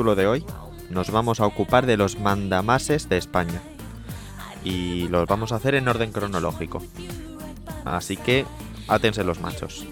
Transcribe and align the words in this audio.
de 0.00 0.26
hoy 0.26 0.46
nos 0.88 1.10
vamos 1.10 1.40
a 1.40 1.46
ocupar 1.46 1.84
de 1.84 1.98
los 1.98 2.18
mandamases 2.18 3.08
de 3.08 3.18
España. 3.18 3.60
Y 4.64 5.08
los 5.08 5.26
vamos 5.26 5.52
a 5.52 5.56
hacer 5.56 5.74
en 5.74 5.88
orden 5.88 6.10
cronológico. 6.10 6.82
Así 7.84 8.16
que 8.16 8.46
átense 8.88 9.24
los 9.24 9.40
machos. 9.40 9.86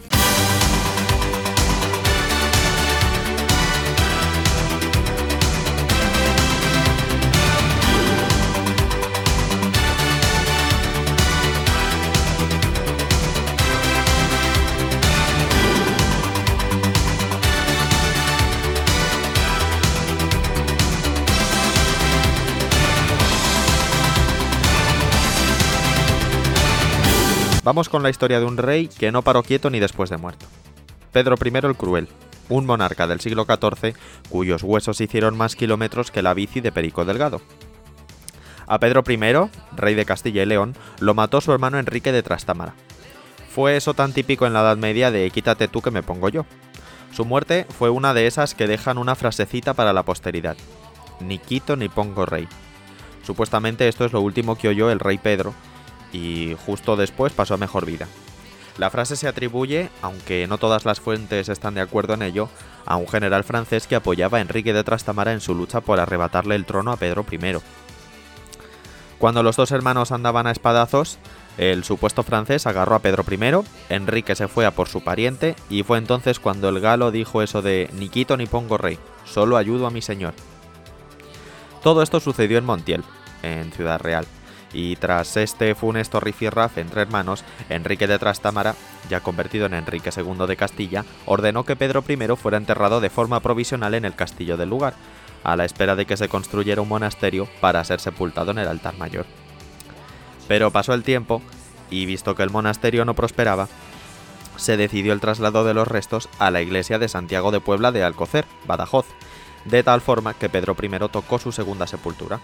Vamos 27.68 27.90
con 27.90 28.02
la 28.02 28.08
historia 28.08 28.40
de 28.40 28.46
un 28.46 28.56
rey 28.56 28.88
que 28.88 29.12
no 29.12 29.20
paró 29.20 29.42
quieto 29.42 29.68
ni 29.68 29.78
después 29.78 30.08
de 30.08 30.16
muerto. 30.16 30.46
Pedro 31.12 31.34
I 31.44 31.52
el 31.66 31.76
Cruel, 31.76 32.08
un 32.48 32.64
monarca 32.64 33.06
del 33.06 33.20
siglo 33.20 33.44
XIV 33.44 33.94
cuyos 34.30 34.62
huesos 34.62 35.02
hicieron 35.02 35.36
más 35.36 35.54
kilómetros 35.54 36.10
que 36.10 36.22
la 36.22 36.32
bici 36.32 36.62
de 36.62 36.72
Perico 36.72 37.04
Delgado. 37.04 37.42
A 38.66 38.78
Pedro 38.78 39.04
I, 39.06 39.50
rey 39.76 39.94
de 39.94 40.06
Castilla 40.06 40.44
y 40.44 40.46
León, 40.46 40.76
lo 40.98 41.12
mató 41.12 41.42
su 41.42 41.52
hermano 41.52 41.78
Enrique 41.78 42.10
de 42.10 42.22
Trastámara. 42.22 42.72
Fue 43.50 43.76
eso 43.76 43.92
tan 43.92 44.14
típico 44.14 44.46
en 44.46 44.54
la 44.54 44.60
Edad 44.62 44.78
Media 44.78 45.10
de 45.10 45.30
quítate 45.30 45.68
tú 45.68 45.82
que 45.82 45.90
me 45.90 46.02
pongo 46.02 46.30
yo. 46.30 46.46
Su 47.12 47.26
muerte 47.26 47.66
fue 47.78 47.90
una 47.90 48.14
de 48.14 48.26
esas 48.26 48.54
que 48.54 48.66
dejan 48.66 48.96
una 48.96 49.14
frasecita 49.14 49.74
para 49.74 49.92
la 49.92 50.04
posteridad. 50.04 50.56
Ni 51.20 51.38
quito 51.38 51.76
ni 51.76 51.90
pongo 51.90 52.24
rey. 52.24 52.48
Supuestamente 53.26 53.88
esto 53.88 54.06
es 54.06 54.14
lo 54.14 54.22
último 54.22 54.56
que 54.56 54.68
oyó 54.68 54.90
el 54.90 55.00
rey 55.00 55.18
Pedro, 55.18 55.52
y 56.12 56.56
justo 56.66 56.96
después 56.96 57.32
pasó 57.32 57.54
a 57.54 57.58
mejor 57.58 57.86
vida. 57.86 58.08
La 58.78 58.90
frase 58.90 59.16
se 59.16 59.26
atribuye, 59.26 59.90
aunque 60.02 60.46
no 60.46 60.56
todas 60.56 60.84
las 60.84 61.00
fuentes 61.00 61.48
están 61.48 61.74
de 61.74 61.80
acuerdo 61.80 62.14
en 62.14 62.22
ello, 62.22 62.48
a 62.86 62.96
un 62.96 63.08
general 63.08 63.42
francés 63.42 63.88
que 63.88 63.96
apoyaba 63.96 64.38
a 64.38 64.40
Enrique 64.40 64.72
de 64.72 64.84
Trastamara 64.84 65.32
en 65.32 65.40
su 65.40 65.54
lucha 65.54 65.80
por 65.80 65.98
arrebatarle 65.98 66.54
el 66.54 66.64
trono 66.64 66.92
a 66.92 66.96
Pedro 66.96 67.26
I. 67.28 67.38
Cuando 69.18 69.42
los 69.42 69.56
dos 69.56 69.72
hermanos 69.72 70.12
andaban 70.12 70.46
a 70.46 70.52
espadazos, 70.52 71.18
el 71.58 71.82
supuesto 71.82 72.22
francés 72.22 72.68
agarró 72.68 72.94
a 72.94 73.00
Pedro 73.00 73.24
I, 73.28 73.66
Enrique 73.92 74.36
se 74.36 74.46
fue 74.46 74.64
a 74.64 74.70
por 74.70 74.88
su 74.88 75.02
pariente 75.02 75.56
y 75.68 75.82
fue 75.82 75.98
entonces 75.98 76.38
cuando 76.38 76.68
el 76.68 76.78
galo 76.78 77.10
dijo 77.10 77.42
eso 77.42 77.62
de 77.62 77.90
ni 77.94 78.08
quito 78.08 78.36
ni 78.36 78.46
pongo 78.46 78.78
rey, 78.78 78.96
solo 79.24 79.56
ayudo 79.56 79.88
a 79.88 79.90
mi 79.90 80.02
señor. 80.02 80.34
Todo 81.82 82.02
esto 82.02 82.20
sucedió 82.20 82.58
en 82.58 82.64
Montiel, 82.64 83.02
en 83.42 83.72
Ciudad 83.72 83.98
Real 84.00 84.26
y 84.72 84.96
tras 84.96 85.36
este 85.36 85.74
funesto 85.74 86.20
rifirraf 86.20 86.78
entre 86.78 87.02
hermanos, 87.02 87.44
Enrique 87.68 88.06
de 88.06 88.18
Trastámara, 88.18 88.74
ya 89.08 89.20
convertido 89.20 89.66
en 89.66 89.74
Enrique 89.74 90.10
II 90.14 90.46
de 90.46 90.56
Castilla, 90.56 91.04
ordenó 91.26 91.64
que 91.64 91.76
Pedro 91.76 92.04
I 92.06 92.16
fuera 92.36 92.58
enterrado 92.58 93.00
de 93.00 93.10
forma 93.10 93.40
provisional 93.40 93.94
en 93.94 94.04
el 94.04 94.14
castillo 94.14 94.56
del 94.56 94.68
lugar, 94.68 94.94
a 95.44 95.56
la 95.56 95.64
espera 95.64 95.96
de 95.96 96.06
que 96.06 96.16
se 96.16 96.28
construyera 96.28 96.82
un 96.82 96.88
monasterio 96.88 97.48
para 97.60 97.84
ser 97.84 98.00
sepultado 98.00 98.50
en 98.50 98.58
el 98.58 98.68
altar 98.68 98.96
mayor. 98.98 99.26
Pero 100.46 100.70
pasó 100.70 100.94
el 100.94 101.02
tiempo, 101.02 101.42
y 101.90 102.06
visto 102.06 102.34
que 102.34 102.42
el 102.42 102.50
monasterio 102.50 103.04
no 103.04 103.14
prosperaba, 103.14 103.68
se 104.56 104.76
decidió 104.76 105.12
el 105.12 105.20
traslado 105.20 105.64
de 105.64 105.72
los 105.72 105.86
restos 105.86 106.28
a 106.38 106.50
la 106.50 106.60
iglesia 106.60 106.98
de 106.98 107.08
Santiago 107.08 107.52
de 107.52 107.60
Puebla 107.60 107.92
de 107.92 108.02
Alcocer, 108.02 108.44
Badajoz, 108.66 109.06
de 109.64 109.82
tal 109.82 110.00
forma 110.00 110.34
que 110.34 110.48
Pedro 110.48 110.76
I 110.80 110.88
tocó 111.10 111.38
su 111.38 111.52
segunda 111.52 111.86
sepultura. 111.86 112.40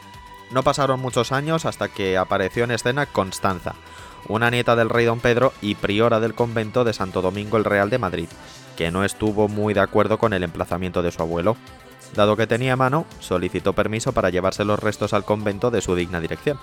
No 0.55 0.63
pasaron 0.63 1.01
muchos 1.01 1.33
años 1.33 1.65
hasta 1.65 1.89
que 1.89 2.17
apareció 2.17 2.63
en 2.63 2.71
escena 2.71 3.07
Constanza, 3.07 3.75
una 4.29 4.53
nieta 4.53 4.77
del 4.77 4.89
rey 4.89 5.05
don 5.05 5.19
Pedro 5.19 5.53
y 5.61 5.75
priora 5.75 6.21
del 6.21 6.35
convento 6.35 6.85
de 6.85 6.93
Santo 6.93 7.23
Domingo 7.23 7.57
el 7.57 7.65
Real 7.65 7.91
de 7.91 7.99
Madrid, 7.99 8.29
que 8.77 8.93
no 8.93 9.05
estuvo 9.05 9.49
muy 9.49 9.75
de 9.75 9.81
acuerdo 9.81 10.17
con 10.17 10.33
el 10.33 10.45
emplazamiento 10.45 11.03
de 11.03 11.11
su 11.11 11.21
abuelo. 11.23 11.57
Dado 12.15 12.37
que 12.37 12.47
tenía 12.47 12.77
mano, 12.77 13.05
solicitó 13.19 13.73
permiso 13.73 14.13
para 14.13 14.31
llevarse 14.31 14.65
los 14.65 14.79
restos 14.79 15.13
al 15.13 15.25
convento 15.25 15.73
de 15.73 15.81
su 15.81 15.97
digna 15.97 16.21
dirección 16.21 16.61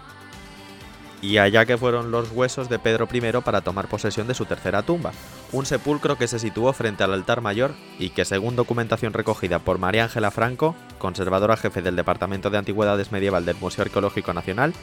y 1.21 1.37
allá 1.37 1.65
que 1.65 1.77
fueron 1.77 2.11
los 2.11 2.31
huesos 2.31 2.67
de 2.67 2.79
Pedro 2.79 3.07
I 3.11 3.21
para 3.43 3.61
tomar 3.61 3.87
posesión 3.87 4.27
de 4.27 4.33
su 4.33 4.45
tercera 4.45 4.81
tumba, 4.81 5.11
un 5.51 5.65
sepulcro 5.65 6.17
que 6.17 6.27
se 6.27 6.39
situó 6.39 6.71
frente 6.71 7.03
al 7.03 7.13
altar 7.13 7.41
mayor 7.41 7.73
y 7.99 8.11
que 8.11 8.25
según 8.25 8.55
documentación 8.55 9.13
recogida 9.13 9.59
por 9.59 9.79
María 9.79 10.03
Ángela 10.03 10.31
Franco, 10.31 10.75
conservadora 10.97 11.57
jefe 11.57 11.81
del 11.81 11.95
Departamento 11.95 12.49
de 12.49 12.57
Antigüedades 12.57 13.11
Medieval 13.11 13.45
del 13.45 13.57
Museo 13.57 13.83
Arqueológico 13.83 14.33
Nacional, 14.33 14.73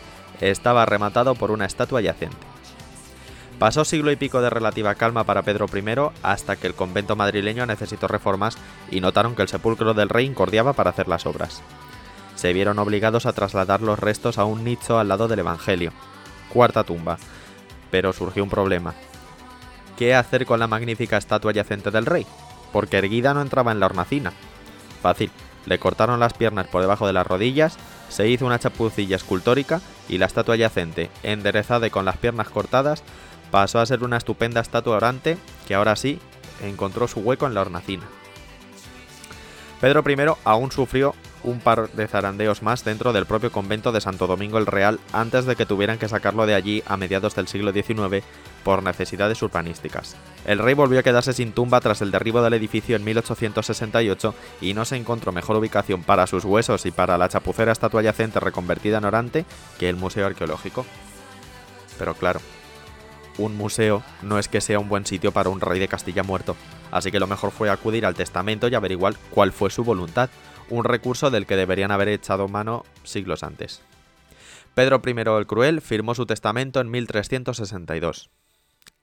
estaba 0.41 0.85
rematado 0.85 1.35
por 1.35 1.51
una 1.51 1.65
estatua 1.65 2.01
yacente. 2.01 2.37
Pasó 3.59 3.85
siglo 3.85 4.13
y 4.13 4.17
pico 4.17 4.41
de 4.41 4.51
relativa 4.51 4.95
calma 4.95 5.25
para 5.25 5.43
Pedro 5.43 5.67
I 5.75 5.83
hasta 6.23 6.57
que 6.57 6.69
el 6.69 6.75
convento 6.75 7.17
madrileño 7.17 7.67
necesitó 7.67 8.07
reformas 8.07 8.57
y 8.91 9.01
notaron 9.01 9.35
que 9.35 9.43
el 9.43 9.49
sepulcro 9.49 9.95
del 9.95 10.09
rey 10.09 10.27
incordiaba 10.27 10.75
para 10.75 10.91
hacer 10.91 11.09
las 11.09 11.27
obras. 11.27 11.63
Se 12.37 12.53
vieron 12.53 12.79
obligados 12.79 13.27
a 13.27 13.33
trasladar 13.33 13.81
los 13.81 13.99
restos 13.99 14.39
a 14.39 14.45
un 14.45 14.63
nicho 14.63 14.99
al 14.99 15.09
lado 15.09 15.27
del 15.27 15.41
Evangelio, 15.41 15.93
cuarta 16.51 16.85
tumba. 16.85 17.19
Pero 17.91 18.13
surgió 18.13 18.45
un 18.45 18.51
problema. 18.51 18.95
¿Qué 19.99 20.15
hacer 20.15 20.47
con 20.47 20.61
la 20.61 20.69
magnífica 20.69 21.17
estatua 21.17 21.53
yacente 21.53 21.91
del 21.91 22.07
rey? 22.07 22.25
Porque 22.73 22.99
erguida 22.99 23.35
no 23.35 23.43
entraba 23.43 23.73
en 23.73 23.81
la 23.81 23.87
hornacina. 23.87 24.33
Fácil, 25.03 25.33
le 25.67 25.81
cortaron 25.81 26.21
las 26.21 26.35
piernas 26.35 26.69
por 26.69 26.83
debajo 26.83 27.09
de 27.09 27.13
las 27.13 27.27
rodillas, 27.27 27.77
se 28.09 28.29
hizo 28.29 28.47
una 28.47 28.61
chapucilla 28.61 29.17
escultórica 29.17 29.81
y 30.09 30.19
la 30.19 30.27
estatua 30.27 30.55
yacente, 30.55 31.11
enderezada 31.25 31.89
y 31.89 31.91
con 31.91 32.05
las 32.05 32.17
piernas 32.17 32.49
cortadas, 32.49 33.03
pasó 33.51 33.81
a 33.81 33.87
ser 33.87 34.05
una 34.05 34.19
estupenda 34.19 34.61
estatua 34.61 34.99
orante 34.99 35.37
que 35.67 35.75
ahora 35.75 35.97
sí 35.97 36.21
encontró 36.63 37.09
su 37.09 37.19
hueco 37.19 37.49
en 37.49 37.55
la 37.55 37.63
hornacina. 37.63 38.05
Pedro 39.81 40.05
I 40.09 40.17
aún 40.45 40.71
sufrió 40.71 41.17
un 41.43 41.61
par 41.61 41.91
de 41.93 42.07
zarandeos 42.07 42.63
más 42.63 42.85
dentro 42.85 43.13
del 43.13 43.27
propio 43.27 43.53
convento 43.53 43.93
de 43.93 44.01
Santo 44.01 44.27
Domingo 44.27 44.59
el 44.59 44.67
Real 44.67 44.99
antes 45.13 45.45
de 45.45 45.57
que 45.57 45.67
tuvieran 45.67 45.99
que 45.99 46.09
sacarlo 46.09 46.47
de 46.47 46.55
allí 46.55 46.83
a 46.87 46.97
mediados 46.97 47.35
del 47.35 47.49
siglo 47.49 47.73
XIX 47.73 48.25
por 48.65 48.83
necesidades 48.83 49.43
urbanísticas. 49.43 50.17
El 50.45 50.59
rey 50.59 50.75
volvió 50.75 51.01
a 51.01 51.03
quedarse 51.03 51.33
sin 51.33 51.53
tumba 51.53 51.81
tras 51.81 52.03
el 52.03 52.11
derribo 52.11 52.43
del 52.43 52.55
edificio 52.55 52.97
en 52.97 53.05
1868 53.05 54.35
y 54.61 54.75
no 54.75 54.85
se 54.85 54.97
encontró 54.97 55.33
mejor 55.33 55.57
ubicación 55.57 56.03
para 56.03 56.27
sus 56.27 56.45
huesos 56.45 56.85
y 56.87 56.91
para 56.91 57.19
la 57.19 57.29
chapucera 57.29 57.73
estatua 57.73 58.03
yacente 58.03 58.41
reconvertida 58.41 58.99
en 58.99 59.05
orante 59.05 59.45
que 59.79 59.89
el 59.89 59.97
Museo 59.97 60.27
Arqueológico. 60.27 60.85
Pero 61.99 62.15
claro, 62.15 62.41
un 63.39 63.57
museo 63.57 64.03
no 64.23 64.39
es 64.39 64.49
que 64.49 64.61
sea 64.61 64.79
un 64.79 64.89
buen 64.89 65.07
sitio 65.07 65.33
para 65.33 65.49
un 65.49 65.61
rey 65.61 65.79
de 65.79 65.89
Castilla 65.89 66.23
muerto, 66.23 66.57
así 66.91 67.11
que 67.11 67.21
lo 67.21 67.27
mejor 67.27 67.51
fue 67.51 67.71
acudir 67.71 68.07
al 68.07 68.15
testamento 68.15 68.69
y 68.69 68.75
averiguar 68.75 69.15
cuál 69.31 69.53
fue 69.53 69.71
su 69.71 69.85
voluntad, 69.85 70.31
un 70.71 70.85
recurso 70.85 71.31
del 71.31 71.47
que 71.47 71.57
deberían 71.57 71.91
haber 71.91 72.09
echado 72.09 72.49
mano 72.49 72.85
siglos 73.05 73.43
antes. 73.43 73.83
Pedro 74.75 75.03
I 75.05 75.11
el 75.11 75.47
Cruel 75.47 75.81
firmó 75.81 76.15
su 76.15 76.27
testamento 76.27 76.81
en 76.81 76.91
1362. 76.91 78.31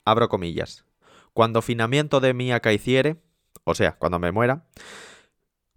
Abro 0.04 0.28
comillas. 0.28 0.84
Cuando 1.34 1.60
finamiento 1.60 2.20
de 2.20 2.32
mí 2.32 2.52
acaiciere, 2.52 3.20
o 3.64 3.74
sea, 3.74 3.92
cuando 3.92 4.18
me 4.18 4.32
muera, 4.32 4.64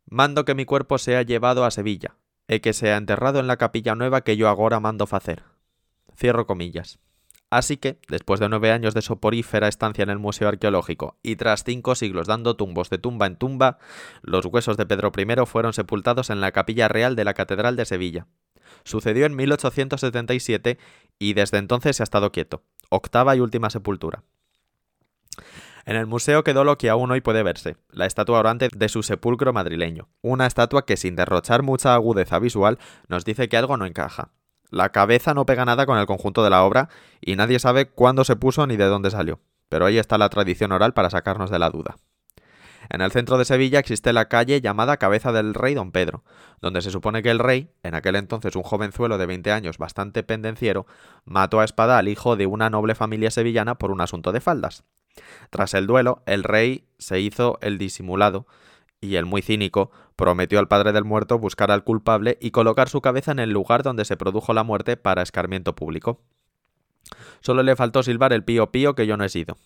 mando 0.05 0.45
que 0.45 0.55
mi 0.55 0.65
cuerpo 0.65 0.97
sea 0.97 1.23
llevado 1.23 1.65
a 1.65 1.71
Sevilla, 1.71 2.15
e 2.47 2.61
que 2.61 2.73
sea 2.73 2.97
enterrado 2.97 3.39
en 3.39 3.47
la 3.47 3.57
capilla 3.57 3.93
nueva 3.93 4.21
que 4.21 4.37
yo 4.37 4.49
agora 4.49 4.79
mando 4.79 5.05
facer. 5.05 5.43
Cierro 6.15 6.47
comillas. 6.47 6.97
Así 7.49 7.77
que, 7.77 7.99
después 8.07 8.39
de 8.39 8.47
nueve 8.47 8.71
años 8.71 8.93
de 8.93 9.01
soporífera 9.01 9.67
estancia 9.67 10.03
en 10.03 10.09
el 10.09 10.19
Museo 10.19 10.47
Arqueológico 10.47 11.17
y 11.23 11.35
tras 11.35 11.63
cinco 11.63 11.95
siglos 11.95 12.27
dando 12.27 12.55
tumbos 12.55 12.89
de 12.91 12.99
tumba 12.99 13.25
en 13.25 13.37
tumba, 13.37 13.79
los 14.21 14.45
huesos 14.45 14.77
de 14.77 14.85
Pedro 14.85 15.11
I 15.17 15.45
fueron 15.47 15.73
sepultados 15.73 16.29
en 16.29 16.41
la 16.41 16.51
capilla 16.51 16.87
real 16.87 17.15
de 17.15 17.23
la 17.23 17.33
Catedral 17.33 17.75
de 17.75 17.85
Sevilla. 17.85 18.27
Sucedió 18.83 19.25
en 19.25 19.35
1877 19.35 20.77
y 21.17 21.33
desde 21.33 21.57
entonces 21.57 21.97
se 21.97 22.03
ha 22.03 22.05
estado 22.05 22.31
quieto. 22.31 22.63
Octava 22.89 23.35
y 23.35 23.39
última 23.39 23.71
sepultura. 23.71 24.23
En 25.85 25.95
el 25.95 26.05
museo 26.05 26.43
quedó 26.43 26.63
lo 26.63 26.77
que 26.77 26.89
aún 26.91 27.09
hoy 27.09 27.21
puede 27.21 27.41
verse, 27.41 27.77
la 27.89 28.05
estatua 28.05 28.39
orante 28.39 28.69
de 28.75 28.89
su 28.89 29.01
sepulcro 29.01 29.53
madrileño, 29.53 30.07
una 30.21 30.45
estatua 30.45 30.85
que 30.85 30.97
sin 30.97 31.15
derrochar 31.15 31.63
mucha 31.63 31.95
agudeza 31.95 32.37
visual 32.37 32.77
nos 33.07 33.25
dice 33.25 33.49
que 33.49 33.57
algo 33.57 33.75
no 33.75 33.87
encaja. 33.87 34.29
La 34.69 34.89
cabeza 34.89 35.33
no 35.33 35.45
pega 35.45 35.65
nada 35.65 35.85
con 35.85 35.97
el 35.97 36.05
conjunto 36.05 36.43
de 36.43 36.49
la 36.49 36.63
obra 36.63 36.89
y 37.21 37.35
nadie 37.35 37.59
sabe 37.59 37.89
cuándo 37.89 38.23
se 38.23 38.35
puso 38.35 38.67
ni 38.67 38.77
de 38.77 38.85
dónde 38.85 39.11
salió, 39.11 39.39
pero 39.67 39.85
ahí 39.85 39.97
está 39.97 40.17
la 40.17 40.29
tradición 40.29 40.71
oral 40.71 40.93
para 40.93 41.09
sacarnos 41.09 41.49
de 41.49 41.59
la 41.59 41.69
duda. 41.69 41.97
En 42.89 43.01
el 43.01 43.11
centro 43.11 43.37
de 43.37 43.45
Sevilla 43.45 43.79
existe 43.79 44.13
la 44.13 44.29
calle 44.29 44.61
llamada 44.61 44.97
Cabeza 44.97 45.31
del 45.31 45.53
Rey 45.53 45.75
Don 45.75 45.91
Pedro, 45.91 46.23
donde 46.59 46.81
se 46.81 46.89
supone 46.89 47.21
que 47.21 47.29
el 47.29 47.37
rey, 47.37 47.71
en 47.83 47.93
aquel 47.93 48.15
entonces 48.15 48.55
un 48.55 48.63
jovenzuelo 48.63 49.17
de 49.17 49.27
20 49.27 49.51
años 49.51 49.77
bastante 49.77 50.23
pendenciero, 50.23 50.87
mató 51.23 51.59
a 51.59 51.65
espada 51.65 51.99
al 51.99 52.07
hijo 52.07 52.35
de 52.35 52.47
una 52.47 52.69
noble 52.69 52.95
familia 52.95 53.29
sevillana 53.29 53.75
por 53.75 53.91
un 53.91 54.01
asunto 54.01 54.31
de 54.31 54.41
faldas. 54.41 54.85
Tras 55.51 55.73
el 55.75 55.85
duelo, 55.85 56.23
el 56.25 56.43
rey 56.43 56.87
se 56.97 57.19
hizo 57.19 57.59
el 57.61 57.77
disimulado 57.77 58.47
y 59.01 59.15
el 59.15 59.25
muy 59.25 59.41
cínico 59.41 59.91
prometió 60.15 60.59
al 60.59 60.67
padre 60.67 60.91
del 60.91 61.05
muerto 61.05 61.39
buscar 61.39 61.71
al 61.71 61.83
culpable 61.83 62.37
y 62.41 62.51
colocar 62.51 62.89
su 62.89 63.01
cabeza 63.01 63.31
en 63.31 63.39
el 63.39 63.51
lugar 63.51 63.83
donde 63.83 64.05
se 64.05 64.17
produjo 64.17 64.53
la 64.53 64.63
muerte 64.63 64.97
para 64.97 65.21
escarmiento 65.21 65.75
público. 65.75 66.21
Solo 67.41 67.63
le 67.63 67.75
faltó 67.75 68.03
silbar 68.03 68.33
el 68.33 68.43
pío 68.43 68.71
pío 68.71 68.95
que 68.95 69.07
yo 69.07 69.17
no 69.17 69.23
he 69.23 69.29
sido. 69.29 69.57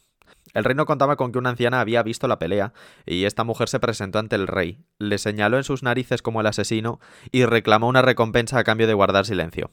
El 0.53 0.63
reino 0.63 0.85
contaba 0.85 1.15
con 1.15 1.31
que 1.31 1.39
una 1.39 1.49
anciana 1.49 1.79
había 1.79 2.03
visto 2.03 2.27
la 2.27 2.37
pelea, 2.37 2.73
y 3.05 3.25
esta 3.25 3.43
mujer 3.43 3.69
se 3.69 3.79
presentó 3.79 4.19
ante 4.19 4.35
el 4.35 4.47
rey, 4.47 4.85
le 4.99 5.17
señaló 5.17 5.57
en 5.57 5.63
sus 5.63 5.81
narices 5.81 6.21
como 6.21 6.41
el 6.41 6.47
asesino 6.47 6.99
y 7.31 7.45
reclamó 7.45 7.87
una 7.87 8.03
recompensa 8.03 8.59
a 8.59 8.63
cambio 8.63 8.85
de 8.85 8.93
guardar 8.93 9.25
silencio. 9.25 9.71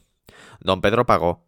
Don 0.59 0.81
Pedro 0.81 1.05
pagó, 1.05 1.45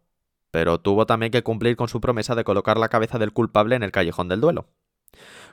pero 0.52 0.78
tuvo 0.78 1.04
también 1.04 1.32
que 1.32 1.42
cumplir 1.42 1.74
con 1.74 1.88
su 1.88 2.00
promesa 2.00 2.36
de 2.36 2.44
colocar 2.44 2.78
la 2.78 2.88
cabeza 2.88 3.18
del 3.18 3.32
culpable 3.32 3.74
en 3.74 3.82
el 3.82 3.90
callejón 3.90 4.28
del 4.28 4.40
duelo. 4.40 4.68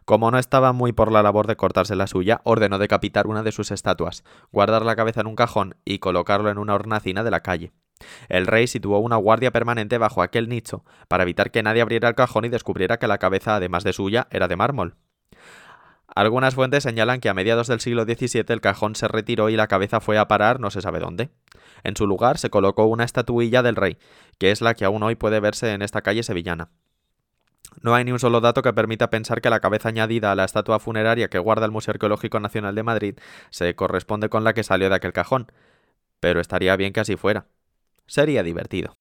Como 0.05 0.31
no 0.31 0.37
estaba 0.37 0.73
muy 0.73 0.91
por 0.91 1.11
la 1.11 1.23
labor 1.23 1.47
de 1.47 1.55
cortarse 1.55 1.95
la 1.95 2.07
suya, 2.07 2.41
ordenó 2.43 2.77
decapitar 2.79 3.27
una 3.27 3.43
de 3.43 3.51
sus 3.51 3.71
estatuas, 3.71 4.23
guardar 4.51 4.83
la 4.83 4.95
cabeza 4.95 5.21
en 5.21 5.27
un 5.27 5.35
cajón 5.35 5.75
y 5.85 5.99
colocarlo 5.99 6.49
en 6.49 6.57
una 6.57 6.73
hornacina 6.73 7.23
de 7.23 7.31
la 7.31 7.41
calle. 7.41 7.71
El 8.29 8.47
rey 8.47 8.67
situó 8.67 8.97
una 8.99 9.15
guardia 9.15 9.51
permanente 9.51 9.97
bajo 9.97 10.21
aquel 10.21 10.49
nicho, 10.49 10.83
para 11.07 11.23
evitar 11.23 11.51
que 11.51 11.63
nadie 11.63 11.81
abriera 11.81 12.09
el 12.09 12.15
cajón 12.15 12.45
y 12.45 12.49
descubriera 12.49 12.97
que 12.97 13.07
la 13.07 13.19
cabeza, 13.19 13.55
además 13.55 13.83
de 13.83 13.93
suya, 13.93 14.27
era 14.31 14.47
de 14.47 14.55
mármol. 14.55 14.95
Algunas 16.13 16.55
fuentes 16.55 16.83
señalan 16.83 17.21
que 17.21 17.29
a 17.29 17.33
mediados 17.33 17.67
del 17.67 17.79
siglo 17.79 18.03
XVII 18.03 18.43
el 18.49 18.59
cajón 18.59 18.95
se 18.95 19.07
retiró 19.07 19.49
y 19.49 19.55
la 19.55 19.67
cabeza 19.67 20.01
fue 20.01 20.17
a 20.17 20.27
parar 20.27 20.59
no 20.59 20.69
se 20.69 20.81
sabe 20.81 20.99
dónde. 20.99 21.29
En 21.83 21.95
su 21.95 22.05
lugar 22.05 22.37
se 22.37 22.49
colocó 22.49 22.85
una 22.85 23.05
estatuilla 23.05 23.63
del 23.63 23.77
rey, 23.77 23.97
que 24.37 24.51
es 24.51 24.59
la 24.61 24.73
que 24.73 24.83
aún 24.83 25.03
hoy 25.03 25.15
puede 25.15 25.39
verse 25.39 25.71
en 25.71 25.81
esta 25.81 26.01
calle 26.01 26.23
sevillana. 26.23 26.69
No 27.79 27.95
hay 27.95 28.03
ni 28.03 28.11
un 28.11 28.19
solo 28.19 28.41
dato 28.41 28.61
que 28.61 28.73
permita 28.73 29.09
pensar 29.09 29.41
que 29.41 29.49
la 29.49 29.59
cabeza 29.59 29.89
añadida 29.89 30.31
a 30.31 30.35
la 30.35 30.43
estatua 30.43 30.79
funeraria 30.79 31.29
que 31.29 31.39
guarda 31.39 31.65
el 31.65 31.71
Museo 31.71 31.93
Arqueológico 31.93 32.39
Nacional 32.39 32.75
de 32.75 32.83
Madrid 32.83 33.15
se 33.49 33.75
corresponde 33.75 34.29
con 34.29 34.43
la 34.43 34.53
que 34.53 34.63
salió 34.63 34.89
de 34.89 34.95
aquel 34.95 35.13
cajón, 35.13 35.51
pero 36.19 36.39
estaría 36.39 36.75
bien 36.75 36.93
que 36.93 36.99
así 36.99 37.15
fuera. 37.15 37.45
Sería 38.05 38.43
divertido. 38.43 38.93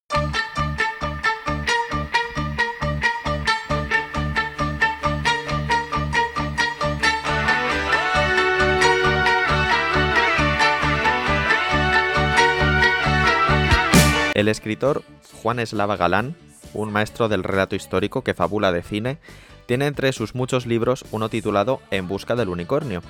El 14.32 14.48
escritor 14.48 15.02
Juan 15.42 15.58
Eslava 15.58 15.96
Galán 15.96 16.34
un 16.74 16.92
maestro 16.92 17.28
del 17.28 17.44
relato 17.44 17.76
histórico 17.76 18.22
que 18.22 18.34
fabula 18.34 18.72
de 18.72 18.82
cine, 18.82 19.18
tiene 19.66 19.86
entre 19.86 20.12
sus 20.12 20.34
muchos 20.34 20.66
libros 20.66 21.04
uno 21.12 21.28
titulado 21.28 21.80
En 21.90 22.08
busca 22.08 22.34
del 22.34 22.48
unicornio, 22.48 23.02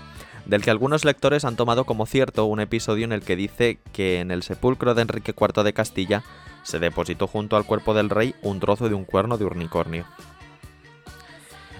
del 0.46 0.62
que 0.62 0.70
algunos 0.70 1.04
lectores 1.04 1.44
han 1.44 1.56
tomado 1.56 1.84
como 1.84 2.06
cierto 2.06 2.44
un 2.44 2.60
episodio 2.60 3.04
en 3.04 3.12
el 3.12 3.22
que 3.22 3.36
dice 3.36 3.78
que 3.92 4.20
en 4.20 4.30
el 4.30 4.42
sepulcro 4.42 4.94
de 4.94 5.02
Enrique 5.02 5.34
IV 5.38 5.62
de 5.62 5.72
Castilla 5.72 6.22
se 6.62 6.78
depositó 6.78 7.26
junto 7.26 7.56
al 7.56 7.64
cuerpo 7.64 7.94
del 7.94 8.10
rey 8.10 8.34
un 8.42 8.60
trozo 8.60 8.88
de 8.88 8.94
un 8.94 9.04
cuerno 9.04 9.38
de 9.38 9.44
unicornio. 9.44 10.04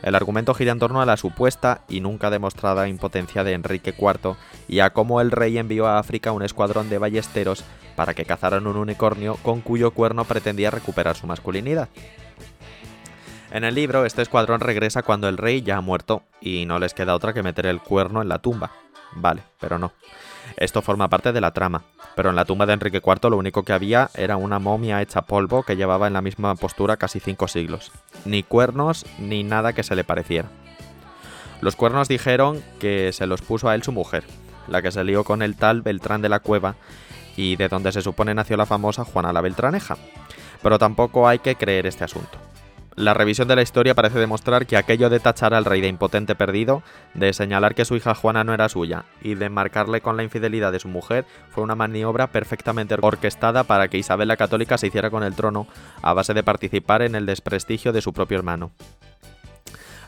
El 0.03 0.15
argumento 0.15 0.55
gira 0.55 0.73
en 0.73 0.79
torno 0.79 1.03
a 1.03 1.07
la 1.07 1.19
supuesta 1.19 1.83
y 1.89 2.01
nunca 2.01 2.31
demostrada 2.31 2.89
impotencia 2.89 3.45
de 3.45 3.53
Enrique 3.53 3.95
IV 3.97 4.37
y 4.67 4.81
a 4.81 4.91
cómo 4.91 5.21
el 5.21 5.31
rey 5.31 5.59
envió 5.59 5.87
a 5.87 5.99
África 5.99 6.33
un 6.33 6.43
escuadrón 6.43 6.89
de 6.89 6.99
ballesteros 6.99 7.65
para 8.01 8.15
que 8.15 8.25
cazaran 8.25 8.67
un 8.67 8.79
unicornio 8.79 9.35
con 9.43 9.61
cuyo 9.61 9.91
cuerno 9.91 10.25
pretendía 10.25 10.71
recuperar 10.71 11.17
su 11.17 11.27
masculinidad. 11.27 11.91
En 13.51 13.63
el 13.63 13.75
libro, 13.75 14.07
este 14.07 14.23
escuadrón 14.23 14.61
regresa 14.61 15.03
cuando 15.03 15.29
el 15.29 15.37
rey 15.37 15.61
ya 15.61 15.77
ha 15.77 15.81
muerto 15.83 16.23
y 16.41 16.65
no 16.65 16.79
les 16.79 16.95
queda 16.95 17.15
otra 17.15 17.35
que 17.35 17.43
meter 17.43 17.67
el 17.67 17.83
cuerno 17.83 18.23
en 18.23 18.31
la 18.31 18.39
tumba. 18.39 18.71
Vale, 19.13 19.43
pero 19.61 19.79
no. 19.79 19.93
Esto 20.57 20.81
forma 20.81 21.11
parte 21.11 21.33
de 21.33 21.43
la 21.43 21.51
trama, 21.51 21.83
pero 22.17 22.31
en 22.31 22.37
la 22.37 22.47
tumba 22.47 22.65
de 22.65 22.73
Enrique 22.73 23.03
IV 23.05 23.29
lo 23.29 23.37
único 23.37 23.65
que 23.65 23.75
había 23.75 24.09
era 24.15 24.39
una 24.39 24.59
momia 24.59 25.03
hecha 25.03 25.21
polvo 25.21 25.63
que 25.63 25.77
llevaba 25.77 26.07
en 26.07 26.15
la 26.15 26.23
misma 26.23 26.55
postura 26.55 26.97
casi 26.97 27.21
cinco 27.21 27.49
siglos. 27.49 27.93
Ni 28.25 28.43
cuernos 28.43 29.05
ni 29.19 29.45
nada 29.45 29.75
que 29.75 29.83
se 29.83 29.95
le 29.95 30.05
pareciera. 30.05 30.49
Los 31.61 31.77
cuernos 31.77 32.09
dijeron 32.09 32.63
que 32.79 33.13
se 33.13 33.27
los 33.27 33.43
puso 33.43 33.69
a 33.69 33.75
él 33.75 33.83
su 33.83 33.93
mujer, 33.93 34.25
la 34.69 34.81
que 34.81 34.91
se 34.91 35.05
lió 35.05 35.23
con 35.23 35.43
el 35.43 35.55
tal 35.55 35.83
Beltrán 35.83 36.23
de 36.23 36.31
la 36.31 36.41
Cueva 36.41 36.77
y 37.41 37.57
de 37.57 37.69
donde 37.69 37.91
se 37.91 38.03
supone 38.03 38.35
nació 38.35 38.57
la 38.59 38.67
famosa 38.67 39.05
Juana 39.05 39.33
la 39.33 39.41
Beltraneja. 39.41 39.97
Pero 40.63 40.79
tampoco 40.79 41.27
hay 41.27 41.39
que 41.39 41.57
creer 41.57 41.87
este 41.87 42.05
asunto. 42.05 42.39
La 42.97 43.15
revisión 43.15 43.49
de 43.49 43.57
la 43.57 43.63
historia 43.63 43.95
parece 43.95 44.19
demostrar 44.19 44.67
que 44.67 44.77
aquello 44.77 45.09
de 45.09 45.21
tachar 45.21 45.55
al 45.55 45.65
rey 45.65 45.81
de 45.81 45.89
impotente 45.89 46.35
perdido, 46.35 46.83
de 47.15 47.33
señalar 47.33 47.75
que 47.75 47.87
su 47.87 47.97
hija 47.97 48.15
Juana 48.15 48.45
no 48.45 48.53
era 48.53 48.69
suya 48.69 49.05
y 49.23 49.37
de 49.37 49.49
marcarle 49.49 50.03
con 50.03 50.19
la 50.19 50.23
infidelidad 50.23 50.71
de 50.71 50.81
su 50.81 50.89
mujer 50.89 51.25
fue 51.51 51.65
una 51.65 51.77
maniobra 51.77 52.27
perfectamente 52.27 52.97
orquestada 53.01 53.65
para 53.65 53.89
que 53.89 53.97
Isabel 53.97 54.29
la 54.29 54.37
Católica 54.37 54.77
se 54.77 54.89
hiciera 54.89 55.09
con 55.09 55.23
el 55.23 55.35
trono 55.35 55.67
a 56.03 56.13
base 56.13 56.35
de 56.35 56.43
participar 56.43 57.01
en 57.01 57.15
el 57.15 57.25
desprestigio 57.25 57.93
de 57.93 58.03
su 58.03 58.13
propio 58.13 58.37
hermano. 58.37 58.73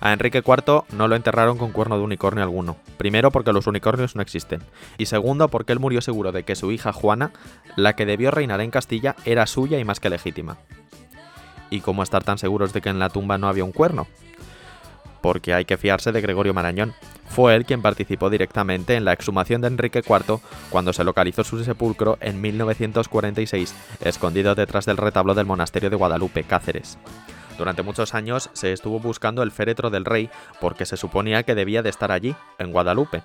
A 0.03 0.13
Enrique 0.13 0.43
IV 0.45 0.83
no 0.91 1.07
lo 1.07 1.15
enterraron 1.15 1.57
con 1.57 1.71
cuerno 1.71 1.97
de 1.97 2.03
unicornio 2.03 2.43
alguno. 2.43 2.77
Primero 2.97 3.31
porque 3.31 3.53
los 3.53 3.69
unicornios 3.69 4.17
no 4.17 4.23
existen. 4.23 4.61
Y 4.99 5.07
segundo 5.07 5.47
porque 5.47 5.73
él 5.73 5.79
murió 5.79 6.01
seguro 6.01 6.33
de 6.33 6.43
que 6.43 6.57
su 6.57 6.73
hija 6.73 6.93
Juana, 6.93 7.31
la 7.77 7.95
que 7.95 8.05
debió 8.05 8.33
reinar 8.33 8.61
en 8.61 8.73
Castilla, 8.73 9.15
era 9.25 9.47
suya 9.47 9.79
y 9.79 9.85
más 9.85 10.01
que 10.01 10.11
legítima. 10.11 10.59
¿Y 11.71 11.83
cómo 11.83 12.03
estar 12.03 12.25
tan 12.25 12.37
seguros 12.37 12.73
de 12.73 12.81
que 12.81 12.89
en 12.89 12.99
la 12.99 13.11
tumba 13.11 13.39
no 13.39 13.47
había 13.47 13.63
un 13.63 13.71
cuerno? 13.71 14.09
Porque 15.21 15.55
hay 15.55 15.67
que 15.67 15.77
fiarse 15.77 16.11
de 16.11 16.21
Gregorio 16.21 16.53
Marañón. 16.53 16.95
Fue 17.29 17.55
él 17.55 17.65
quien 17.65 17.81
participó 17.81 18.29
directamente 18.29 18.97
en 18.97 19.05
la 19.05 19.13
exhumación 19.13 19.61
de 19.61 19.69
Enrique 19.69 20.03
IV 20.05 20.41
cuando 20.71 20.93
se 20.93 21.05
localizó 21.05 21.45
su 21.45 21.63
sepulcro 21.63 22.19
en 22.21 22.41
1946, 22.41 23.73
escondido 24.01 24.57
detrás 24.57 24.85
del 24.85 24.97
retablo 24.97 25.35
del 25.35 25.47
monasterio 25.47 25.91
de 25.91 25.97
Guadalupe, 25.97 26.43
Cáceres. 26.43 26.99
Durante 27.59 27.83
muchos 27.83 28.15
años 28.15 28.51
se 28.53 28.73
estuvo 28.73 28.99
buscando 28.99 29.43
el 29.43 29.51
féretro 29.51 29.91
del 29.91 30.05
rey 30.05 30.31
porque 30.61 30.87
se 30.87 30.97
suponía 30.97 31.43
que 31.43 31.55
debía 31.55 31.83
de 31.83 31.91
estar 31.91 32.13
allí, 32.13 32.35
en 32.59 32.73
Guadalupe. 32.73 33.23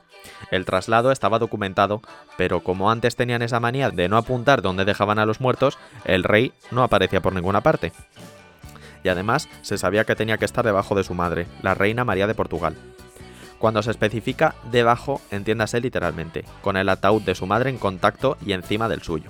El 0.52 0.66
traslado 0.66 1.12
estaba 1.12 1.40
documentado, 1.40 2.02
pero 2.38 2.62
como 2.62 2.92
antes 2.92 3.16
tenían 3.16 3.42
esa 3.42 3.60
manía 3.60 3.90
de 3.90 4.10
no 4.10 4.18
apuntar 4.18 4.62
dónde 4.62 4.86
dejaban 4.86 5.20
a 5.20 5.26
los 5.26 5.42
muertos, 5.42 5.78
el 6.06 6.24
rey 6.24 6.54
no 6.72 6.84
aparecía 6.84 7.22
por 7.22 7.34
ninguna 7.34 7.62
parte. 7.62 7.92
Y 9.04 9.10
además 9.10 9.48
se 9.62 9.78
sabía 9.78 10.04
que 10.04 10.16
tenía 10.16 10.38
que 10.38 10.46
estar 10.46 10.66
debajo 10.66 10.96
de 10.96 11.04
su 11.04 11.14
madre, 11.14 11.48
la 11.62 11.74
reina 11.74 12.04
María 12.04 12.28
de 12.28 12.36
Portugal. 12.36 12.76
Cuando 13.60 13.82
se 13.82 13.92
especifica 13.92 14.56
debajo, 14.72 15.22
entiéndase 15.32 15.82
literalmente, 15.82 16.46
con 16.62 16.78
el 16.78 16.90
ataúd 16.90 17.24
de 17.24 17.36
su 17.36 17.48
madre 17.48 17.70
en 17.70 17.78
contacto 17.78 18.38
y 18.46 18.52
encima 18.52 18.88
del 18.88 19.02
suyo. 19.02 19.30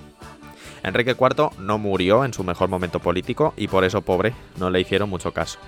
Enrique 0.88 1.16
IV 1.18 1.50
no 1.58 1.78
murió 1.78 2.24
en 2.24 2.34
su 2.34 2.44
mejor 2.44 2.68
momento 2.68 3.00
político 3.00 3.54
y 3.56 3.68
por 3.68 3.84
eso, 3.84 4.02
pobre, 4.02 4.34
no 4.58 4.70
le 4.70 4.80
hicieron 4.80 5.08
mucho 5.08 5.32
caso. 5.32 5.58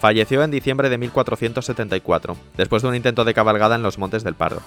Falleció 0.00 0.42
en 0.42 0.50
diciembre 0.50 0.88
de 0.88 0.98
1474, 0.98 2.36
después 2.56 2.82
de 2.82 2.88
un 2.88 2.94
intento 2.94 3.24
de 3.24 3.34
cabalgada 3.34 3.76
en 3.76 3.82
los 3.82 3.98
Montes 3.98 4.24
del 4.24 4.34
Pardo. 4.34 4.62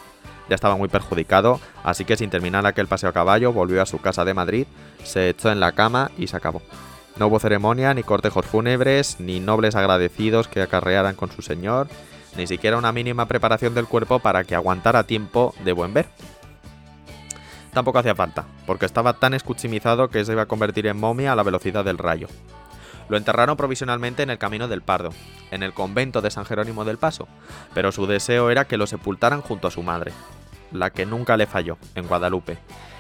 Ya 0.50 0.56
estaba 0.56 0.76
muy 0.76 0.90
perjudicado, 0.90 1.62
así 1.84 2.04
que 2.04 2.18
sin 2.18 2.30
terminar 2.30 2.66
aquel 2.66 2.88
paseo 2.88 3.10
a 3.10 3.14
caballo 3.14 3.54
volvió 3.54 3.82
a 3.82 3.86
su 3.86 4.00
casa 4.00 4.26
de 4.26 4.34
Madrid, 4.34 4.68
se 5.04 5.30
echó 5.30 5.52
en 5.52 5.60
la 5.60 5.72
cama 5.72 6.12
y 6.18 6.28
se 6.28 6.38
acabó. 6.38 6.62
No 7.18 7.28
hubo 7.28 7.40
ceremonia, 7.40 7.94
ni 7.94 8.04
cortejos 8.04 8.46
fúnebres, 8.46 9.20
ni 9.20 9.40
nobles 9.40 9.76
agradecidos 9.76 10.48
que 10.48 10.62
acarrearan 10.62 11.16
con 11.16 11.32
su 11.32 11.42
señor, 11.42 11.88
ni 12.36 12.48
siquiera 12.48 12.78
una 12.78 12.92
mínima 12.92 13.28
preparación 13.28 13.74
del 13.74 13.88
cuerpo 13.88 14.20
para 14.20 14.44
que 14.44 14.56
aguantara 14.56 15.04
tiempo 15.04 15.54
de 15.64 15.72
buen 15.74 15.94
ver 15.94 16.08
tampoco 17.74 18.00
hacía 18.00 18.16
falta, 18.16 18.46
porque 18.66 18.86
estaba 18.86 19.14
tan 19.14 19.34
escuchimizado 19.34 20.10
que 20.10 20.24
se 20.24 20.34
iba 20.34 20.44
a 20.44 20.48
convertir 20.48 20.88
en 20.88 21.00
momia 21.00 21.34
a 21.34 21.36
la 21.36 21.44
velocidad 21.44 21.86
del 21.86 21.98
rayo. 21.98 22.28
Lo 23.10 23.18
enterraron 23.18 23.58
provisionalmente 23.58 24.24
en 24.24 24.30
el 24.30 24.38
Camino 24.38 24.68
del 24.68 24.82
Pardo, 24.82 25.10
en 25.52 25.64
el 25.64 25.74
convento 25.74 26.22
de 26.22 26.32
San 26.32 26.46
Jerónimo 26.46 26.86
del 26.86 26.98
Paso, 26.98 27.28
pero 27.74 27.92
su 27.92 28.06
deseo 28.08 28.50
era 28.50 28.66
que 28.66 28.78
lo 28.78 28.88
sepultaran 28.88 29.42
junto 29.42 29.68
a 29.68 29.72
su 29.72 29.84
madre, 29.84 30.14
la 30.72 30.92
que 30.92 31.06
nunca 31.06 31.36
le 31.36 31.48
falló, 31.48 31.78
en 31.96 32.08
Guadalupe, 32.08 32.58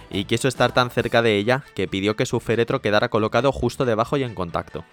y 0.09 0.25
quiso 0.25 0.47
estar 0.47 0.73
tan 0.73 0.89
cerca 0.89 1.21
de 1.21 1.37
ella 1.37 1.63
que 1.75 1.87
pidió 1.87 2.15
que 2.15 2.25
su 2.25 2.39
féretro 2.39 2.81
quedara 2.81 3.09
colocado 3.09 3.51
justo 3.51 3.85
debajo 3.85 4.17
y 4.17 4.23
en 4.23 4.35
contacto. 4.35 4.83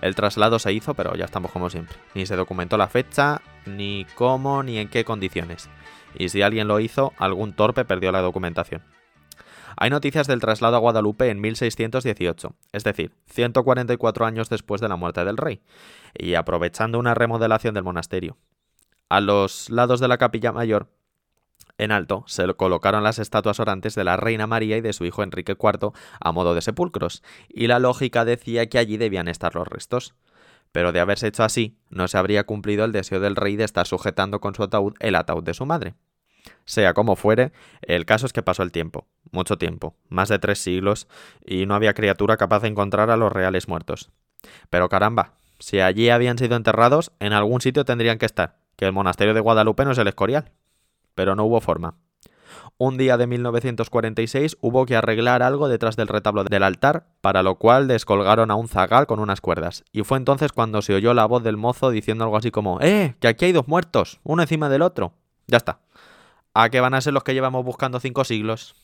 El 0.00 0.14
traslado 0.14 0.58
se 0.58 0.72
hizo, 0.72 0.94
pero 0.94 1.14
ya 1.14 1.26
estamos 1.26 1.52
como 1.52 1.70
siempre. 1.70 1.96
Ni 2.14 2.26
se 2.26 2.36
documentó 2.36 2.76
la 2.76 2.88
fecha, 2.88 3.42
ni 3.66 4.06
cómo, 4.14 4.62
ni 4.62 4.78
en 4.78 4.88
qué 4.88 5.04
condiciones. 5.04 5.68
Y 6.16 6.30
si 6.30 6.42
alguien 6.42 6.68
lo 6.68 6.80
hizo, 6.80 7.12
algún 7.18 7.52
torpe 7.52 7.84
perdió 7.84 8.10
la 8.12 8.20
documentación. 8.20 8.82
Hay 9.76 9.90
noticias 9.90 10.26
del 10.26 10.40
traslado 10.40 10.76
a 10.76 10.80
Guadalupe 10.80 11.30
en 11.30 11.40
1618, 11.40 12.54
es 12.72 12.84
decir, 12.84 13.14
144 13.26 14.26
años 14.26 14.48
después 14.48 14.80
de 14.80 14.88
la 14.88 14.96
muerte 14.96 15.24
del 15.24 15.36
rey, 15.36 15.62
y 16.14 16.34
aprovechando 16.34 16.98
una 16.98 17.14
remodelación 17.14 17.74
del 17.74 17.84
monasterio. 17.84 18.36
A 19.08 19.20
los 19.20 19.70
lados 19.70 20.00
de 20.00 20.08
la 20.08 20.18
capilla 20.18 20.52
mayor, 20.52 20.88
en 21.76 21.90
alto, 21.90 22.22
se 22.26 22.46
colocaron 22.54 23.02
las 23.02 23.18
estatuas 23.18 23.58
orantes 23.58 23.96
de 23.96 24.04
la 24.04 24.16
reina 24.16 24.46
María 24.46 24.76
y 24.76 24.80
de 24.80 24.92
su 24.92 25.04
hijo 25.04 25.22
Enrique 25.22 25.56
IV 25.60 25.92
a 26.20 26.32
modo 26.32 26.54
de 26.54 26.62
sepulcros, 26.62 27.22
y 27.48 27.66
la 27.66 27.80
lógica 27.80 28.24
decía 28.24 28.68
que 28.68 28.78
allí 28.78 28.96
debían 28.96 29.26
estar 29.26 29.54
los 29.56 29.66
restos. 29.66 30.14
Pero 30.70 30.92
de 30.92 31.00
haberse 31.00 31.28
hecho 31.28 31.42
así, 31.42 31.76
no 31.88 32.08
se 32.08 32.18
habría 32.18 32.44
cumplido 32.44 32.84
el 32.84 32.92
deseo 32.92 33.20
del 33.20 33.36
rey 33.36 33.56
de 33.56 33.64
estar 33.64 33.86
sujetando 33.86 34.40
con 34.40 34.54
su 34.54 34.62
ataúd 34.62 34.94
el 35.00 35.16
ataúd 35.16 35.42
de 35.42 35.54
su 35.54 35.66
madre. 35.66 35.94
Sea 36.64 36.94
como 36.94 37.16
fuere, 37.16 37.52
el 37.82 38.06
caso 38.06 38.26
es 38.26 38.32
que 38.32 38.42
pasó 38.42 38.62
el 38.62 38.72
tiempo, 38.72 39.06
mucho 39.34 39.58
tiempo, 39.58 39.94
más 40.08 40.28
de 40.28 40.38
tres 40.38 40.58
siglos, 40.58 41.08
y 41.44 41.66
no 41.66 41.74
había 41.74 41.94
criatura 41.94 42.36
capaz 42.36 42.60
de 42.60 42.68
encontrar 42.68 43.10
a 43.10 43.16
los 43.16 43.32
reales 43.32 43.68
muertos. 43.68 44.10
Pero 44.70 44.88
caramba, 44.88 45.34
si 45.58 45.80
allí 45.80 46.10
habían 46.10 46.38
sido 46.38 46.56
enterrados, 46.56 47.12
en 47.20 47.32
algún 47.32 47.60
sitio 47.60 47.84
tendrían 47.84 48.18
que 48.18 48.26
estar, 48.26 48.56
que 48.76 48.86
el 48.86 48.92
monasterio 48.92 49.34
de 49.34 49.40
Guadalupe 49.40 49.84
no 49.84 49.92
es 49.92 49.98
el 49.98 50.08
Escorial. 50.08 50.52
Pero 51.14 51.36
no 51.36 51.44
hubo 51.44 51.60
forma. 51.60 51.94
Un 52.76 52.96
día 52.96 53.16
de 53.16 53.26
1946 53.26 54.56
hubo 54.60 54.84
que 54.84 54.96
arreglar 54.96 55.42
algo 55.42 55.68
detrás 55.68 55.96
del 55.96 56.08
retablo 56.08 56.42
del 56.44 56.62
altar, 56.62 57.06
para 57.20 57.42
lo 57.42 57.56
cual 57.56 57.86
descolgaron 57.86 58.50
a 58.50 58.56
un 58.56 58.68
zagal 58.68 59.06
con 59.06 59.20
unas 59.20 59.40
cuerdas. 59.40 59.84
Y 59.92 60.02
fue 60.02 60.18
entonces 60.18 60.52
cuando 60.52 60.82
se 60.82 60.94
oyó 60.94 61.14
la 61.14 61.26
voz 61.26 61.44
del 61.44 61.56
mozo 61.56 61.90
diciendo 61.90 62.24
algo 62.24 62.36
así 62.36 62.50
como 62.50 62.80
¡Eh! 62.80 63.14
Que 63.20 63.28
aquí 63.28 63.44
hay 63.44 63.52
dos 63.52 63.68
muertos, 63.68 64.20
uno 64.24 64.42
encima 64.42 64.68
del 64.68 64.82
otro. 64.82 65.12
Ya 65.46 65.58
está. 65.58 65.80
¿A 66.52 66.68
qué 66.68 66.80
van 66.80 66.94
a 66.94 67.00
ser 67.00 67.12
los 67.12 67.24
que 67.24 67.34
llevamos 67.34 67.64
buscando 67.64 68.00
cinco 68.00 68.24
siglos? 68.24 68.74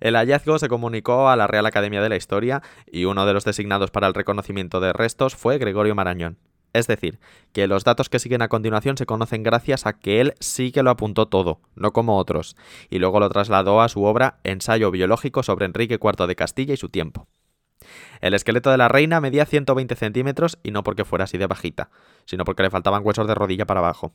El 0.00 0.16
hallazgo 0.16 0.58
se 0.58 0.68
comunicó 0.68 1.28
a 1.28 1.36
la 1.36 1.46
Real 1.46 1.66
Academia 1.66 2.02
de 2.02 2.08
la 2.08 2.16
Historia 2.16 2.62
y 2.90 3.04
uno 3.04 3.26
de 3.26 3.32
los 3.32 3.44
designados 3.44 3.90
para 3.90 4.06
el 4.06 4.14
reconocimiento 4.14 4.80
de 4.80 4.92
restos 4.92 5.34
fue 5.34 5.58
Gregorio 5.58 5.94
Marañón. 5.94 6.38
Es 6.72 6.86
decir, 6.86 7.18
que 7.52 7.66
los 7.66 7.84
datos 7.84 8.08
que 8.08 8.18
siguen 8.18 8.42
a 8.42 8.48
continuación 8.48 8.96
se 8.96 9.06
conocen 9.06 9.42
gracias 9.42 9.86
a 9.86 9.94
que 9.94 10.20
él 10.20 10.34
sí 10.38 10.70
que 10.70 10.82
lo 10.82 10.90
apuntó 10.90 11.26
todo, 11.26 11.60
no 11.74 11.92
como 11.92 12.18
otros, 12.18 12.56
y 12.90 12.98
luego 12.98 13.20
lo 13.20 13.28
trasladó 13.30 13.80
a 13.80 13.88
su 13.88 14.04
obra 14.04 14.38
Ensayo 14.44 14.90
biológico 14.90 15.42
sobre 15.42 15.64
Enrique 15.64 15.98
IV 16.02 16.26
de 16.26 16.36
Castilla 16.36 16.74
y 16.74 16.76
su 16.76 16.88
tiempo. 16.88 17.26
El 18.20 18.34
esqueleto 18.34 18.70
de 18.70 18.76
la 18.76 18.88
reina 18.88 19.20
medía 19.20 19.46
120 19.46 19.94
centímetros 19.94 20.58
y 20.62 20.70
no 20.72 20.82
porque 20.82 21.04
fuera 21.04 21.24
así 21.24 21.38
de 21.38 21.46
bajita, 21.46 21.90
sino 22.26 22.44
porque 22.44 22.62
le 22.62 22.70
faltaban 22.70 23.02
huesos 23.04 23.26
de 23.26 23.34
rodilla 23.34 23.66
para 23.66 23.80
abajo. 23.80 24.12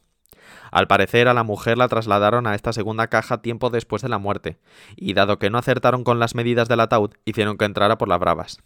Al 0.71 0.87
parecer 0.87 1.27
a 1.27 1.33
la 1.33 1.43
mujer 1.43 1.77
la 1.77 1.87
trasladaron 1.87 2.47
a 2.47 2.55
esta 2.55 2.73
segunda 2.73 3.07
caja 3.07 3.41
tiempo 3.41 3.69
después 3.69 4.01
de 4.01 4.09
la 4.09 4.17
muerte, 4.17 4.59
y 4.95 5.13
dado 5.13 5.39
que 5.39 5.49
no 5.49 5.57
acertaron 5.57 6.03
con 6.03 6.19
las 6.19 6.35
medidas 6.35 6.67
del 6.67 6.79
ataúd, 6.79 7.11
hicieron 7.25 7.57
que 7.57 7.65
entrara 7.65 7.97
por 7.97 8.07
las 8.07 8.19
bravas. 8.19 8.57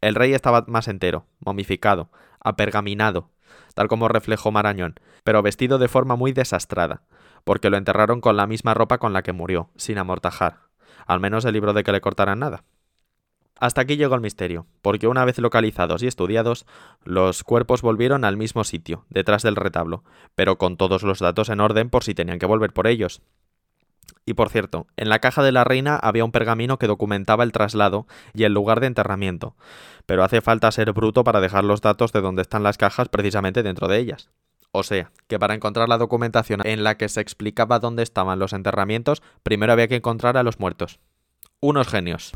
El 0.00 0.14
rey 0.14 0.34
estaba 0.34 0.64
más 0.68 0.88
entero, 0.88 1.26
momificado, 1.40 2.10
apergaminado, 2.40 3.30
tal 3.74 3.88
como 3.88 4.08
reflejó 4.08 4.52
Marañón, 4.52 4.94
pero 5.24 5.42
vestido 5.42 5.78
de 5.78 5.88
forma 5.88 6.16
muy 6.16 6.32
desastrada, 6.32 7.02
porque 7.44 7.70
lo 7.70 7.76
enterraron 7.76 8.20
con 8.20 8.36
la 8.36 8.46
misma 8.46 8.74
ropa 8.74 8.98
con 8.98 9.12
la 9.12 9.22
que 9.22 9.32
murió, 9.32 9.70
sin 9.76 9.98
amortajar. 9.98 10.60
Al 11.06 11.20
menos 11.20 11.44
el 11.44 11.52
libro 11.52 11.72
de 11.72 11.84
que 11.84 11.92
le 11.92 12.00
cortaran 12.00 12.40
nada. 12.40 12.64
Hasta 13.58 13.80
aquí 13.80 13.96
llegó 13.96 14.14
el 14.14 14.20
misterio, 14.20 14.66
porque 14.82 15.08
una 15.08 15.24
vez 15.24 15.38
localizados 15.38 16.02
y 16.02 16.06
estudiados, 16.06 16.66
los 17.04 17.42
cuerpos 17.42 17.80
volvieron 17.80 18.24
al 18.24 18.36
mismo 18.36 18.64
sitio, 18.64 19.06
detrás 19.08 19.42
del 19.42 19.56
retablo, 19.56 20.04
pero 20.34 20.58
con 20.58 20.76
todos 20.76 21.02
los 21.02 21.20
datos 21.20 21.48
en 21.48 21.60
orden 21.60 21.88
por 21.88 22.04
si 22.04 22.14
tenían 22.14 22.38
que 22.38 22.46
volver 22.46 22.72
por 22.72 22.86
ellos. 22.86 23.22
Y 24.26 24.34
por 24.34 24.50
cierto, 24.50 24.86
en 24.96 25.08
la 25.08 25.20
caja 25.20 25.42
de 25.42 25.52
la 25.52 25.64
reina 25.64 25.96
había 25.96 26.24
un 26.24 26.32
pergamino 26.32 26.78
que 26.78 26.86
documentaba 26.86 27.44
el 27.44 27.52
traslado 27.52 28.06
y 28.34 28.44
el 28.44 28.52
lugar 28.52 28.80
de 28.80 28.88
enterramiento, 28.88 29.54
pero 30.04 30.22
hace 30.22 30.42
falta 30.42 30.70
ser 30.70 30.92
bruto 30.92 31.24
para 31.24 31.40
dejar 31.40 31.64
los 31.64 31.80
datos 31.80 32.12
de 32.12 32.20
dónde 32.20 32.42
están 32.42 32.62
las 32.62 32.76
cajas 32.76 33.08
precisamente 33.08 33.62
dentro 33.62 33.88
de 33.88 33.98
ellas. 33.98 34.28
O 34.72 34.82
sea, 34.82 35.12
que 35.28 35.38
para 35.38 35.54
encontrar 35.54 35.88
la 35.88 35.96
documentación 35.96 36.60
en 36.66 36.84
la 36.84 36.98
que 36.98 37.08
se 37.08 37.22
explicaba 37.22 37.78
dónde 37.78 38.02
estaban 38.02 38.38
los 38.38 38.52
enterramientos, 38.52 39.22
primero 39.42 39.72
había 39.72 39.88
que 39.88 39.96
encontrar 39.96 40.36
a 40.36 40.42
los 40.42 40.60
muertos. 40.60 40.98
Unos 41.60 41.88
genios. 41.88 42.32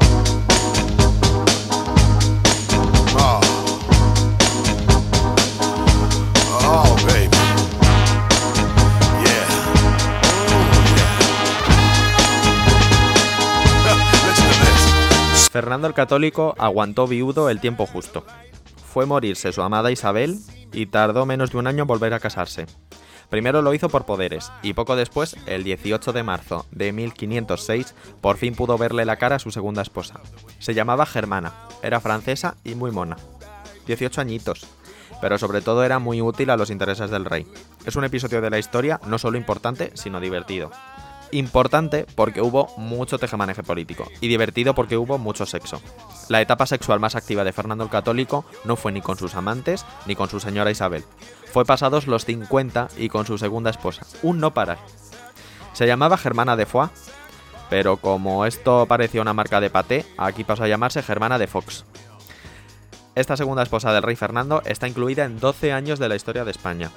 Fernando 15.51 15.89
el 15.89 15.95
Católico 15.95 16.55
aguantó 16.59 17.09
viudo 17.09 17.51
el 17.51 17.59
tiempo 17.61 17.85
justo. 17.85 18.25
Fue 18.87 19.05
morirse 19.05 19.53
su 19.53 19.63
amada 19.63 19.91
Isabel 19.91 20.39
y 20.73 20.87
tardó 20.87 21.27
menos 21.27 21.51
de 21.51 21.59
un 21.59 21.67
año 21.67 21.83
en 21.83 21.89
volver 21.89 22.15
a 22.15 22.21
casarse. 22.21 22.67
Primero 23.31 23.61
lo 23.61 23.75
hizo 23.75 23.89
por 23.89 24.07
poderes, 24.07 24.53
y 24.63 24.75
poco 24.75 24.95
después, 24.95 25.37
el 25.47 25.65
18 25.65 26.13
de 26.13 26.23
marzo 26.23 26.67
de 26.71 26.93
1506, 26.93 27.95
por 28.21 28.37
fin 28.37 28.55
pudo 28.55 28.79
verle 28.79 29.05
la 29.05 29.17
cara 29.17 29.37
a 29.37 29.39
su 29.41 29.51
segunda 29.51 29.83
esposa. 29.83 30.21
Se 30.61 30.73
llamaba 30.73 31.05
Germana, 31.05 31.53
era 31.83 32.01
francesa 32.01 32.57
y 32.63 32.77
muy 32.77 32.93
mona. 32.93 33.17
18 33.87 34.21
añitos, 34.21 34.69
pero 35.21 35.37
sobre 35.37 35.63
todo 35.63 35.83
era 35.83 35.99
muy 35.99 36.23
útil 36.23 36.51
a 36.51 36.57
los 36.57 36.71
intereses 36.71 37.11
del 37.11 37.25
rey. 37.25 37.45
Es 37.85 37.97
un 37.97 38.05
episodio 38.05 38.41
de 38.41 38.51
la 38.51 38.59
historia 38.61 39.01
no 39.07 39.19
solo 39.19 39.37
importante, 39.37 39.91
sino 39.95 40.21
divertido. 40.21 40.71
Importante 41.33 42.07
porque 42.17 42.43
hubo 42.43 42.69
mucho 42.77 43.19
tejemaneje 43.19 43.63
político 43.63 44.09
y 44.21 44.27
divertido 44.27 44.75
porque 44.75 44.97
hubo 44.97 45.17
mucho 45.17 45.47
sexo. 45.47 45.81
La 46.29 46.41
etapa 46.41 46.67
sexual 46.67 46.99
más 46.99 47.15
activa 47.15 47.45
de 47.45 47.53
Fernando 47.53 47.85
el 47.85 47.91
Católico 47.91 48.45
no 48.65 48.75
fue 48.75 48.91
ni 48.91 49.01
con 49.01 49.17
sus 49.17 49.37
amantes 49.37 49.87
ni 50.07 50.17
con 50.17 50.29
su 50.29 50.41
señora 50.41 50.73
Isabel. 50.73 51.05
Fue 51.53 51.65
pasados 51.65 52.09
los 52.09 52.25
50 52.25 52.89
y 52.97 53.09
con 53.09 53.27
su 53.27 53.39
segunda 53.39 53.71
esposa, 53.71 54.05
un 54.23 54.41
no 54.41 54.55
parar. 54.55 54.79
Se 55.73 55.87
llamaba 55.87 56.19
Germana 56.19 56.57
de 56.57 56.67
Foix, 56.67 56.91
pero 57.69 57.99
como 57.99 58.45
esto 58.45 58.87
parecía 58.87 59.23
una 59.23 59.33
marca 59.33 59.61
de 59.61 59.71
paté, 59.71 60.05
aquí 60.19 60.43
pasó 60.43 60.65
a 60.65 60.69
llamarse 60.69 61.03
Germana 61.03 61.39
de 61.39 61.47
Fox. 61.47 61.85
Esta 63.15 63.37
segunda 63.37 63.63
esposa 63.63 63.93
del 63.93 64.03
rey 64.03 64.17
Fernando 64.17 64.63
está 64.65 64.89
incluida 64.89 65.25
en 65.25 65.39
12 65.39 65.73
años 65.73 65.99
de 65.99 66.09
la 66.09 66.17
historia 66.17 66.45
de 66.45 66.51
España, 66.51 66.91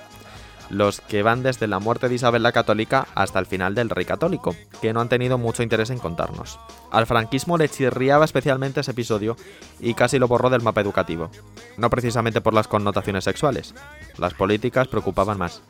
los 0.69 1.01
que 1.01 1.23
van 1.23 1.43
desde 1.43 1.67
la 1.67 1.79
muerte 1.79 2.09
de 2.09 2.15
Isabel 2.15 2.43
la 2.43 2.51
Católica 2.51 3.07
hasta 3.15 3.39
el 3.39 3.45
final 3.45 3.75
del 3.75 3.89
rey 3.89 4.05
católico, 4.05 4.55
que 4.81 4.93
no 4.93 5.01
han 5.01 5.09
tenido 5.09 5.37
mucho 5.37 5.63
interés 5.63 5.89
en 5.89 5.99
contarnos. 5.99 6.59
Al 6.91 7.07
franquismo 7.07 7.57
le 7.57 7.69
chirriaba 7.69 8.25
especialmente 8.25 8.81
ese 8.81 8.91
episodio 8.91 9.35
y 9.79 9.93
casi 9.93 10.19
lo 10.19 10.27
borró 10.27 10.49
del 10.49 10.61
mapa 10.61 10.81
educativo, 10.81 11.29
no 11.77 11.89
precisamente 11.89 12.41
por 12.41 12.53
las 12.53 12.67
connotaciones 12.67 13.23
sexuales, 13.23 13.73
las 14.17 14.33
políticas 14.33 14.87
preocupaban 14.87 15.37
más. 15.37 15.61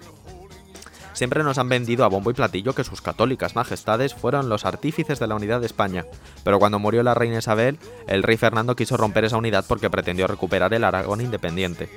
Siempre 1.13 1.43
nos 1.43 1.59
han 1.59 1.69
vendido 1.69 2.03
a 2.03 2.07
bombo 2.07 2.31
y 2.31 2.33
platillo 2.33 2.73
que 2.73 2.83
sus 2.83 3.01
católicas 3.01 3.55
majestades 3.55 4.15
fueron 4.15 4.49
los 4.49 4.65
artífices 4.65 5.19
de 5.19 5.27
la 5.27 5.35
unidad 5.35 5.59
de 5.59 5.67
España, 5.67 6.05
pero 6.43 6.57
cuando 6.57 6.79
murió 6.79 7.03
la 7.03 7.13
reina 7.13 7.37
Isabel, 7.37 7.77
el 8.07 8.23
rey 8.23 8.35
Fernando 8.35 8.75
quiso 8.75 8.97
romper 8.97 9.25
esa 9.25 9.37
unidad 9.37 9.63
porque 9.67 9.91
pretendió 9.91 10.25
recuperar 10.25 10.73
el 10.73 10.83
Aragón 10.83 11.21
independiente. 11.21 11.87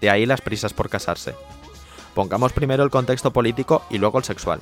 De 0.00 0.08
ahí 0.08 0.24
las 0.24 0.40
prisas 0.40 0.72
por 0.72 0.88
casarse. 0.88 1.34
Pongamos 2.14 2.52
primero 2.52 2.82
el 2.82 2.90
contexto 2.90 3.32
político 3.32 3.82
y 3.90 3.98
luego 3.98 4.18
el 4.18 4.24
sexual, 4.24 4.60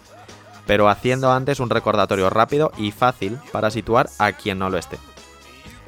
pero 0.67 0.89
haciendo 0.89 1.33
antes 1.33 1.61
un 1.61 1.71
recordatorio 1.71 2.31
rápido 2.31 2.73
y 2.77 2.93
fácil 2.93 3.39
para 3.53 3.71
situar 3.71 4.11
a 4.19 4.33
quien 4.33 4.59
no 4.59 4.71
lo 4.71 4.79
esté. 4.79 4.99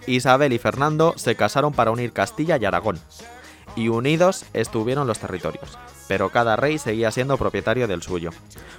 Isabel 0.07 0.53
y 0.53 0.59
Fernando 0.59 1.15
se 1.17 1.37
casaron 1.37 1.73
para 1.73 1.91
unir 1.91 2.13
Castilla 2.13 2.57
y 2.57 2.65
Aragón, 2.65 2.99
y 3.77 3.89
unidos 3.89 4.45
estuvieron 4.53 5.07
los 5.07 5.19
territorios, 5.19 5.79
pero 6.09 6.31
cada 6.31 6.57
rey 6.57 6.79
seguía 6.79 7.11
siendo 7.11 7.37
propietario 7.37 7.87
del 7.87 8.03
suyo. 8.03 8.31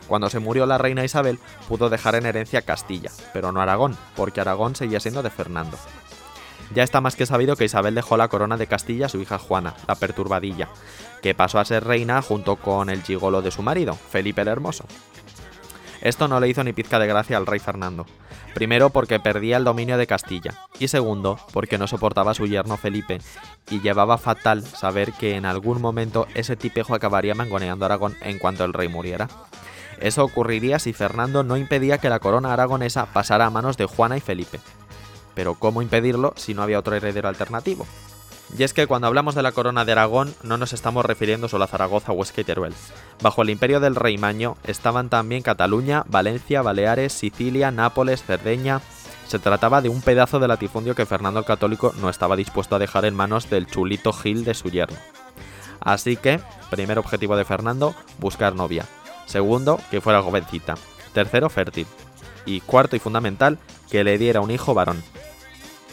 Cuando 0.08 0.30
se 0.30 0.40
murió 0.40 0.66
la 0.66 0.78
reina 0.78 1.06
Isabel, 1.06 1.40
pudo 1.70 1.90
dejar 1.90 2.16
en 2.16 2.26
herencia 2.26 2.64
Castilla, 2.64 3.12
pero 3.34 3.52
no 3.52 3.62
Aragón, 3.62 3.96
porque 4.16 4.42
Aragón 4.42 4.76
seguía 4.76 5.00
siendo 5.00 5.24
de 5.24 5.30
Fernando. 5.30 5.78
Ya 6.74 6.84
está 6.84 7.02
más 7.02 7.16
que 7.16 7.26
sabido 7.26 7.56
que 7.56 7.66
Isabel 7.66 7.96
dejó 7.96 8.18
la 8.18 8.30
corona 8.30 8.58
de 8.58 8.68
Castilla 8.68 9.06
a 9.06 9.10
su 9.10 9.22
hija 9.22 9.38
Juana, 9.38 9.76
la 9.88 9.96
perturbadilla, 9.96 10.70
que 11.22 11.36
pasó 11.36 11.60
a 11.60 11.66
ser 11.66 11.84
reina 11.84 12.22
junto 12.22 12.56
con 12.56 12.90
el 12.90 13.04
gigolo 13.04 13.42
de 13.42 13.52
su 13.52 13.62
marido, 13.62 13.94
Felipe 13.94 14.42
el 14.42 14.48
Hermoso. 14.48 14.86
Esto 16.02 16.28
no 16.28 16.40
le 16.40 16.50
hizo 16.50 16.64
ni 16.64 16.74
pizca 16.74 16.98
de 17.00 17.08
gracia 17.08 17.38
al 17.38 17.46
rey 17.46 17.60
Fernando. 17.60 18.06
Primero 18.54 18.90
porque 18.90 19.20
perdía 19.20 19.58
el 19.58 19.64
dominio 19.64 19.98
de 19.98 20.08
Castilla 20.08 20.56
y 20.80 20.90
segundo 20.90 21.40
porque 21.54 21.78
no 21.78 21.88
soportaba 21.88 22.32
a 22.32 22.34
su 22.34 22.48
yerno 22.48 22.76
Felipe 22.76 23.20
y 23.70 23.80
llevaba 23.80 24.18
fatal 24.18 24.64
saber 24.64 25.14
que 25.14 25.36
en 25.36 25.46
algún 25.46 25.80
momento 25.80 26.28
ese 26.34 26.58
tipejo 26.58 26.94
acabaría 26.94 27.36
mangoneando 27.36 27.86
Aragón 27.86 28.18
en 28.22 28.40
cuanto 28.40 28.66
el 28.66 28.74
rey 28.74 28.90
muriera. 28.90 29.30
Eso 30.00 30.24
ocurriría 30.24 30.80
si 30.80 30.92
Fernando 30.92 31.44
no 31.44 31.56
impedía 31.56 32.00
que 32.00 32.10
la 32.10 32.20
corona 32.20 32.52
aragonesa 32.52 33.06
pasara 33.06 33.46
a 33.46 33.52
manos 33.52 33.78
de 33.78 33.86
Juana 33.86 34.18
y 34.18 34.22
Felipe. 34.22 34.60
Pero 35.36 35.56
¿cómo 35.56 35.82
impedirlo 35.82 36.34
si 36.36 36.54
no 36.54 36.64
había 36.64 36.80
otro 36.80 36.96
heredero 36.96 37.30
alternativo? 37.30 37.86
Y 38.58 38.64
es 38.64 38.74
que 38.74 38.86
cuando 38.86 39.08
hablamos 39.08 39.34
de 39.34 39.44
la 39.44 39.54
corona 39.54 39.86
de 39.86 39.94
Aragón 39.94 40.34
no 40.44 40.58
nos 40.58 40.74
estamos 40.74 41.06
refiriendo 41.06 41.48
solo 41.48 41.64
a 41.64 41.68
Zaragoza, 41.68 42.12
Huesca 42.12 42.42
y 42.42 42.44
Teruel. 42.44 42.74
Bajo 43.22 43.42
el 43.42 43.50
imperio 43.50 43.80
del 43.80 43.96
rey 43.96 44.18
Maño 44.18 44.58
estaban 44.64 45.10
también 45.10 45.42
Cataluña, 45.42 46.04
Valencia, 46.08 46.62
Baleares, 46.62 47.14
Sicilia, 47.14 47.72
Nápoles, 47.72 48.24
Cerdeña. 48.24 48.82
Se 49.28 49.40
trataba 49.40 49.82
de 49.82 49.88
un 49.88 50.02
pedazo 50.02 50.40
de 50.40 50.50
latifundio 50.50 50.96
que 50.96 51.06
Fernando 51.06 51.40
el 51.40 51.46
Católico 51.46 51.94
no 52.02 52.10
estaba 52.10 52.36
dispuesto 52.36 52.76
a 52.76 52.80
dejar 52.80 53.06
en 53.06 53.16
manos 53.16 53.50
del 53.50 53.68
chulito 53.68 54.12
Gil 54.12 54.44
de 54.44 54.54
su 54.54 54.70
yerno. 54.70 54.98
Así 55.80 56.18
que, 56.18 56.42
primer 56.70 57.00
objetivo 57.00 57.38
de 57.38 57.46
Fernando, 57.46 57.96
buscar 58.20 58.54
novia. 58.54 58.86
Segundo, 59.26 59.80
que 59.90 60.02
fuera 60.02 60.22
jovencita. 60.22 60.76
Tercero, 61.14 61.50
fértil. 61.50 61.88
Y 62.46 62.60
cuarto 62.60 62.98
y 62.98 63.00
fundamental, 63.00 63.58
que 63.90 64.04
le 64.04 64.18
diera 64.18 64.42
un 64.42 64.52
hijo 64.52 64.74
varón. 64.74 65.02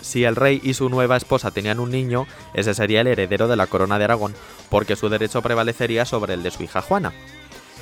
Si 0.00 0.24
el 0.24 0.36
rey 0.36 0.60
y 0.62 0.74
su 0.74 0.88
nueva 0.88 1.16
esposa 1.16 1.50
tenían 1.50 1.80
un 1.80 1.90
niño, 1.90 2.26
ese 2.54 2.74
sería 2.74 3.00
el 3.00 3.06
heredero 3.08 3.48
de 3.48 3.56
la 3.56 3.66
corona 3.66 3.98
de 3.98 4.04
Aragón, 4.04 4.34
porque 4.70 4.96
su 4.96 5.08
derecho 5.08 5.42
prevalecería 5.42 6.04
sobre 6.04 6.34
el 6.34 6.42
de 6.42 6.50
su 6.50 6.62
hija 6.62 6.82
Juana. 6.82 7.12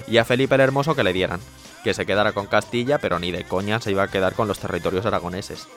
Y 0.09 0.19
a 0.19 0.25
Felipe 0.25 0.55
el 0.55 0.61
Hermoso 0.61 0.95
que 0.95 1.05
le 1.05 1.13
dieran. 1.13 1.41
que 1.85 1.95
se 1.95 2.05
quedara 2.05 2.33
con 2.33 2.47
Castilla, 2.47 2.99
pero 2.99 3.21
ni 3.21 3.31
de 3.31 3.45
coña 3.45 3.81
se 3.81 3.93
iba 3.93 4.03
a 4.03 4.09
quedar 4.09 4.35
con 4.35 4.49
los 4.49 4.59
territorios 4.59 5.07
aragoneses. 5.07 5.69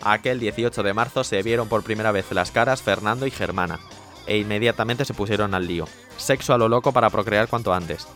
Aquel 0.00 0.38
18 0.38 0.84
de 0.84 0.94
marzo 0.94 1.24
se 1.24 1.42
vieron 1.42 1.68
por 1.68 1.82
primera 1.82 2.12
vez 2.12 2.30
las 2.30 2.52
caras 2.52 2.82
Fernando 2.82 3.26
y 3.26 3.32
Germana, 3.32 3.80
e 4.28 4.38
inmediatamente 4.38 5.04
se 5.04 5.14
pusieron 5.14 5.54
al 5.54 5.66
lío. 5.66 5.86
Sexo 6.18 6.54
a 6.54 6.58
lo 6.58 6.68
loco 6.68 6.92
para 6.92 7.10
procrear 7.10 7.48
cuanto 7.48 7.74
antes. 7.74 8.06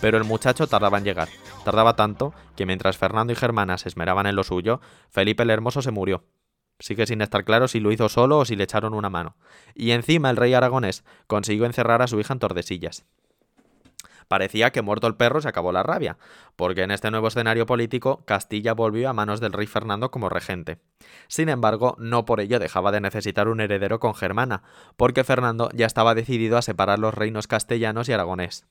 Pero 0.00 0.18
el 0.18 0.24
muchacho 0.24 0.68
tardaba 0.68 0.98
en 0.98 1.04
llegar. 1.04 1.28
Tardaba 1.64 1.96
tanto 1.96 2.32
que 2.54 2.66
mientras 2.66 2.96
Fernando 2.96 3.32
y 3.32 3.36
Germana 3.36 3.76
se 3.78 3.88
esmeraban 3.88 4.26
en 4.26 4.36
lo 4.36 4.44
suyo, 4.44 4.80
Felipe 5.10 5.42
el 5.42 5.50
Hermoso 5.50 5.82
se 5.82 5.90
murió. 5.90 6.22
Sigue 6.78 7.06
sin 7.06 7.22
estar 7.22 7.44
claro 7.44 7.68
si 7.68 7.80
lo 7.80 7.90
hizo 7.92 8.08
solo 8.08 8.38
o 8.38 8.44
si 8.44 8.56
le 8.56 8.64
echaron 8.64 8.94
una 8.94 9.10
mano. 9.10 9.36
Y 9.74 9.90
encima 9.90 10.30
el 10.30 10.36
rey 10.36 10.54
aragonés 10.54 11.04
consiguió 11.26 11.66
encerrar 11.66 12.02
a 12.02 12.06
su 12.06 12.20
hija 12.20 12.32
en 12.32 12.38
Tordesillas. 12.38 13.04
Parecía 14.28 14.70
que 14.70 14.82
muerto 14.82 15.06
el 15.06 15.16
perro 15.16 15.40
se 15.40 15.48
acabó 15.48 15.72
la 15.72 15.82
rabia, 15.82 16.18
porque 16.54 16.82
en 16.82 16.90
este 16.90 17.10
nuevo 17.10 17.28
escenario 17.28 17.64
político 17.64 18.24
Castilla 18.26 18.74
volvió 18.74 19.08
a 19.08 19.14
manos 19.14 19.40
del 19.40 19.54
rey 19.54 19.66
Fernando 19.66 20.10
como 20.10 20.28
regente. 20.28 20.78
Sin 21.28 21.48
embargo, 21.48 21.96
no 21.98 22.26
por 22.26 22.40
ello 22.40 22.58
dejaba 22.58 22.92
de 22.92 23.00
necesitar 23.00 23.48
un 23.48 23.60
heredero 23.60 23.98
con 24.00 24.14
Germana, 24.14 24.62
porque 24.96 25.24
Fernando 25.24 25.70
ya 25.72 25.86
estaba 25.86 26.14
decidido 26.14 26.58
a 26.58 26.62
separar 26.62 26.98
los 26.98 27.14
reinos 27.14 27.46
castellanos 27.46 28.08
y 28.10 28.12
aragonés. 28.12 28.66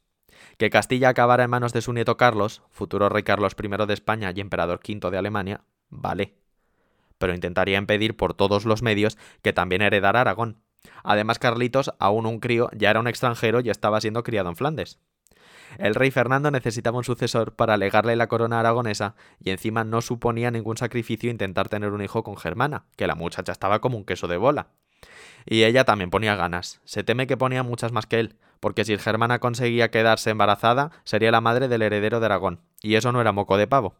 Que 0.59 0.69
Castilla 0.69 1.09
acabara 1.09 1.43
en 1.43 1.49
manos 1.49 1.73
de 1.73 1.81
su 1.81 1.91
nieto 1.91 2.17
Carlos, 2.17 2.61
futuro 2.69 3.09
rey 3.09 3.23
Carlos 3.23 3.55
I 3.59 3.87
de 3.87 3.93
España 3.93 4.31
y 4.35 4.41
emperador 4.41 4.79
V 4.87 5.09
de 5.09 5.17
Alemania, 5.17 5.61
vale. 5.89 6.35
Pero 7.17 7.33
intentaría 7.33 7.77
impedir 7.77 8.15
por 8.15 8.33
todos 8.33 8.65
los 8.65 8.81
medios 8.81 9.17
que 9.41 9.53
también 9.53 9.81
heredara 9.81 10.21
Aragón. 10.21 10.61
Además, 11.03 11.39
Carlitos, 11.39 11.93
aún 11.99 12.25
un 12.25 12.39
crío, 12.39 12.69
ya 12.73 12.89
era 12.89 12.99
un 12.99 13.07
extranjero 13.07 13.59
y 13.61 13.69
estaba 13.69 14.01
siendo 14.01 14.23
criado 14.23 14.49
en 14.49 14.55
Flandes. 14.55 14.99
El 15.77 15.95
rey 15.95 16.11
Fernando 16.11 16.49
necesitaba 16.49 16.97
un 16.97 17.03
sucesor 17.03 17.55
para 17.55 17.77
legarle 17.77 18.15
la 18.15 18.27
corona 18.27 18.59
aragonesa 18.59 19.15
y 19.39 19.51
encima 19.51 19.83
no 19.83 20.01
suponía 20.01 20.49
ningún 20.49 20.77
sacrificio 20.77 21.29
intentar 21.29 21.69
tener 21.69 21.91
un 21.91 22.01
hijo 22.01 22.23
con 22.23 22.37
Germana, 22.37 22.85
que 22.95 23.07
la 23.07 23.15
muchacha 23.15 23.51
estaba 23.51 23.79
como 23.79 23.97
un 23.97 24.05
queso 24.05 24.27
de 24.27 24.37
bola. 24.37 24.69
Y 25.45 25.63
ella 25.63 25.83
también 25.83 26.09
ponía 26.09 26.35
ganas. 26.35 26.81
Se 26.85 27.03
teme 27.03 27.27
que 27.27 27.37
ponía 27.37 27.63
muchas 27.63 27.91
más 27.91 28.05
que 28.05 28.19
él, 28.19 28.35
porque 28.59 28.85
si 28.85 28.97
Germana 28.97 29.39
conseguía 29.39 29.91
quedarse 29.91 30.31
embarazada, 30.31 30.91
sería 31.03 31.31
la 31.31 31.41
madre 31.41 31.67
del 31.67 31.81
heredero 31.81 32.19
de 32.19 32.25
Aragón, 32.25 32.61
y 32.81 32.95
eso 32.95 33.11
no 33.11 33.21
era 33.21 33.31
moco 33.31 33.57
de 33.57 33.67
pavo. 33.67 33.95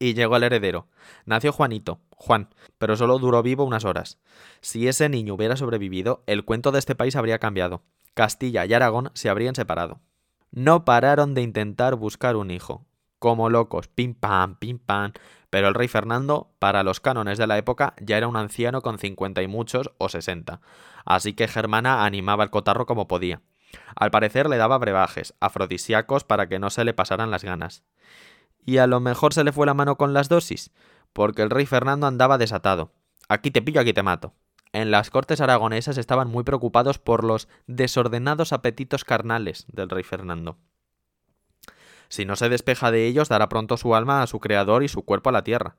Y 0.00 0.14
llegó 0.14 0.34
el 0.34 0.42
heredero. 0.42 0.88
Nació 1.26 1.52
Juanito, 1.52 2.00
Juan, 2.16 2.48
pero 2.78 2.96
solo 2.96 3.20
duró 3.20 3.44
vivo 3.44 3.62
unas 3.62 3.84
horas. 3.84 4.18
Si 4.60 4.88
ese 4.88 5.08
niño 5.08 5.34
hubiera 5.34 5.56
sobrevivido, 5.56 6.24
el 6.26 6.44
cuento 6.44 6.72
de 6.72 6.80
este 6.80 6.96
país 6.96 7.14
habría 7.14 7.38
cambiado. 7.38 7.82
Castilla 8.14 8.66
y 8.66 8.74
Aragón 8.74 9.12
se 9.14 9.28
habrían 9.28 9.54
separado 9.54 10.00
no 10.50 10.84
pararon 10.84 11.34
de 11.34 11.42
intentar 11.42 11.94
buscar 11.94 12.36
un 12.36 12.50
hijo. 12.50 12.84
Como 13.18 13.50
locos, 13.50 13.88
pim 13.88 14.14
pam, 14.14 14.56
pim 14.56 14.78
pam. 14.78 15.12
Pero 15.50 15.68
el 15.68 15.74
rey 15.74 15.88
Fernando, 15.88 16.52
para 16.58 16.82
los 16.82 17.00
cánones 17.00 17.38
de 17.38 17.46
la 17.46 17.58
época, 17.58 17.94
ya 18.00 18.16
era 18.16 18.28
un 18.28 18.36
anciano 18.36 18.82
con 18.82 18.98
cincuenta 18.98 19.42
y 19.42 19.48
muchos 19.48 19.90
o 19.98 20.08
sesenta. 20.08 20.60
Así 21.04 21.34
que 21.34 21.48
Germana 21.48 22.04
animaba 22.04 22.44
el 22.44 22.50
cotarro 22.50 22.86
como 22.86 23.08
podía. 23.08 23.42
Al 23.94 24.10
parecer 24.10 24.48
le 24.48 24.56
daba 24.56 24.78
brebajes, 24.78 25.34
afrodisíacos 25.40 26.24
para 26.24 26.48
que 26.48 26.58
no 26.58 26.70
se 26.70 26.84
le 26.84 26.94
pasaran 26.94 27.30
las 27.30 27.44
ganas. 27.44 27.84
Y 28.64 28.78
a 28.78 28.86
lo 28.86 29.00
mejor 29.00 29.34
se 29.34 29.44
le 29.44 29.52
fue 29.52 29.66
la 29.66 29.74
mano 29.74 29.96
con 29.96 30.12
las 30.12 30.28
dosis, 30.28 30.70
porque 31.12 31.42
el 31.42 31.50
rey 31.50 31.66
Fernando 31.66 32.06
andaba 32.06 32.38
desatado. 32.38 32.92
Aquí 33.28 33.50
te 33.50 33.62
pillo, 33.62 33.80
aquí 33.80 33.92
te 33.92 34.02
mato 34.02 34.34
en 34.72 34.90
las 34.90 35.10
cortes 35.10 35.40
aragonesas 35.40 35.98
estaban 35.98 36.28
muy 36.28 36.44
preocupados 36.44 36.98
por 36.98 37.24
los 37.24 37.48
desordenados 37.66 38.52
apetitos 38.52 39.04
carnales 39.04 39.66
del 39.68 39.90
rey 39.90 40.04
Fernando. 40.04 40.58
Si 42.08 42.24
no 42.24 42.36
se 42.36 42.48
despeja 42.48 42.90
de 42.90 43.06
ellos, 43.06 43.28
dará 43.28 43.48
pronto 43.48 43.76
su 43.76 43.94
alma 43.94 44.22
a 44.22 44.26
su 44.26 44.40
creador 44.40 44.82
y 44.82 44.88
su 44.88 45.02
cuerpo 45.02 45.30
a 45.30 45.32
la 45.32 45.44
tierra. 45.44 45.76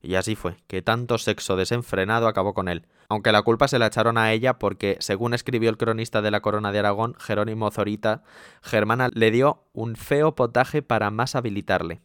Y 0.00 0.14
así 0.14 0.36
fue, 0.36 0.56
que 0.68 0.80
tanto 0.80 1.18
sexo 1.18 1.56
desenfrenado 1.56 2.28
acabó 2.28 2.54
con 2.54 2.68
él, 2.68 2.86
aunque 3.08 3.32
la 3.32 3.42
culpa 3.42 3.66
se 3.68 3.78
la 3.78 3.86
echaron 3.86 4.16
a 4.16 4.32
ella 4.32 4.58
porque, 4.58 4.96
según 5.00 5.34
escribió 5.34 5.70
el 5.70 5.76
cronista 5.76 6.22
de 6.22 6.30
la 6.30 6.40
corona 6.40 6.70
de 6.70 6.78
Aragón, 6.78 7.14
Jerónimo 7.18 7.70
Zorita, 7.70 8.22
Germana 8.62 9.10
le 9.12 9.30
dio 9.30 9.64
un 9.72 9.96
feo 9.96 10.34
potaje 10.34 10.82
para 10.82 11.10
más 11.10 11.34
habilitarle. 11.34 12.00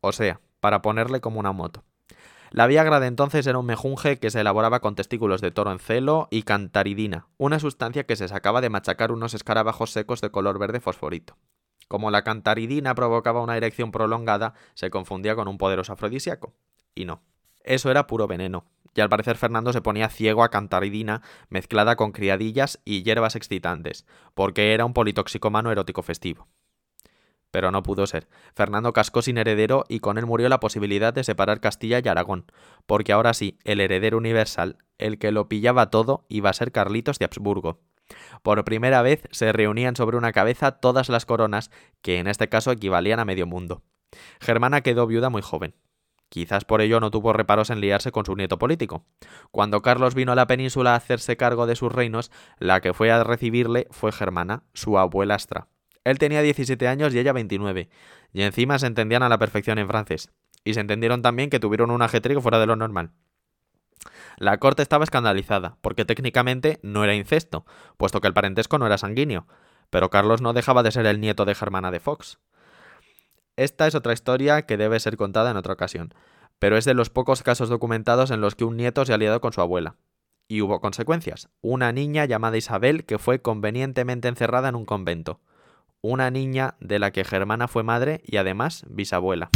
O 0.00 0.12
sea, 0.12 0.40
para 0.60 0.82
ponerle 0.82 1.20
como 1.20 1.40
una 1.40 1.52
moto. 1.52 1.84
La 2.50 2.66
Viagra 2.66 3.00
de 3.00 3.06
entonces 3.06 3.46
era 3.46 3.58
un 3.58 3.66
mejunje 3.66 4.18
que 4.18 4.30
se 4.30 4.40
elaboraba 4.40 4.80
con 4.80 4.94
testículos 4.94 5.40
de 5.40 5.50
toro 5.50 5.72
en 5.72 5.78
celo 5.80 6.28
y 6.30 6.42
cantaridina, 6.42 7.26
una 7.36 7.58
sustancia 7.58 8.04
que 8.04 8.16
se 8.16 8.28
sacaba 8.28 8.60
de 8.60 8.70
machacar 8.70 9.12
unos 9.12 9.34
escarabajos 9.34 9.90
secos 9.90 10.20
de 10.20 10.30
color 10.30 10.58
verde 10.58 10.80
fosforito. 10.80 11.36
Como 11.88 12.10
la 12.10 12.22
cantaridina 12.22 12.94
provocaba 12.94 13.42
una 13.42 13.56
erección 13.56 13.90
prolongada, 13.90 14.54
se 14.74 14.90
confundía 14.90 15.34
con 15.34 15.48
un 15.48 15.58
poderoso 15.58 15.92
afrodisíaco. 15.92 16.54
Y 16.94 17.04
no. 17.04 17.22
Eso 17.62 17.90
era 17.90 18.06
puro 18.06 18.26
veneno, 18.26 18.66
y 18.94 19.00
al 19.00 19.08
parecer 19.08 19.36
Fernando 19.36 19.72
se 19.72 19.82
ponía 19.82 20.08
ciego 20.08 20.44
a 20.44 20.50
cantaridina 20.50 21.22
mezclada 21.48 21.96
con 21.96 22.12
criadillas 22.12 22.80
y 22.84 23.02
hierbas 23.02 23.36
excitantes, 23.36 24.06
porque 24.34 24.74
era 24.74 24.84
un 24.84 24.92
politoxicomano 24.92 25.72
erótico 25.72 26.02
festivo 26.02 26.48
pero 27.54 27.70
no 27.70 27.84
pudo 27.84 28.08
ser. 28.08 28.26
Fernando 28.56 28.92
cascó 28.92 29.22
sin 29.22 29.38
heredero 29.38 29.84
y 29.88 30.00
con 30.00 30.18
él 30.18 30.26
murió 30.26 30.48
la 30.48 30.58
posibilidad 30.58 31.14
de 31.14 31.22
separar 31.22 31.60
Castilla 31.60 32.00
y 32.04 32.08
Aragón, 32.08 32.46
porque 32.84 33.12
ahora 33.12 33.32
sí, 33.32 33.60
el 33.62 33.80
heredero 33.80 34.18
universal, 34.18 34.78
el 34.98 35.20
que 35.20 35.30
lo 35.30 35.48
pillaba 35.48 35.88
todo, 35.88 36.26
iba 36.28 36.50
a 36.50 36.52
ser 36.52 36.72
Carlitos 36.72 37.20
de 37.20 37.26
Habsburgo. 37.26 37.78
Por 38.42 38.64
primera 38.64 39.02
vez 39.02 39.28
se 39.30 39.52
reunían 39.52 39.94
sobre 39.94 40.16
una 40.16 40.32
cabeza 40.32 40.72
todas 40.72 41.08
las 41.08 41.26
coronas, 41.26 41.70
que 42.02 42.18
en 42.18 42.26
este 42.26 42.48
caso 42.48 42.72
equivalían 42.72 43.20
a 43.20 43.24
medio 43.24 43.46
mundo. 43.46 43.84
Germana 44.40 44.80
quedó 44.80 45.06
viuda 45.06 45.30
muy 45.30 45.40
joven. 45.40 45.76
Quizás 46.34 46.64
por 46.64 46.80
ello 46.80 46.98
no 46.98 47.12
tuvo 47.12 47.32
reparos 47.32 47.70
en 47.70 47.80
liarse 47.80 48.10
con 48.10 48.26
su 48.26 48.34
nieto 48.34 48.58
político. 48.58 49.04
Cuando 49.52 49.82
Carlos 49.82 50.16
vino 50.16 50.32
a 50.32 50.34
la 50.34 50.48
península 50.48 50.90
a 50.90 50.96
hacerse 50.96 51.36
cargo 51.36 51.68
de 51.68 51.76
sus 51.76 51.92
reinos, 51.92 52.32
la 52.58 52.80
que 52.80 52.92
fue 52.92 53.12
a 53.12 53.22
recibirle 53.22 53.86
fue 53.92 54.10
Germana, 54.10 54.64
su 54.72 54.98
abuelastra. 54.98 55.68
Él 56.02 56.18
tenía 56.18 56.42
17 56.42 56.88
años 56.88 57.14
y 57.14 57.20
ella 57.20 57.32
29, 57.32 57.88
y 58.32 58.42
encima 58.42 58.80
se 58.80 58.88
entendían 58.88 59.22
a 59.22 59.28
la 59.28 59.38
perfección 59.38 59.78
en 59.78 59.86
francés, 59.86 60.32
y 60.64 60.74
se 60.74 60.80
entendieron 60.80 61.22
también 61.22 61.50
que 61.50 61.60
tuvieron 61.60 61.92
un 61.92 62.02
ajetrío 62.02 62.40
fuera 62.40 62.58
de 62.58 62.66
lo 62.66 62.74
normal. 62.74 63.12
La 64.36 64.58
corte 64.58 64.82
estaba 64.82 65.04
escandalizada, 65.04 65.76
porque 65.82 66.04
técnicamente 66.04 66.80
no 66.82 67.04
era 67.04 67.14
incesto, 67.14 67.64
puesto 67.96 68.20
que 68.20 68.26
el 68.26 68.34
parentesco 68.34 68.76
no 68.78 68.86
era 68.86 68.98
sanguíneo, 68.98 69.46
pero 69.88 70.10
Carlos 70.10 70.40
no 70.42 70.52
dejaba 70.52 70.82
de 70.82 70.90
ser 70.90 71.06
el 71.06 71.20
nieto 71.20 71.44
de 71.44 71.54
Germana 71.54 71.92
de 71.92 72.00
Fox. 72.00 72.40
Esta 73.56 73.86
es 73.86 73.94
otra 73.94 74.12
historia 74.12 74.62
que 74.62 74.76
debe 74.76 75.00
ser 75.00 75.16
contada 75.16 75.50
en 75.50 75.56
otra 75.56 75.74
ocasión, 75.74 76.14
pero 76.58 76.76
es 76.76 76.84
de 76.84 76.94
los 76.94 77.10
pocos 77.10 77.42
casos 77.42 77.68
documentados 77.68 78.30
en 78.30 78.40
los 78.40 78.54
que 78.54 78.64
un 78.64 78.76
nieto 78.76 79.04
se 79.04 79.12
ha 79.12 79.18
liado 79.18 79.40
con 79.40 79.52
su 79.52 79.60
abuela. 79.60 79.96
Y 80.48 80.60
hubo 80.60 80.80
consecuencias. 80.80 81.48
Una 81.62 81.92
niña 81.92 82.24
llamada 82.26 82.56
Isabel 82.56 83.04
que 83.04 83.18
fue 83.18 83.40
convenientemente 83.40 84.28
encerrada 84.28 84.68
en 84.68 84.74
un 84.74 84.84
convento 84.84 85.40
una 86.04 86.30
niña 86.30 86.74
de 86.80 86.98
la 86.98 87.12
que 87.12 87.24
Germana 87.24 87.66
fue 87.66 87.82
madre 87.82 88.20
y 88.26 88.36
además 88.36 88.84
bisabuela. 88.90 89.48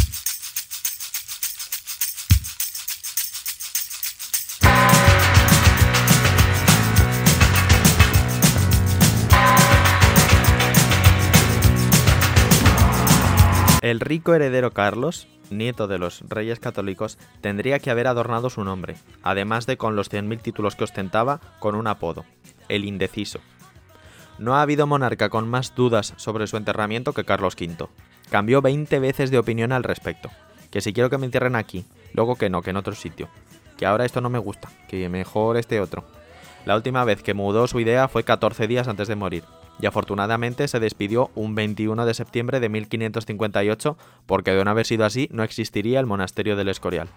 El 13.89 14.01
rico 14.01 14.35
heredero 14.35 14.73
Carlos, 14.73 15.29
nieto 15.49 15.89
de 15.89 15.97
los 15.97 16.21
reyes 16.29 16.61
católicos, 16.61 17.17
tendría 17.41 17.79
que 17.79 17.91
haber 17.91 18.07
adornado 18.07 18.51
su 18.51 18.63
nombre, 18.63 18.97
además 19.23 19.65
de 19.65 19.79
con 19.79 19.97
los 19.97 20.13
100.000 20.13 20.43
títulos 20.43 20.77
que 20.77 20.85
ostentaba, 20.85 21.41
con 21.59 21.75
un 21.75 21.87
apodo, 21.87 22.27
el 22.69 22.85
indeciso. 22.85 23.41
No 24.39 24.57
ha 24.57 24.61
habido 24.61 24.87
monarca 24.87 25.31
con 25.31 25.49
más 25.49 25.75
dudas 25.75 26.13
sobre 26.19 26.47
su 26.49 26.59
enterramiento 26.59 27.15
que 27.15 27.25
Carlos 27.25 27.57
V. 27.59 27.89
Cambió 28.31 28.61
20 28.61 28.99
veces 28.99 29.31
de 29.31 29.39
opinión 29.39 29.73
al 29.73 29.85
respecto. 29.85 30.29
Que 30.71 30.83
si 30.83 30.93
quiero 30.93 31.09
que 31.09 31.17
me 31.17 31.25
entierren 31.25 31.57
aquí, 31.57 31.87
luego 32.13 32.37
que 32.37 32.51
no, 32.51 32.61
que 32.61 32.69
en 32.69 32.77
otro 32.77 32.95
sitio. 32.95 33.31
Que 33.79 33.87
ahora 33.87 34.05
esto 34.05 34.21
no 34.21 34.29
me 34.29 34.39
gusta, 34.39 34.69
que 34.87 35.09
mejor 35.09 35.57
este 35.57 35.81
otro. 35.81 36.05
La 36.67 36.77
última 36.77 37.05
vez 37.05 37.23
que 37.23 37.33
mudó 37.33 37.67
su 37.67 37.81
idea 37.81 38.07
fue 38.09 38.23
14 38.23 38.67
días 38.67 38.87
antes 38.87 39.09
de 39.09 39.17
morir, 39.17 39.45
y 39.81 39.87
afortunadamente 39.87 40.67
se 40.69 40.81
despidió 40.81 41.31
un 41.35 41.55
21 41.55 42.05
de 42.07 42.15
septiembre 42.15 42.61
de 42.61 42.69
1558 42.69 43.97
porque 44.27 44.53
de 44.53 44.65
no 44.65 44.71
haber 44.71 44.87
sido 44.87 45.05
así 45.05 45.29
no 45.33 45.43
existiría 45.43 46.01
el 46.01 46.07
monasterio 46.07 46.57
del 46.57 46.69
Escorial. 46.69 47.09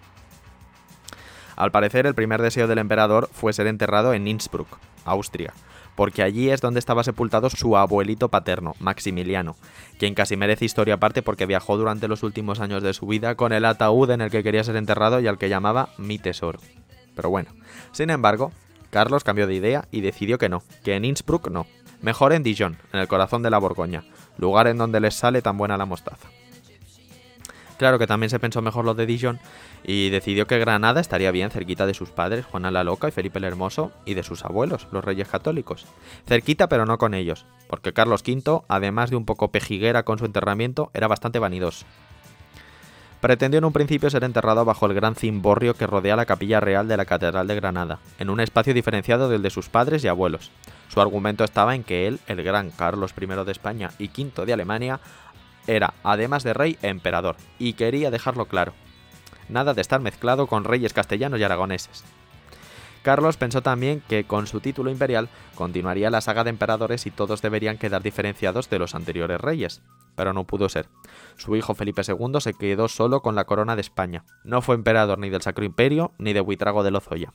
Al 1.56 1.72
parecer 1.72 2.08
el 2.08 2.16
primer 2.16 2.42
deseo 2.42 2.68
del 2.68 2.80
emperador 2.80 3.30
fue 3.32 3.54
ser 3.54 3.68
enterrado 3.68 4.14
en 4.14 4.28
Innsbruck, 4.28 4.80
Austria, 5.06 5.54
porque 5.96 6.24
allí 6.24 6.50
es 6.50 6.62
donde 6.62 6.80
estaba 6.80 7.04
sepultado 7.04 7.50
su 7.50 7.78
abuelito 7.78 8.30
paterno, 8.30 8.74
Maximiliano, 8.80 9.56
quien 10.00 10.16
casi 10.16 10.38
merece 10.38 10.66
historia 10.66 10.96
aparte 10.96 11.22
porque 11.22 11.46
viajó 11.46 11.78
durante 11.78 12.08
los 12.08 12.24
últimos 12.24 12.60
años 12.60 12.82
de 12.82 12.94
su 12.94 13.06
vida 13.06 13.36
con 13.36 13.54
el 13.54 13.66
ataúd 13.66 14.10
en 14.12 14.22
el 14.22 14.32
que 14.32 14.44
quería 14.44 14.64
ser 14.64 14.76
enterrado 14.76 15.20
y 15.20 15.28
al 15.28 15.38
que 15.38 15.50
llamaba 15.50 15.90
mi 15.98 16.18
tesoro. 16.18 16.60
Pero 17.16 17.30
bueno, 17.30 17.50
sin 17.92 18.10
embargo, 18.10 18.52
Carlos 18.90 19.24
cambió 19.24 19.48
de 19.48 19.56
idea 19.56 19.88
y 19.92 20.02
decidió 20.02 20.38
que 20.38 20.50
no, 20.50 20.64
que 20.84 20.96
en 20.96 21.06
Innsbruck 21.06 21.50
no, 21.50 21.68
mejor 22.02 22.34
en 22.34 22.44
Dijon, 22.44 22.78
en 22.94 23.00
el 23.00 23.08
corazón 23.08 23.44
de 23.44 23.50
la 23.50 23.58
Borgoña, 23.58 24.04
lugar 24.38 24.68
en 24.68 24.78
donde 24.78 25.00
les 25.00 25.16
sale 25.16 25.42
tan 25.42 25.58
buena 25.58 25.78
la 25.78 25.86
mostaza. 25.86 26.30
Claro 27.82 27.98
que 27.98 28.06
también 28.06 28.30
se 28.30 28.38
pensó 28.38 28.62
mejor 28.62 28.86
lo 28.86 28.94
de 28.94 29.08
Dijon 29.08 29.40
y 29.84 30.12
decidió 30.12 30.46
que 30.46 30.60
Granada 30.60 31.02
estaría 31.02 31.32
bien 31.32 31.50
cerquita 31.50 31.88
de 31.88 31.96
sus 31.96 32.12
padres, 32.12 32.46
Juana 32.46 32.70
la 32.70 32.84
Loca 32.84 33.08
y 33.08 33.12
Felipe 33.12 33.40
el 33.40 33.46
Hermoso, 33.46 33.92
y 34.06 34.14
de 34.14 34.22
sus 34.22 34.46
abuelos, 34.46 34.88
los 34.92 35.04
reyes 35.04 35.28
católicos. 35.28 35.88
Cerquita 36.28 36.70
pero 36.70 36.86
no 36.86 37.00
con 37.00 37.16
ellos, 37.16 37.48
porque 37.68 37.92
Carlos 37.92 38.22
V, 38.24 38.62
además 38.68 39.10
de 39.10 39.16
un 39.16 39.26
poco 39.26 39.52
pejiguera 39.52 40.04
con 40.04 40.20
su 40.20 40.26
enterramiento, 40.26 40.92
era 40.94 41.08
bastante 41.08 41.40
vanidoso. 41.40 41.88
Pretendió 43.20 43.58
en 43.58 43.66
un 43.66 43.74
principio 43.74 44.10
ser 44.12 44.24
enterrado 44.24 44.64
bajo 44.66 44.86
el 44.86 44.94
gran 44.94 45.16
cimborrio 45.16 45.76
que 45.76 45.88
rodea 45.88 46.16
la 46.16 46.26
capilla 46.26 46.60
real 46.60 46.88
de 46.88 46.98
la 46.98 47.06
Catedral 47.06 47.48
de 47.48 47.56
Granada, 47.56 48.00
en 48.20 48.30
un 48.30 48.40
espacio 48.40 48.76
diferenciado 48.76 49.28
del 49.28 49.42
de 49.42 49.50
sus 49.50 49.70
padres 49.70 50.04
y 50.04 50.08
abuelos. 50.08 50.52
Su 50.92 51.00
argumento 51.00 51.46
estaba 51.46 51.74
en 51.74 51.86
que 51.86 52.06
él, 52.06 52.20
el 52.28 52.44
gran 52.44 52.70
Carlos 52.70 53.14
I 53.18 53.26
de 53.26 53.52
España 53.54 53.92
y 53.98 54.10
V 54.10 54.46
de 54.46 54.52
Alemania, 54.52 55.00
era, 55.66 55.94
además 56.04 56.44
de 56.44 56.54
rey, 56.54 56.78
emperador, 56.82 57.38
y 57.60 57.74
quería 57.74 58.12
dejarlo 58.12 58.46
claro. 58.46 58.74
Nada 59.48 59.74
de 59.74 59.80
estar 59.80 60.02
mezclado 60.02 60.48
con 60.48 60.66
reyes 60.66 60.92
castellanos 60.92 61.40
y 61.40 61.44
aragoneses. 61.44 62.04
Carlos 63.04 63.38
pensó 63.38 63.62
también 63.62 64.04
que 64.10 64.26
con 64.26 64.48
su 64.48 64.60
título 64.60 64.92
imperial 64.92 65.30
continuaría 65.56 66.10
la 66.10 66.20
saga 66.20 66.44
de 66.44 66.50
emperadores 66.50 67.06
y 67.06 67.12
todos 67.12 67.42
deberían 67.42 67.78
quedar 67.78 68.04
diferenciados 68.04 68.70
de 68.70 68.80
los 68.80 68.94
anteriores 68.94 69.40
reyes, 69.40 69.82
pero 70.18 70.34
no 70.34 70.44
pudo 70.44 70.68
ser. 70.68 70.90
Su 71.38 71.56
hijo 71.56 71.74
Felipe 71.74 72.02
II 72.06 72.42
se 72.42 72.54
quedó 72.54 72.90
solo 72.90 73.22
con 73.22 73.36
la 73.36 73.46
corona 73.46 73.78
de 73.78 73.82
España. 73.82 74.26
No 74.44 74.62
fue 74.62 74.76
emperador 74.76 75.20
ni 75.20 75.30
del 75.30 75.42
Sacro 75.42 75.64
Imperio 75.64 76.12
ni 76.18 76.34
de 76.34 76.42
Huitrago 76.42 76.84
de 76.84 76.92
Lozoya. 76.92 77.34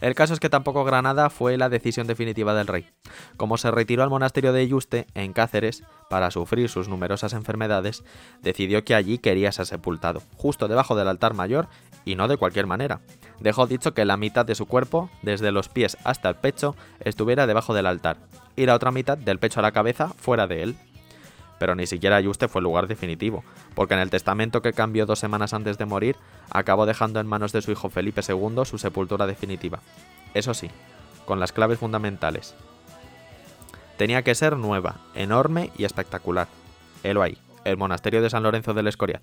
El 0.00 0.14
caso 0.14 0.34
es 0.34 0.40
que 0.40 0.50
tampoco 0.50 0.84
Granada 0.84 1.30
fue 1.30 1.56
la 1.56 1.68
decisión 1.68 2.06
definitiva 2.06 2.54
del 2.54 2.66
rey. 2.66 2.86
Como 3.36 3.56
se 3.56 3.70
retiró 3.70 4.02
al 4.02 4.10
monasterio 4.10 4.52
de 4.52 4.68
Yuste, 4.68 5.06
en 5.14 5.32
Cáceres, 5.32 5.84
para 6.10 6.30
sufrir 6.30 6.68
sus 6.68 6.88
numerosas 6.88 7.32
enfermedades, 7.32 8.04
decidió 8.42 8.84
que 8.84 8.94
allí 8.94 9.18
quería 9.18 9.52
ser 9.52 9.66
sepultado, 9.66 10.22
justo 10.36 10.68
debajo 10.68 10.96
del 10.96 11.08
altar 11.08 11.34
mayor, 11.34 11.68
y 12.04 12.14
no 12.14 12.28
de 12.28 12.36
cualquier 12.36 12.66
manera. 12.66 13.00
Dejó 13.40 13.66
dicho 13.66 13.94
que 13.94 14.04
la 14.04 14.16
mitad 14.16 14.44
de 14.44 14.54
su 14.54 14.66
cuerpo, 14.66 15.10
desde 15.22 15.52
los 15.52 15.68
pies 15.68 15.96
hasta 16.04 16.28
el 16.28 16.36
pecho, 16.36 16.76
estuviera 17.00 17.46
debajo 17.46 17.74
del 17.74 17.86
altar, 17.86 18.18
y 18.54 18.66
la 18.66 18.74
otra 18.74 18.90
mitad, 18.90 19.18
del 19.18 19.38
pecho 19.38 19.60
a 19.60 19.62
la 19.62 19.72
cabeza, 19.72 20.08
fuera 20.08 20.46
de 20.46 20.62
él 20.62 20.76
pero 21.58 21.74
ni 21.74 21.86
siquiera 21.86 22.20
Yuste 22.20 22.48
fue 22.48 22.60
el 22.60 22.64
lugar 22.64 22.86
definitivo, 22.86 23.44
porque 23.74 23.94
en 23.94 24.00
el 24.00 24.10
testamento 24.10 24.62
que 24.62 24.72
cambió 24.72 25.06
dos 25.06 25.18
semanas 25.18 25.54
antes 25.54 25.78
de 25.78 25.86
morir, 25.86 26.16
acabó 26.50 26.86
dejando 26.86 27.20
en 27.20 27.26
manos 27.26 27.52
de 27.52 27.62
su 27.62 27.72
hijo 27.72 27.90
Felipe 27.90 28.22
II 28.26 28.64
su 28.64 28.78
sepultura 28.78 29.26
definitiva. 29.26 29.80
Eso 30.34 30.54
sí, 30.54 30.70
con 31.24 31.40
las 31.40 31.52
claves 31.52 31.78
fundamentales. 31.78 32.54
Tenía 33.96 34.22
que 34.22 34.34
ser 34.34 34.56
nueva, 34.56 34.96
enorme 35.14 35.70
y 35.78 35.84
espectacular. 35.84 36.48
Helo 37.02 37.22
ahí, 37.22 37.38
el 37.64 37.76
monasterio 37.76 38.20
de 38.20 38.30
San 38.30 38.42
Lorenzo 38.42 38.74
del 38.74 38.88
Escorial. 38.88 39.22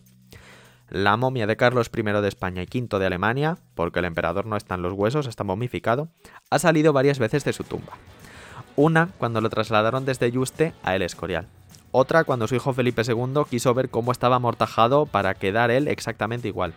La 0.89 1.17
momia 1.17 1.47
de 1.47 1.55
Carlos 1.55 1.89
I 1.95 2.01
de 2.01 2.27
España 2.27 2.63
y 2.63 2.79
V 2.79 2.99
de 2.99 3.05
Alemania, 3.05 3.57
porque 3.73 3.99
el 3.99 4.05
emperador 4.05 4.45
no 4.45 4.57
está 4.57 4.75
en 4.75 4.81
los 4.81 4.93
huesos, 4.93 5.27
está 5.27 5.43
momificado, 5.43 6.09
ha 6.49 6.59
salido 6.59 6.93
varias 6.93 7.19
veces 7.19 7.43
de 7.43 7.53
su 7.53 7.63
tumba. 7.63 7.93
Una 8.75 9.09
cuando 9.17 9.39
lo 9.39 9.49
trasladaron 9.49 10.05
desde 10.05 10.31
Yuste 10.31 10.73
a 10.83 10.95
El 10.95 11.03
Escorial, 11.03 11.47
otra 11.93 12.23
cuando 12.23 12.47
su 12.47 12.55
hijo 12.55 12.73
Felipe 12.73 13.03
II 13.07 13.43
quiso 13.47 13.73
ver 13.75 13.89
cómo 13.89 14.11
estaba 14.11 14.37
amortajado 14.37 15.05
para 15.05 15.35
quedar 15.35 15.69
él 15.69 15.87
exactamente 15.87 16.47
igual. 16.47 16.73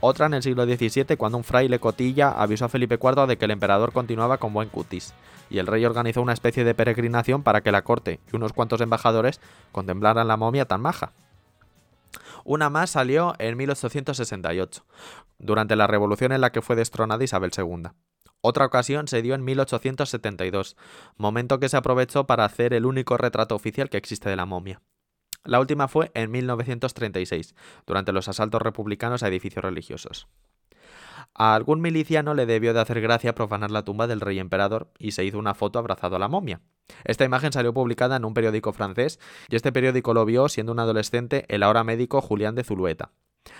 Otra 0.00 0.26
en 0.26 0.34
el 0.34 0.42
siglo 0.42 0.66
XVII 0.66 1.16
cuando 1.16 1.38
un 1.38 1.44
fraile 1.44 1.78
cotilla 1.78 2.30
avisó 2.30 2.66
a 2.66 2.68
Felipe 2.68 2.98
IV 3.02 3.26
de 3.26 3.38
que 3.38 3.46
el 3.46 3.50
emperador 3.50 3.92
continuaba 3.92 4.36
con 4.36 4.52
buen 4.52 4.68
cutis, 4.68 5.14
y 5.48 5.58
el 5.58 5.66
rey 5.66 5.86
organizó 5.86 6.20
una 6.20 6.34
especie 6.34 6.64
de 6.64 6.74
peregrinación 6.74 7.42
para 7.42 7.62
que 7.62 7.72
la 7.72 7.82
corte 7.82 8.20
y 8.30 8.36
unos 8.36 8.52
cuantos 8.52 8.82
embajadores 8.82 9.40
contemplaran 9.72 10.28
la 10.28 10.36
momia 10.36 10.66
tan 10.66 10.82
maja. 10.82 11.12
Una 12.44 12.68
más 12.68 12.90
salió 12.90 13.34
en 13.38 13.56
1868, 13.56 14.84
durante 15.38 15.76
la 15.76 15.86
revolución 15.86 16.32
en 16.32 16.42
la 16.42 16.52
que 16.52 16.60
fue 16.60 16.76
destronada 16.76 17.24
Isabel 17.24 17.52
II. 17.56 17.90
Otra 18.44 18.66
ocasión 18.66 19.06
se 19.06 19.22
dio 19.22 19.36
en 19.36 19.44
1872, 19.44 20.76
momento 21.16 21.60
que 21.60 21.68
se 21.68 21.76
aprovechó 21.76 22.26
para 22.26 22.44
hacer 22.44 22.74
el 22.74 22.86
único 22.86 23.16
retrato 23.16 23.54
oficial 23.54 23.88
que 23.88 23.98
existe 23.98 24.28
de 24.28 24.34
la 24.34 24.46
momia. 24.46 24.82
La 25.44 25.60
última 25.60 25.86
fue 25.86 26.10
en 26.14 26.32
1936, 26.32 27.54
durante 27.86 28.10
los 28.10 28.26
asaltos 28.26 28.60
republicanos 28.60 29.22
a 29.22 29.28
edificios 29.28 29.64
religiosos. 29.64 30.26
A 31.34 31.54
algún 31.54 31.80
miliciano 31.80 32.34
le 32.34 32.44
debió 32.44 32.74
de 32.74 32.80
hacer 32.80 33.00
gracia 33.00 33.34
profanar 33.34 33.70
la 33.70 33.84
tumba 33.84 34.08
del 34.08 34.20
rey 34.20 34.40
emperador 34.40 34.90
y 34.98 35.12
se 35.12 35.24
hizo 35.24 35.38
una 35.38 35.54
foto 35.54 35.78
abrazado 35.78 36.16
a 36.16 36.18
la 36.18 36.28
momia. 36.28 36.60
Esta 37.04 37.24
imagen 37.24 37.52
salió 37.52 37.72
publicada 37.72 38.16
en 38.16 38.24
un 38.24 38.34
periódico 38.34 38.72
francés 38.72 39.20
y 39.48 39.54
este 39.54 39.70
periódico 39.70 40.14
lo 40.14 40.24
vio 40.24 40.48
siendo 40.48 40.72
un 40.72 40.80
adolescente 40.80 41.46
el 41.48 41.62
ahora 41.62 41.84
médico 41.84 42.20
Julián 42.20 42.56
de 42.56 42.64
Zulueta. 42.64 43.12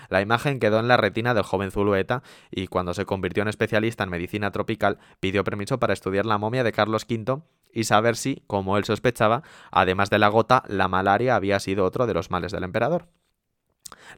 La 0.09 0.21
imagen 0.21 0.61
quedó 0.61 0.79
en 0.79 0.89
la 0.89 0.97
retina 0.97 1.35
del 1.35 1.43
joven 1.45 1.71
Zulueta 1.71 2.23
y 2.51 2.67
cuando 2.69 2.95
se 2.95 3.07
convirtió 3.07 3.43
en 3.43 3.49
especialista 3.49 4.05
en 4.05 4.11
medicina 4.11 4.51
tropical 4.51 4.99
pidió 5.21 5.45
permiso 5.45 5.79
para 5.79 5.93
estudiar 5.93 6.27
la 6.27 6.39
momia 6.39 6.65
de 6.65 6.73
Carlos 6.73 7.07
V 7.09 7.43
y 7.73 7.85
saber 7.85 8.17
si, 8.17 8.43
como 8.47 8.77
él 8.77 8.85
sospechaba, 8.85 9.43
además 9.71 10.11
de 10.11 10.19
la 10.19 10.29
gota, 10.29 10.63
la 10.69 10.89
malaria 10.89 11.35
había 11.35 11.59
sido 11.59 11.85
otro 11.85 12.07
de 12.07 12.15
los 12.15 12.31
males 12.31 12.53
del 12.53 12.65
emperador. 12.65 13.09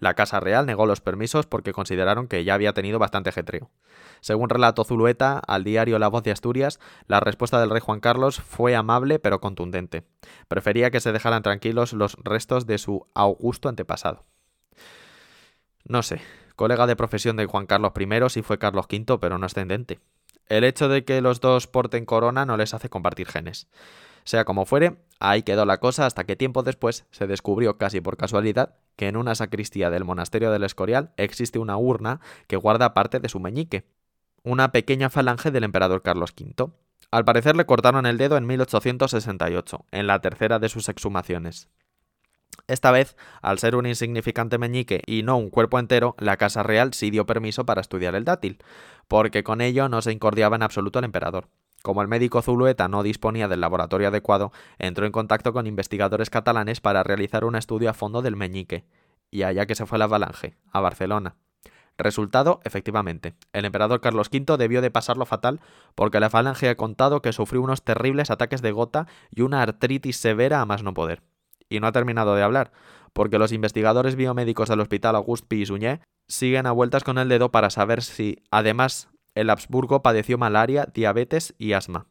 La 0.01 0.15
Casa 0.15 0.41
Real 0.41 0.67
negó 0.67 0.87
los 0.87 1.01
permisos 1.01 1.47
porque 1.47 1.73
consideraron 1.73 2.27
que 2.27 2.45
ya 2.45 2.55
había 2.55 2.73
tenido 2.73 2.99
bastante 2.99 3.33
jetreo. 3.33 3.71
Según 4.21 4.49
relató 4.49 4.85
Zulueta 4.85 5.39
al 5.39 5.65
diario 5.65 5.99
La 5.99 6.09
Voz 6.09 6.23
de 6.23 6.33
Asturias, 6.33 6.81
la 7.07 7.21
respuesta 7.21 7.61
del 7.61 7.71
rey 7.71 7.81
Juan 7.81 8.01
Carlos 8.01 8.41
fue 8.41 8.75
amable 8.75 9.19
pero 9.19 9.41
contundente. 9.41 10.05
Prefería 10.49 10.91
que 10.91 11.01
se 11.01 11.13
dejaran 11.13 11.43
tranquilos 11.43 11.93
los 11.93 12.17
restos 12.23 12.67
de 12.67 12.79
su 12.79 13.07
augusto 13.15 13.69
antepasado. 13.69 14.25
No 15.87 16.03
sé, 16.03 16.21
colega 16.57 16.87
de 16.87 16.97
profesión 16.97 17.37
de 17.37 17.47
Juan 17.47 17.67
Carlos 17.67 17.93
I 17.99 18.31
sí 18.31 18.43
fue 18.43 18.59
Carlos 18.59 18.87
V, 18.91 19.19
pero 19.19 19.39
no 19.39 19.47
ascendente. 19.47 20.01
El 20.47 20.65
hecho 20.65 20.89
de 20.89 21.05
que 21.05 21.21
los 21.21 21.41
dos 21.41 21.67
porten 21.67 22.07
corona 22.07 22.47
no 22.47 22.57
les 22.57 22.75
hace 22.75 22.89
compartir 22.89 23.29
genes. 23.29 23.69
Sea 24.25 24.47
como 24.47 24.65
fuere, 24.65 24.97
ahí 25.21 25.43
quedó 25.43 25.67
la 25.67 25.81
cosa 25.81 26.07
hasta 26.07 26.25
que 26.25 26.37
tiempo 26.37 26.63
después 26.63 27.05
se 27.11 27.27
descubrió 27.27 27.77
casi 27.77 28.01
por 28.01 28.17
casualidad 28.17 28.77
que 28.97 29.09
en 29.09 29.17
una 29.17 29.35
sacristía 29.35 29.91
del 29.91 30.05
monasterio 30.05 30.51
del 30.51 30.65
Escorial 30.65 31.13
existe 31.19 31.59
una 31.59 31.77
urna 31.77 32.21
que 32.47 32.57
guarda 32.57 32.95
parte 32.95 33.21
de 33.21 33.29
su 33.29 33.39
meñique, 33.41 33.85
una 34.43 34.73
pequeña 34.73 35.11
falange 35.11 35.51
del 35.51 35.65
emperador 35.65 36.03
Carlos 36.03 36.33
V. 36.39 36.73
Al 37.11 37.25
parecer 37.27 37.57
le 37.57 37.67
cortaron 37.67 38.07
el 38.07 38.17
dedo 38.17 38.39
en 38.39 38.47
1868, 38.47 39.85
en 39.91 40.07
la 40.07 40.21
tercera 40.21 40.59
de 40.59 40.71
sus 40.71 40.89
exhumaciones. 40.89 41.69
Esta 42.67 42.91
vez, 42.91 43.17
al 43.43 43.59
ser 43.59 43.77
un 43.77 43.87
insignificante 43.87 44.57
meñique 44.57 45.03
y 45.07 45.23
no 45.23 45.37
un 45.37 45.51
cuerpo 45.51 45.79
entero, 45.79 46.15
la 46.19 46.39
Casa 46.39 46.63
Real 46.63 46.95
sí 46.95 47.11
dio 47.11 47.27
permiso 47.27 47.67
para 47.67 47.83
estudiar 47.83 48.15
el 48.15 48.25
dátil, 48.25 48.59
porque 49.07 49.45
con 49.45 49.61
ello 49.61 49.89
no 49.89 50.01
se 50.01 50.13
incordiaba 50.13 50.57
en 50.57 50.63
absoluto 50.63 50.99
el 50.99 51.05
emperador. 51.05 51.49
Como 51.83 52.01
el 52.01 52.09
médico 52.09 52.41
Zulueta 52.41 52.89
no 52.89 53.03
disponía 53.03 53.49
del 53.49 53.61
laboratorio 53.61 54.09
adecuado, 54.09 54.53
entró 54.79 55.05
en 55.05 55.13
contacto 55.13 55.53
con 55.53 55.67
investigadores 55.67 56.31
catalanes 56.31 56.81
para 56.81 57.03
realizar 57.03 57.45
un 57.45 57.57
estudio 57.57 57.91
a 57.91 57.95
fondo 57.95 58.23
del 58.23 58.37
meñique, 58.37 58.87
y 59.31 59.43
allá 59.43 59.67
que 59.67 59.75
se 59.75 59.85
fue 59.85 59.99
la 59.99 60.07
avalanche, 60.07 60.57
a 60.73 60.81
Barcelona. 60.81 61.37
Resultado, 61.99 62.61
efectivamente, 62.65 63.35
el 63.53 63.67
emperador 63.67 64.01
Carlos 64.01 64.31
V 64.33 64.57
debió 64.57 64.81
de 64.81 64.91
pasarlo 64.91 65.27
fatal 65.27 65.61
porque 65.95 66.19
la 66.19 66.31
falange 66.31 66.69
ha 66.71 66.77
contado 66.77 67.21
que 67.21 67.33
sufrió 67.33 67.61
unos 67.61 67.83
terribles 67.83 68.31
ataques 68.31 68.63
de 68.63 68.73
gota 68.73 69.07
y 69.31 69.43
una 69.43 69.63
artritis 69.63 70.17
severa 70.17 70.61
a 70.61 70.67
más 70.67 70.83
no 70.83 70.95
poder 70.95 71.23
y 71.69 71.81
no 71.81 71.87
ha 71.87 71.93
terminado 71.93 72.35
de 72.35 72.43
hablar, 72.43 72.73
porque 73.13 73.39
los 73.39 73.53
investigadores 73.53 74.17
biomédicos 74.17 74.69
del 74.69 74.81
Hospital 74.81 75.17
Auguste 75.17 75.47
Pisuñé 75.47 76.01
siguen 76.29 76.67
a 76.67 76.73
vueltas 76.73 77.05
con 77.05 77.19
el 77.19 77.29
dedo 77.29 77.51
para 77.51 77.71
saber 77.71 78.03
si, 78.03 78.43
además, 78.51 79.09
el 79.35 79.51
Habsburgo 79.51 80.03
padeció 80.03 80.39
malaria, 80.39 80.89
diabetes 80.93 81.55
y 81.59 81.73
asma. 81.73 82.07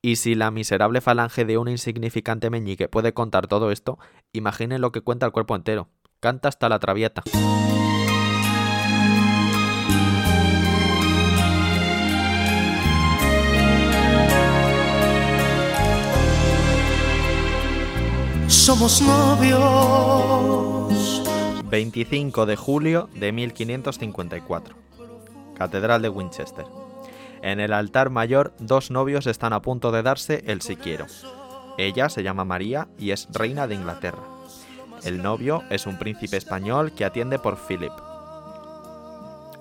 Y 0.00 0.16
si 0.16 0.34
la 0.34 0.50
miserable 0.50 1.00
falange 1.00 1.44
de 1.44 1.58
un 1.58 1.68
insignificante 1.68 2.50
meñique 2.50 2.88
puede 2.88 3.12
contar 3.12 3.48
todo 3.48 3.72
esto, 3.72 3.98
imaginen 4.32 4.80
lo 4.80 4.92
que 4.92 5.00
cuenta 5.00 5.26
el 5.26 5.32
cuerpo 5.32 5.56
entero. 5.56 5.88
Canta 6.20 6.48
hasta 6.48 6.68
la 6.68 6.78
traviata. 6.78 7.22
Somos 18.68 19.00
novios. 19.00 19.62
25 21.70 22.44
de 22.44 22.54
julio 22.54 23.08
de 23.14 23.32
1554. 23.32 24.76
Catedral 25.54 26.02
de 26.02 26.10
Winchester. 26.10 26.66
En 27.40 27.60
el 27.60 27.72
altar 27.72 28.10
mayor, 28.10 28.52
dos 28.58 28.90
novios 28.90 29.26
están 29.26 29.54
a 29.54 29.62
punto 29.62 29.90
de 29.90 30.02
darse 30.02 30.44
el 30.46 30.60
si 30.60 30.76
quiero. 30.76 31.06
Ella 31.78 32.10
se 32.10 32.22
llama 32.22 32.44
María 32.44 32.88
y 32.98 33.12
es 33.12 33.28
reina 33.32 33.66
de 33.66 33.76
Inglaterra. 33.76 34.22
El 35.02 35.22
novio 35.22 35.62
es 35.70 35.86
un 35.86 35.98
príncipe 35.98 36.36
español 36.36 36.92
que 36.92 37.06
atiende 37.06 37.38
por 37.38 37.56
Philip. 37.56 37.94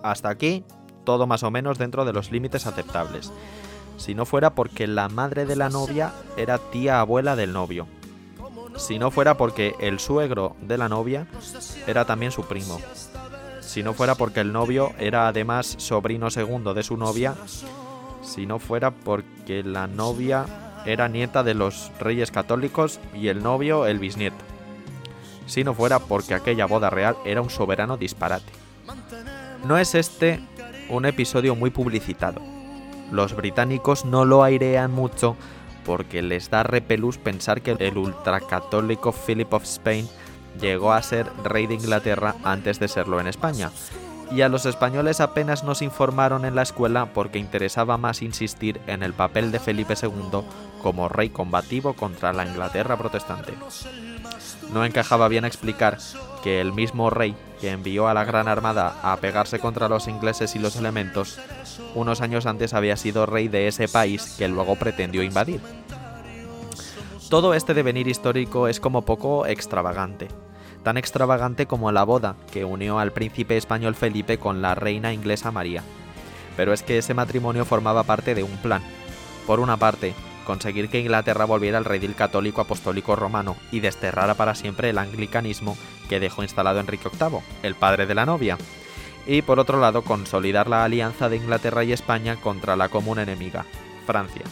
Hasta 0.03 0.27
aquí, 0.27 0.65
todo 1.05 1.27
más 1.27 1.43
o 1.43 1.51
menos 1.51 1.77
dentro 1.77 2.03
de 2.03 2.11
los 2.11 2.29
límites 2.29 2.67
aceptables. 2.67 3.31
Si 3.95 4.15
no 4.15 4.25
fuera 4.25 4.53
porque 4.53 4.85
la 4.85 5.07
madre 5.07 5.45
de 5.45 5.55
la 5.55 5.69
novia 5.69 6.11
era 6.35 6.57
tía 6.57 6.99
abuela 6.99 7.37
del 7.37 7.53
novio, 7.53 7.87
si 8.77 8.99
no 8.99 9.11
fuera 9.11 9.37
porque 9.37 9.75
el 9.79 9.99
suegro 9.99 10.55
de 10.61 10.77
la 10.77 10.87
novia 10.87 11.27
era 11.87 12.05
también 12.05 12.31
su 12.31 12.43
primo. 12.45 12.79
Si 13.61 13.83
no 13.83 13.93
fuera 13.93 14.15
porque 14.15 14.39
el 14.39 14.53
novio 14.53 14.93
era 14.97 15.27
además 15.27 15.75
sobrino 15.77 16.29
segundo 16.29 16.73
de 16.73 16.83
su 16.83 16.95
novia. 16.95 17.35
Si 18.21 18.45
no 18.45 18.59
fuera 18.59 18.91
porque 18.91 19.63
la 19.63 19.87
novia 19.87 20.45
era 20.85 21.09
nieta 21.09 21.43
de 21.43 21.53
los 21.53 21.91
reyes 21.99 22.31
católicos 22.31 22.99
y 23.13 23.27
el 23.27 23.43
novio 23.43 23.85
el 23.85 23.99
bisnieto. 23.99 24.37
Si 25.47 25.63
no 25.63 25.73
fuera 25.73 25.99
porque 25.99 26.33
aquella 26.33 26.65
boda 26.65 26.89
real 26.89 27.17
era 27.25 27.41
un 27.41 27.49
soberano 27.49 27.97
disparate. 27.97 28.51
No 29.65 29.77
es 29.77 29.95
este 29.95 30.39
un 30.89 31.05
episodio 31.05 31.55
muy 31.55 31.69
publicitado. 31.69 32.41
Los 33.11 33.35
británicos 33.35 34.05
no 34.05 34.25
lo 34.25 34.43
airean 34.43 34.91
mucho 34.91 35.35
porque 35.87 36.21
les 36.21 36.51
da 36.51 36.63
repelús 36.63 37.17
pensar 37.17 37.61
que 37.61 37.71
el 37.79 37.97
ultracatólico 37.97 39.13
Philip 39.13 39.53
of 39.53 39.63
Spain 39.63 40.07
llegó 40.59 40.91
a 40.91 41.01
ser 41.01 41.31
rey 41.45 41.65
de 41.65 41.75
Inglaterra 41.75 42.35
antes 42.43 42.79
de 42.79 42.89
serlo 42.89 43.21
en 43.21 43.27
España. 43.27 43.71
Y 44.29 44.41
a 44.41 44.49
los 44.49 44.65
españoles 44.65 45.21
apenas 45.21 45.63
nos 45.63 45.81
informaron 45.81 46.43
en 46.43 46.55
la 46.55 46.63
escuela 46.63 47.13
porque 47.13 47.39
interesaba 47.39 47.97
más 47.97 48.21
insistir 48.21 48.81
en 48.85 49.01
el 49.01 49.13
papel 49.13 49.53
de 49.53 49.59
Felipe 49.59 49.93
II 50.01 50.41
como 50.83 51.07
rey 51.07 51.29
combativo 51.29 51.93
contra 51.93 52.33
la 52.33 52.45
Inglaterra 52.45 52.97
protestante. 52.97 53.53
No 54.73 54.83
encajaba 54.83 55.29
bien 55.29 55.45
explicar 55.45 55.97
que 56.43 56.59
el 56.59 56.73
mismo 56.73 57.09
rey 57.09 57.33
que 57.59 57.71
envió 57.71 58.07
a 58.07 58.13
la 58.13 58.23
Gran 58.23 58.47
Armada 58.47 58.95
a 59.03 59.17
pegarse 59.17 59.59
contra 59.59 59.89
los 59.89 60.07
ingleses 60.07 60.55
y 60.55 60.59
los 60.59 60.75
elementos, 60.75 61.39
unos 61.95 62.21
años 62.21 62.45
antes 62.45 62.73
había 62.73 62.97
sido 62.97 63.25
rey 63.25 63.47
de 63.47 63.67
ese 63.67 63.87
país 63.87 64.35
que 64.37 64.47
luego 64.47 64.75
pretendió 64.75 65.23
invadir. 65.23 65.61
Todo 67.29 67.53
este 67.53 67.73
devenir 67.73 68.07
histórico 68.07 68.67
es 68.67 68.79
como 68.79 69.03
poco 69.03 69.45
extravagante, 69.45 70.29
tan 70.83 70.95
extravagante 70.95 71.65
como 71.65 71.91
la 71.91 72.05
boda 72.05 72.35
que 72.51 72.63
unió 72.63 72.99
al 72.99 73.11
príncipe 73.11 73.57
español 73.57 73.95
Felipe 73.95 74.37
con 74.37 74.61
la 74.61 74.75
reina 74.75 75.11
inglesa 75.11 75.51
María. 75.51 75.83
Pero 76.55 76.71
es 76.71 76.83
que 76.83 76.97
ese 76.97 77.13
matrimonio 77.13 77.65
formaba 77.65 78.03
parte 78.03 78.33
de 78.33 78.43
un 78.43 78.55
plan. 78.57 78.81
Por 79.45 79.59
una 79.59 79.75
parte, 79.75 80.13
conseguir 80.45 80.89
que 80.89 81.01
Inglaterra 81.01 81.43
volviera 81.43 81.77
al 81.77 81.85
redil 81.85 82.15
católico 82.15 82.61
apostólico 82.61 83.17
romano 83.17 83.57
y 83.71 83.81
desterrara 83.81 84.33
para 84.35 84.55
siempre 84.55 84.89
el 84.89 84.97
anglicanismo 84.97 85.77
que 86.07 86.19
dejó 86.19 86.43
instalado 86.43 86.79
Enrique 86.79 87.09
VIII, 87.09 87.39
el 87.63 87.75
padre 87.75 88.05
de 88.05 88.15
la 88.15 88.25
novia. 88.25 88.57
Y 89.25 89.41
por 89.41 89.59
otro 89.59 89.79
lado, 89.79 90.03
consolidar 90.03 90.69
la 90.69 90.83
alianza 90.83 91.29
de 91.29 91.37
Inglaterra 91.37 91.83
y 91.83 91.91
España 91.91 92.37
contra 92.37 92.75
la 92.75 92.89
común 92.89 93.19
enemiga, 93.19 93.65
Francia. 94.05 94.43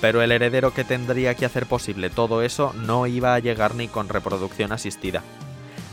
Pero 0.00 0.22
el 0.22 0.32
heredero 0.32 0.72
que 0.72 0.84
tendría 0.84 1.34
que 1.34 1.46
hacer 1.46 1.66
posible 1.66 2.10
todo 2.10 2.42
eso 2.42 2.72
no 2.74 3.06
iba 3.06 3.34
a 3.34 3.38
llegar 3.38 3.74
ni 3.74 3.88
con 3.88 4.08
reproducción 4.08 4.72
asistida. 4.72 5.22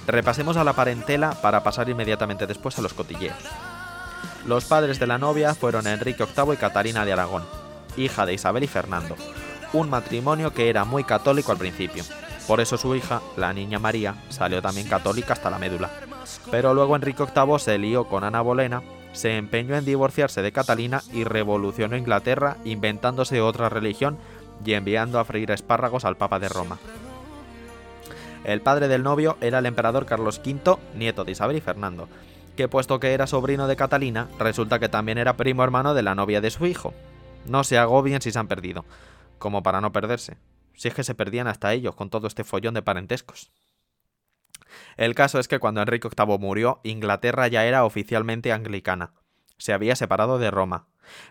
Repasemos 0.05 0.57
a 0.57 0.63
la 0.63 0.73
parentela 0.73 1.31
para 1.41 1.63
pasar 1.63 1.89
inmediatamente 1.89 2.45
después 2.45 2.77
a 2.77 2.81
los 2.81 2.93
cotilleos. 2.93 3.37
Los 4.45 4.65
padres 4.65 4.99
de 4.99 5.07
la 5.07 5.17
novia 5.17 5.55
fueron 5.55 5.87
Enrique 5.87 6.25
VIII 6.25 6.53
y 6.53 6.57
Catalina 6.57 7.05
de 7.05 7.13
Aragón, 7.13 7.43
hija 7.95 8.25
de 8.25 8.33
Isabel 8.33 8.63
y 8.63 8.67
Fernando, 8.67 9.15
un 9.71 9.89
matrimonio 9.89 10.53
que 10.53 10.69
era 10.69 10.83
muy 10.83 11.05
católico 11.05 11.53
al 11.53 11.57
principio. 11.57 12.03
Por 12.47 12.59
eso 12.59 12.77
su 12.77 12.95
hija, 12.95 13.21
la 13.37 13.53
niña 13.53 13.79
María, 13.79 14.15
salió 14.29 14.61
también 14.61 14.87
católica 14.87 15.33
hasta 15.33 15.49
la 15.49 15.59
médula. 15.59 15.89
Pero 16.51 16.73
luego 16.73 16.95
Enrique 16.95 17.23
VIII 17.23 17.59
se 17.59 17.77
lió 17.77 18.05
con 18.05 18.23
Ana 18.23 18.41
Bolena 18.41 18.81
se 19.13 19.37
empeñó 19.37 19.75
en 19.75 19.85
divorciarse 19.85 20.41
de 20.41 20.51
Catalina 20.51 21.01
y 21.13 21.23
revolucionó 21.23 21.95
Inglaterra 21.95 22.57
inventándose 22.65 23.41
otra 23.41 23.69
religión 23.69 24.17
y 24.65 24.73
enviando 24.73 25.19
a 25.19 25.25
freír 25.25 25.51
espárragos 25.51 26.03
al 26.03 26.17
Papa 26.17 26.39
de 26.39 26.49
Roma. 26.49 26.79
El 28.43 28.61
padre 28.61 28.87
del 28.87 29.03
novio 29.03 29.37
era 29.39 29.59
el 29.59 29.65
emperador 29.65 30.05
Carlos 30.05 30.41
V, 30.43 30.77
nieto 30.95 31.23
de 31.23 31.31
Isabel 31.31 31.57
y 31.57 31.61
Fernando, 31.61 32.09
que 32.57 32.67
puesto 32.67 32.99
que 32.99 33.13
era 33.13 33.27
sobrino 33.27 33.67
de 33.67 33.75
Catalina, 33.75 34.27
resulta 34.37 34.79
que 34.79 34.89
también 34.89 35.17
era 35.17 35.37
primo 35.37 35.63
hermano 35.63 35.93
de 35.93 36.03
la 36.03 36.15
novia 36.15 36.41
de 36.41 36.51
su 36.51 36.65
hijo. 36.65 36.93
No 37.45 37.63
se 37.63 37.77
agobien 37.77 38.21
si 38.21 38.31
se 38.31 38.39
han 38.39 38.47
perdido, 38.47 38.83
como 39.37 39.63
para 39.63 39.79
no 39.79 39.91
perderse, 39.91 40.37
si 40.75 40.87
es 40.87 40.93
que 40.93 41.03
se 41.03 41.15
perdían 41.15 41.47
hasta 41.47 41.73
ellos 41.73 41.95
con 41.95 42.09
todo 42.09 42.27
este 42.27 42.43
follón 42.43 42.73
de 42.73 42.81
parentescos. 42.81 43.51
El 44.97 45.15
caso 45.15 45.39
es 45.39 45.47
que 45.47 45.59
cuando 45.59 45.81
Enrique 45.81 46.09
VIII 46.09 46.37
murió, 46.37 46.79
Inglaterra 46.83 47.47
ya 47.47 47.65
era 47.65 47.85
oficialmente 47.85 48.51
anglicana. 48.51 49.13
Se 49.57 49.73
había 49.73 49.95
separado 49.95 50.39
de 50.39 50.51
Roma. 50.51 50.87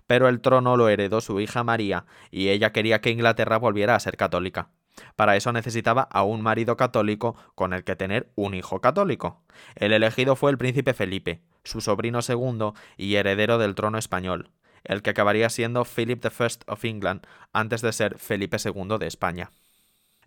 Pero 0.06 0.28
el 0.28 0.40
trono 0.40 0.76
lo 0.76 0.88
heredó 0.88 1.20
su 1.20 1.40
hija 1.40 1.64
María, 1.64 2.04
y 2.30 2.48
ella 2.48 2.72
quería 2.72 3.00
que 3.00 3.10
Inglaterra 3.10 3.56
volviera 3.58 3.94
a 3.94 4.00
ser 4.00 4.16
católica. 4.16 4.70
Para 5.16 5.36
eso 5.36 5.52
necesitaba 5.52 6.02
a 6.02 6.22
un 6.22 6.42
marido 6.42 6.76
católico 6.76 7.34
con 7.54 7.72
el 7.72 7.82
que 7.82 7.96
tener 7.96 8.30
un 8.34 8.54
hijo 8.54 8.80
católico. 8.80 9.42
El 9.74 9.92
elegido 9.92 10.36
fue 10.36 10.50
el 10.50 10.58
príncipe 10.58 10.92
Felipe, 10.92 11.42
su 11.64 11.80
sobrino 11.80 12.20
segundo 12.20 12.74
y 12.96 13.14
heredero 13.14 13.58
del 13.58 13.74
trono 13.74 13.98
español, 13.98 14.50
el 14.84 15.02
que 15.02 15.10
acabaría 15.10 15.48
siendo 15.50 15.84
Philip 15.84 16.24
I 16.24 16.28
of 16.66 16.84
England 16.84 17.26
antes 17.52 17.82
de 17.82 17.92
ser 17.92 18.18
Felipe 18.18 18.56
II 18.62 18.98
de 18.98 19.06
España. 19.06 19.50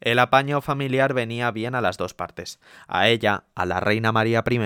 El 0.01 0.19
apaño 0.19 0.59
familiar 0.61 1.13
venía 1.13 1.51
bien 1.51 1.73
a 1.73 1.81
las 1.81 1.97
dos 1.97 2.13
partes, 2.13 2.59
a 2.87 3.07
ella, 3.07 3.45
a 3.55 3.65
la 3.65 3.79
reina 3.79 4.11
María 4.11 4.43
I, 4.49 4.59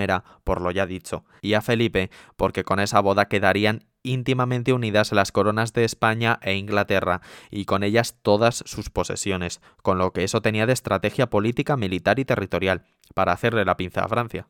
por 0.44 0.60
lo 0.60 0.72
ya 0.72 0.88
dicho, 0.88 1.24
y 1.42 1.54
a 1.54 1.62
Felipe, 1.62 2.10
porque 2.36 2.64
con 2.64 2.80
esa 2.80 3.00
boda 3.00 3.28
quedarían 3.28 3.86
íntimamente 4.02 4.74
unidas 4.74 5.12
las 5.12 5.32
coronas 5.32 5.74
de 5.74 5.84
España 5.84 6.40
e 6.42 6.56
Inglaterra, 6.56 7.22
y 7.52 7.66
con 7.66 7.84
ellas 7.84 8.18
todas 8.22 8.64
sus 8.66 8.90
posesiones, 8.90 9.62
con 9.84 10.00
lo 10.00 10.14
que 10.14 10.24
eso 10.24 10.42
tenía 10.42 10.66
de 10.66 10.74
estrategia 10.74 11.30
política, 11.30 11.78
militar 11.78 12.18
y 12.18 12.26
territorial, 12.26 12.86
para 13.14 13.32
hacerle 13.32 13.66
la 13.66 13.78
pinza 13.78 14.02
a 14.04 14.08
Francia. 14.08 14.48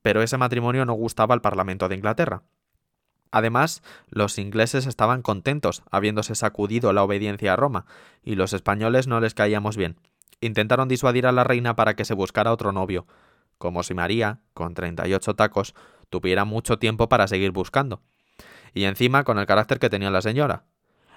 Pero 0.00 0.22
ese 0.22 0.38
matrimonio 0.38 0.86
no 0.86 0.94
gustaba 0.94 1.34
al 1.34 1.42
Parlamento 1.42 1.88
de 1.88 1.96
Inglaterra. 1.96 2.42
Además, 3.32 3.82
los 4.08 4.38
ingleses 4.38 4.86
estaban 4.86 5.22
contentos, 5.22 5.82
habiéndose 5.90 6.34
sacudido 6.34 6.92
la 6.92 7.02
obediencia 7.02 7.54
a 7.54 7.56
Roma, 7.56 7.86
y 8.22 8.36
los 8.36 8.52
españoles 8.52 9.08
no 9.08 9.20
les 9.20 9.34
caíamos 9.34 9.76
bien. 9.76 9.96
Intentaron 10.40 10.86
disuadir 10.86 11.26
a 11.26 11.32
la 11.32 11.42
reina 11.42 11.74
para 11.74 11.96
que 11.96 12.04
se 12.04 12.14
buscara 12.14 12.52
otro 12.52 12.72
novio, 12.72 13.06
como 13.62 13.82
si 13.84 13.94
María, 13.94 14.40
con 14.54 14.74
38 14.74 15.34
tacos, 15.34 15.74
tuviera 16.10 16.44
mucho 16.44 16.78
tiempo 16.78 17.08
para 17.08 17.26
seguir 17.26 17.52
buscando. 17.52 18.02
Y 18.74 18.84
encima 18.84 19.24
con 19.24 19.38
el 19.38 19.46
carácter 19.46 19.78
que 19.78 19.88
tenía 19.88 20.10
la 20.10 20.20
señora. 20.20 20.64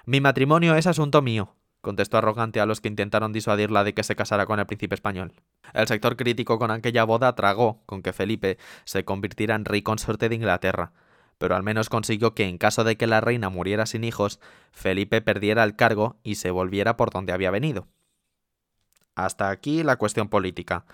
Mi 0.04 0.20
matrimonio 0.20 0.76
es 0.76 0.86
asunto 0.86 1.22
mío, 1.22 1.54
contestó 1.80 2.18
arrogante 2.18 2.60
a 2.60 2.66
los 2.66 2.80
que 2.80 2.88
intentaron 2.88 3.32
disuadirla 3.32 3.84
de 3.84 3.94
que 3.94 4.04
se 4.04 4.16
casara 4.16 4.46
con 4.46 4.60
el 4.60 4.66
príncipe 4.66 4.94
español. 4.94 5.32
El 5.74 5.88
sector 5.88 6.16
crítico 6.16 6.58
con 6.58 6.70
aquella 6.70 7.04
boda 7.04 7.34
tragó 7.34 7.82
con 7.84 8.00
que 8.00 8.12
Felipe 8.12 8.58
se 8.84 9.04
convirtiera 9.04 9.56
en 9.56 9.64
rey 9.64 9.82
consorte 9.82 10.28
de 10.28 10.36
Inglaterra, 10.36 10.92
pero 11.38 11.56
al 11.56 11.62
menos 11.62 11.88
consiguió 11.88 12.34
que 12.34 12.48
en 12.48 12.58
caso 12.58 12.84
de 12.84 12.96
que 12.96 13.06
la 13.06 13.20
reina 13.20 13.48
muriera 13.48 13.86
sin 13.86 14.04
hijos, 14.04 14.40
Felipe 14.72 15.20
perdiera 15.20 15.64
el 15.64 15.76
cargo 15.76 16.16
y 16.22 16.36
se 16.36 16.50
volviera 16.50 16.96
por 16.96 17.10
donde 17.10 17.32
había 17.32 17.50
venido. 17.50 17.86
Hasta 19.14 19.50
aquí 19.50 19.82
la 19.82 19.96
cuestión 19.96 20.28
política. 20.28 20.84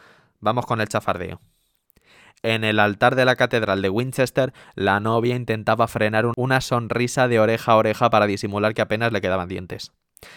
Vamos 0.40 0.66
con 0.66 0.80
el 0.80 0.88
chafardeo. 0.88 1.40
En 2.42 2.64
el 2.64 2.80
altar 2.80 3.14
de 3.14 3.24
la 3.24 3.36
catedral 3.36 3.82
de 3.82 3.90
Winchester, 3.90 4.52
la 4.74 4.98
novia 4.98 5.36
intentaba 5.36 5.86
frenar 5.86 6.26
una 6.36 6.60
sonrisa 6.60 7.28
de 7.28 7.38
oreja 7.38 7.72
a 7.72 7.76
oreja 7.76 8.10
para 8.10 8.26
disimular 8.26 8.74
que 8.74 8.82
apenas 8.82 9.12
le 9.12 9.20
quedaban 9.20 9.48
dientes. 9.48 9.92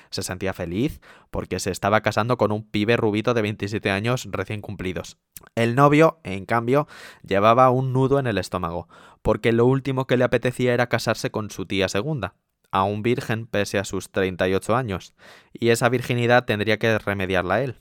Se 0.09 0.23
sentía 0.23 0.53
feliz 0.53 1.01
porque 1.31 1.59
se 1.59 1.71
estaba 1.71 2.01
casando 2.01 2.37
con 2.37 2.51
un 2.51 2.69
pibe 2.69 2.97
rubito 2.97 3.33
de 3.33 3.41
27 3.41 3.91
años 3.91 4.27
recién 4.31 4.61
cumplidos. 4.61 5.17
El 5.55 5.75
novio, 5.75 6.19
en 6.23 6.45
cambio, 6.45 6.87
llevaba 7.25 7.69
un 7.69 7.93
nudo 7.93 8.19
en 8.19 8.27
el 8.27 8.37
estómago, 8.37 8.87
porque 9.21 9.51
lo 9.51 9.65
último 9.65 10.07
que 10.07 10.17
le 10.17 10.23
apetecía 10.23 10.73
era 10.73 10.87
casarse 10.87 11.31
con 11.31 11.49
su 11.49 11.65
tía 11.65 11.89
segunda, 11.89 12.35
aún 12.71 13.03
virgen 13.03 13.47
pese 13.47 13.77
a 13.79 13.85
sus 13.85 14.11
38 14.11 14.75
años, 14.75 15.13
y 15.53 15.69
esa 15.69 15.89
virginidad 15.89 16.45
tendría 16.45 16.77
que 16.77 16.97
remediarla 16.97 17.61
él. 17.61 17.75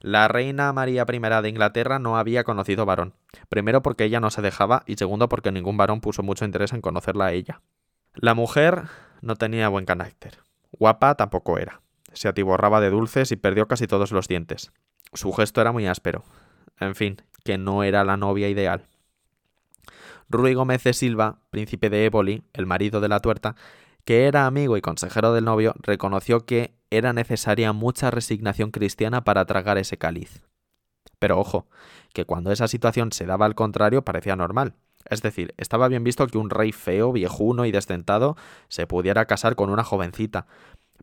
La 0.00 0.26
reina 0.26 0.72
María 0.72 1.06
I 1.08 1.42
de 1.42 1.48
Inglaterra 1.48 2.00
no 2.00 2.18
había 2.18 2.42
conocido 2.42 2.84
varón, 2.84 3.14
primero 3.48 3.82
porque 3.82 4.02
ella 4.02 4.18
no 4.18 4.30
se 4.30 4.42
dejaba 4.42 4.82
y 4.86 4.96
segundo 4.96 5.28
porque 5.28 5.52
ningún 5.52 5.76
varón 5.76 6.00
puso 6.00 6.24
mucho 6.24 6.44
interés 6.44 6.72
en 6.72 6.80
conocerla 6.80 7.26
a 7.26 7.32
ella. 7.32 7.60
La 8.14 8.34
mujer 8.34 8.82
no 9.20 9.36
tenía 9.36 9.68
buen 9.68 9.86
carácter. 9.86 10.38
Guapa 10.72 11.14
tampoco 11.14 11.58
era. 11.58 11.80
Se 12.12 12.28
atiborraba 12.28 12.80
de 12.80 12.90
dulces 12.90 13.32
y 13.32 13.36
perdió 13.36 13.68
casi 13.68 13.86
todos 13.86 14.12
los 14.12 14.28
dientes. 14.28 14.72
Su 15.12 15.32
gesto 15.32 15.60
era 15.60 15.72
muy 15.72 15.86
áspero. 15.86 16.24
En 16.78 16.94
fin, 16.94 17.22
que 17.44 17.58
no 17.58 17.84
era 17.84 18.04
la 18.04 18.16
novia 18.16 18.48
ideal. 18.48 18.86
Rui 20.28 20.54
Gómez 20.54 20.82
de 20.84 20.94
Silva, 20.94 21.38
príncipe 21.50 21.90
de 21.90 22.06
Éboli, 22.06 22.42
el 22.54 22.66
marido 22.66 23.00
de 23.00 23.08
la 23.08 23.20
tuerta, 23.20 23.54
que 24.04 24.26
era 24.26 24.46
amigo 24.46 24.76
y 24.76 24.80
consejero 24.80 25.32
del 25.32 25.44
novio, 25.44 25.74
reconoció 25.78 26.44
que 26.44 26.74
era 26.90 27.12
necesaria 27.12 27.72
mucha 27.72 28.10
resignación 28.10 28.70
cristiana 28.70 29.24
para 29.24 29.44
tragar 29.44 29.78
ese 29.78 29.98
cáliz. 29.98 30.42
Pero 31.18 31.38
ojo, 31.38 31.68
que 32.12 32.24
cuando 32.24 32.50
esa 32.50 32.66
situación 32.66 33.12
se 33.12 33.26
daba 33.26 33.46
al 33.46 33.54
contrario 33.54 34.04
parecía 34.04 34.34
normal. 34.34 34.74
Es 35.08 35.22
decir, 35.22 35.54
estaba 35.56 35.88
bien 35.88 36.04
visto 36.04 36.26
que 36.26 36.38
un 36.38 36.50
rey 36.50 36.72
feo, 36.72 37.12
viejuno 37.12 37.64
y 37.64 37.72
desdentado 37.72 38.36
se 38.68 38.86
pudiera 38.86 39.26
casar 39.26 39.56
con 39.56 39.70
una 39.70 39.84
jovencita. 39.84 40.46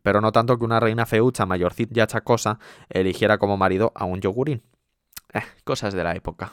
pero 0.02 0.22
no 0.22 0.32
tanto 0.32 0.58
que 0.58 0.64
una 0.64 0.80
reina 0.80 1.04
feucha, 1.04 1.44
mayorcita 1.44 1.92
y 1.94 2.00
achacosa, 2.00 2.58
eligiera 2.88 3.36
como 3.36 3.58
marido 3.58 3.92
a 3.94 4.06
un 4.06 4.20
yogurín. 4.20 4.62
Eh, 5.34 5.42
cosas 5.64 5.92
de 5.92 6.02
la 6.02 6.14
época. 6.14 6.52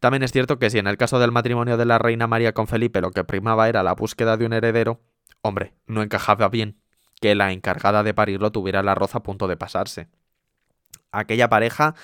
También 0.00 0.22
es 0.22 0.32
cierto 0.32 0.58
que 0.58 0.68
si 0.68 0.78
en 0.78 0.86
el 0.86 0.98
caso 0.98 1.18
del 1.18 1.32
matrimonio 1.32 1.78
de 1.78 1.86
la 1.86 1.96
reina 1.98 2.26
María 2.26 2.52
con 2.52 2.66
Felipe 2.66 3.00
lo 3.00 3.10
que 3.10 3.24
primaba 3.24 3.70
era 3.70 3.82
la 3.82 3.94
búsqueda 3.94 4.36
de 4.36 4.44
un 4.44 4.52
heredero, 4.52 5.00
hombre, 5.40 5.72
no 5.86 6.02
encajaba 6.02 6.48
bien 6.50 6.78
que 7.20 7.34
la 7.34 7.52
encargada 7.52 8.02
de 8.02 8.12
parirlo 8.12 8.52
tuviera 8.52 8.80
el 8.80 8.88
arroz 8.88 9.14
a 9.14 9.22
punto 9.22 9.48
de 9.48 9.56
pasarse. 9.56 10.08
Aquella 11.10 11.48
pareja, 11.48 11.94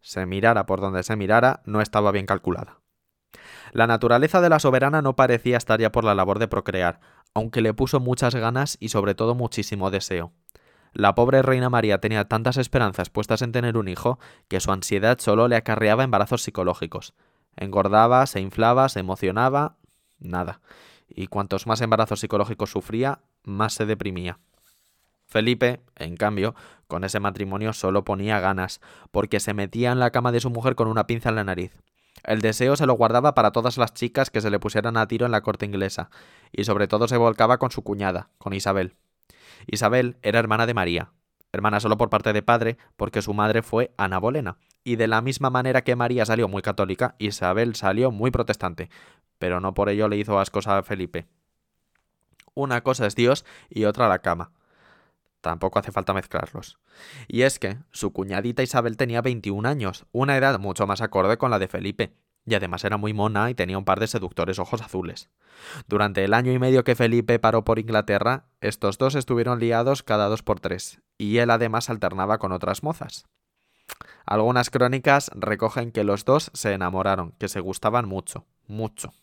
se 0.00 0.26
mirara 0.26 0.66
por 0.66 0.80
donde 0.80 1.02
se 1.02 1.14
mirara, 1.14 1.62
no 1.66 1.80
estaba 1.80 2.10
bien 2.10 2.26
calculada. 2.26 2.80
La 3.76 3.86
naturaleza 3.86 4.40
de 4.40 4.48
la 4.48 4.58
soberana 4.58 5.02
no 5.02 5.16
parecía 5.16 5.58
estar 5.58 5.78
ya 5.78 5.92
por 5.92 6.02
la 6.02 6.14
labor 6.14 6.38
de 6.38 6.48
procrear, 6.48 6.98
aunque 7.34 7.60
le 7.60 7.74
puso 7.74 8.00
muchas 8.00 8.34
ganas 8.34 8.78
y 8.80 8.88
sobre 8.88 9.14
todo 9.14 9.34
muchísimo 9.34 9.90
deseo. 9.90 10.32
La 10.94 11.14
pobre 11.14 11.42
reina 11.42 11.68
María 11.68 12.00
tenía 12.00 12.24
tantas 12.26 12.56
esperanzas 12.56 13.10
puestas 13.10 13.42
en 13.42 13.52
tener 13.52 13.76
un 13.76 13.88
hijo 13.88 14.18
que 14.48 14.60
su 14.60 14.72
ansiedad 14.72 15.18
solo 15.18 15.46
le 15.46 15.56
acarreaba 15.56 16.04
embarazos 16.04 16.42
psicológicos. 16.42 17.12
Engordaba, 17.54 18.26
se 18.26 18.40
inflaba, 18.40 18.88
se 18.88 19.00
emocionaba, 19.00 19.76
nada. 20.18 20.62
Y 21.06 21.26
cuantos 21.26 21.66
más 21.66 21.82
embarazos 21.82 22.20
psicológicos 22.20 22.70
sufría, 22.70 23.20
más 23.42 23.74
se 23.74 23.84
deprimía. 23.84 24.38
Felipe, 25.26 25.82
en 25.96 26.16
cambio, 26.16 26.54
con 26.86 27.04
ese 27.04 27.20
matrimonio 27.20 27.74
solo 27.74 28.06
ponía 28.06 28.40
ganas, 28.40 28.80
porque 29.10 29.38
se 29.38 29.52
metía 29.52 29.92
en 29.92 29.98
la 29.98 30.12
cama 30.12 30.32
de 30.32 30.40
su 30.40 30.48
mujer 30.48 30.76
con 30.76 30.88
una 30.88 31.06
pinza 31.06 31.28
en 31.28 31.34
la 31.34 31.44
nariz. 31.44 31.72
El 32.24 32.40
deseo 32.40 32.76
se 32.76 32.86
lo 32.86 32.94
guardaba 32.94 33.34
para 33.34 33.52
todas 33.52 33.78
las 33.78 33.94
chicas 33.94 34.30
que 34.30 34.40
se 34.40 34.50
le 34.50 34.58
pusieran 34.58 34.96
a 34.96 35.06
tiro 35.06 35.26
en 35.26 35.32
la 35.32 35.42
corte 35.42 35.66
inglesa, 35.66 36.10
y 36.52 36.64
sobre 36.64 36.88
todo 36.88 37.08
se 37.08 37.16
volcaba 37.16 37.58
con 37.58 37.70
su 37.70 37.82
cuñada, 37.82 38.30
con 38.38 38.52
Isabel. 38.52 38.96
Isabel 39.66 40.16
era 40.22 40.38
hermana 40.38 40.66
de 40.66 40.74
María, 40.74 41.12
hermana 41.52 41.80
solo 41.80 41.96
por 41.96 42.10
parte 42.10 42.32
de 42.32 42.42
padre, 42.42 42.78
porque 42.96 43.22
su 43.22 43.34
madre 43.34 43.62
fue 43.62 43.92
Ana 43.96 44.18
Bolena, 44.18 44.58
y 44.84 44.96
de 44.96 45.08
la 45.08 45.20
misma 45.20 45.50
manera 45.50 45.82
que 45.82 45.96
María 45.96 46.24
salió 46.26 46.48
muy 46.48 46.62
católica, 46.62 47.16
Isabel 47.18 47.74
salió 47.74 48.10
muy 48.10 48.30
protestante, 48.30 48.90
pero 49.38 49.60
no 49.60 49.74
por 49.74 49.88
ello 49.88 50.08
le 50.08 50.16
hizo 50.16 50.38
ascos 50.38 50.66
a 50.66 50.82
Felipe. 50.82 51.26
Una 52.54 52.82
cosa 52.82 53.06
es 53.06 53.14
Dios 53.14 53.44
y 53.68 53.84
otra 53.84 54.08
la 54.08 54.20
cama. 54.20 54.50
Tampoco 55.46 55.78
hace 55.78 55.92
falta 55.92 56.12
mezclarlos. 56.12 56.76
Y 57.28 57.42
es 57.42 57.60
que 57.60 57.78
su 57.92 58.12
cuñadita 58.12 58.64
Isabel 58.64 58.96
tenía 58.96 59.22
21 59.22 59.68
años, 59.68 60.04
una 60.10 60.36
edad 60.36 60.58
mucho 60.58 60.88
más 60.88 61.00
acorde 61.00 61.38
con 61.38 61.52
la 61.52 61.60
de 61.60 61.68
Felipe, 61.68 62.16
y 62.44 62.56
además 62.56 62.82
era 62.82 62.96
muy 62.96 63.12
mona 63.12 63.48
y 63.48 63.54
tenía 63.54 63.78
un 63.78 63.84
par 63.84 64.00
de 64.00 64.08
seductores 64.08 64.58
ojos 64.58 64.82
azules. 64.82 65.30
Durante 65.86 66.24
el 66.24 66.34
año 66.34 66.50
y 66.50 66.58
medio 66.58 66.82
que 66.82 66.96
Felipe 66.96 67.38
paró 67.38 67.64
por 67.64 67.78
Inglaterra, 67.78 68.46
estos 68.60 68.98
dos 68.98 69.14
estuvieron 69.14 69.60
liados 69.60 70.02
cada 70.02 70.26
dos 70.26 70.42
por 70.42 70.58
tres, 70.58 71.00
y 71.16 71.38
él 71.38 71.50
además 71.50 71.90
alternaba 71.90 72.38
con 72.38 72.50
otras 72.50 72.82
mozas. 72.82 73.26
Algunas 74.24 74.70
crónicas 74.70 75.30
recogen 75.32 75.92
que 75.92 76.02
los 76.02 76.24
dos 76.24 76.50
se 76.54 76.72
enamoraron, 76.72 77.36
que 77.38 77.46
se 77.46 77.60
gustaban 77.60 78.08
mucho, 78.08 78.46
mucho 78.66 79.14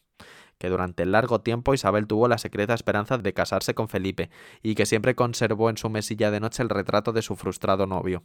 que 0.63 0.69
durante 0.69 1.05
largo 1.05 1.41
tiempo 1.41 1.73
Isabel 1.73 2.07
tuvo 2.07 2.29
la 2.29 2.37
secreta 2.37 2.73
esperanza 2.73 3.17
de 3.17 3.33
casarse 3.33 3.75
con 3.75 3.89
Felipe, 3.89 4.29
y 4.61 4.75
que 4.75 4.85
siempre 4.85 5.13
conservó 5.13 5.69
en 5.69 5.75
su 5.75 5.89
mesilla 5.89 6.31
de 6.31 6.39
noche 6.39 6.63
el 6.63 6.69
retrato 6.69 7.11
de 7.11 7.21
su 7.21 7.35
frustrado 7.35 7.85
novio. 7.85 8.23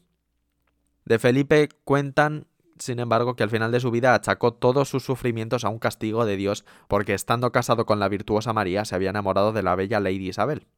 De 1.04 1.18
Felipe 1.18 1.68
cuentan, 1.82 2.46
sin 2.78 3.00
embargo, 3.00 3.34
que 3.34 3.42
al 3.42 3.50
final 3.50 3.72
de 3.72 3.80
su 3.80 3.90
vida 3.90 4.14
achacó 4.14 4.54
todos 4.54 4.88
sus 4.88 5.02
sufrimientos 5.02 5.64
a 5.64 5.68
un 5.68 5.80
castigo 5.80 6.24
de 6.26 6.36
Dios, 6.36 6.64
porque 6.86 7.12
estando 7.12 7.50
casado 7.50 7.86
con 7.86 7.98
la 7.98 8.08
virtuosa 8.08 8.52
María 8.52 8.84
se 8.84 8.94
había 8.94 9.10
enamorado 9.10 9.52
de 9.52 9.64
la 9.64 9.74
bella 9.74 9.98
Lady 9.98 10.28
Isabel. 10.28 10.68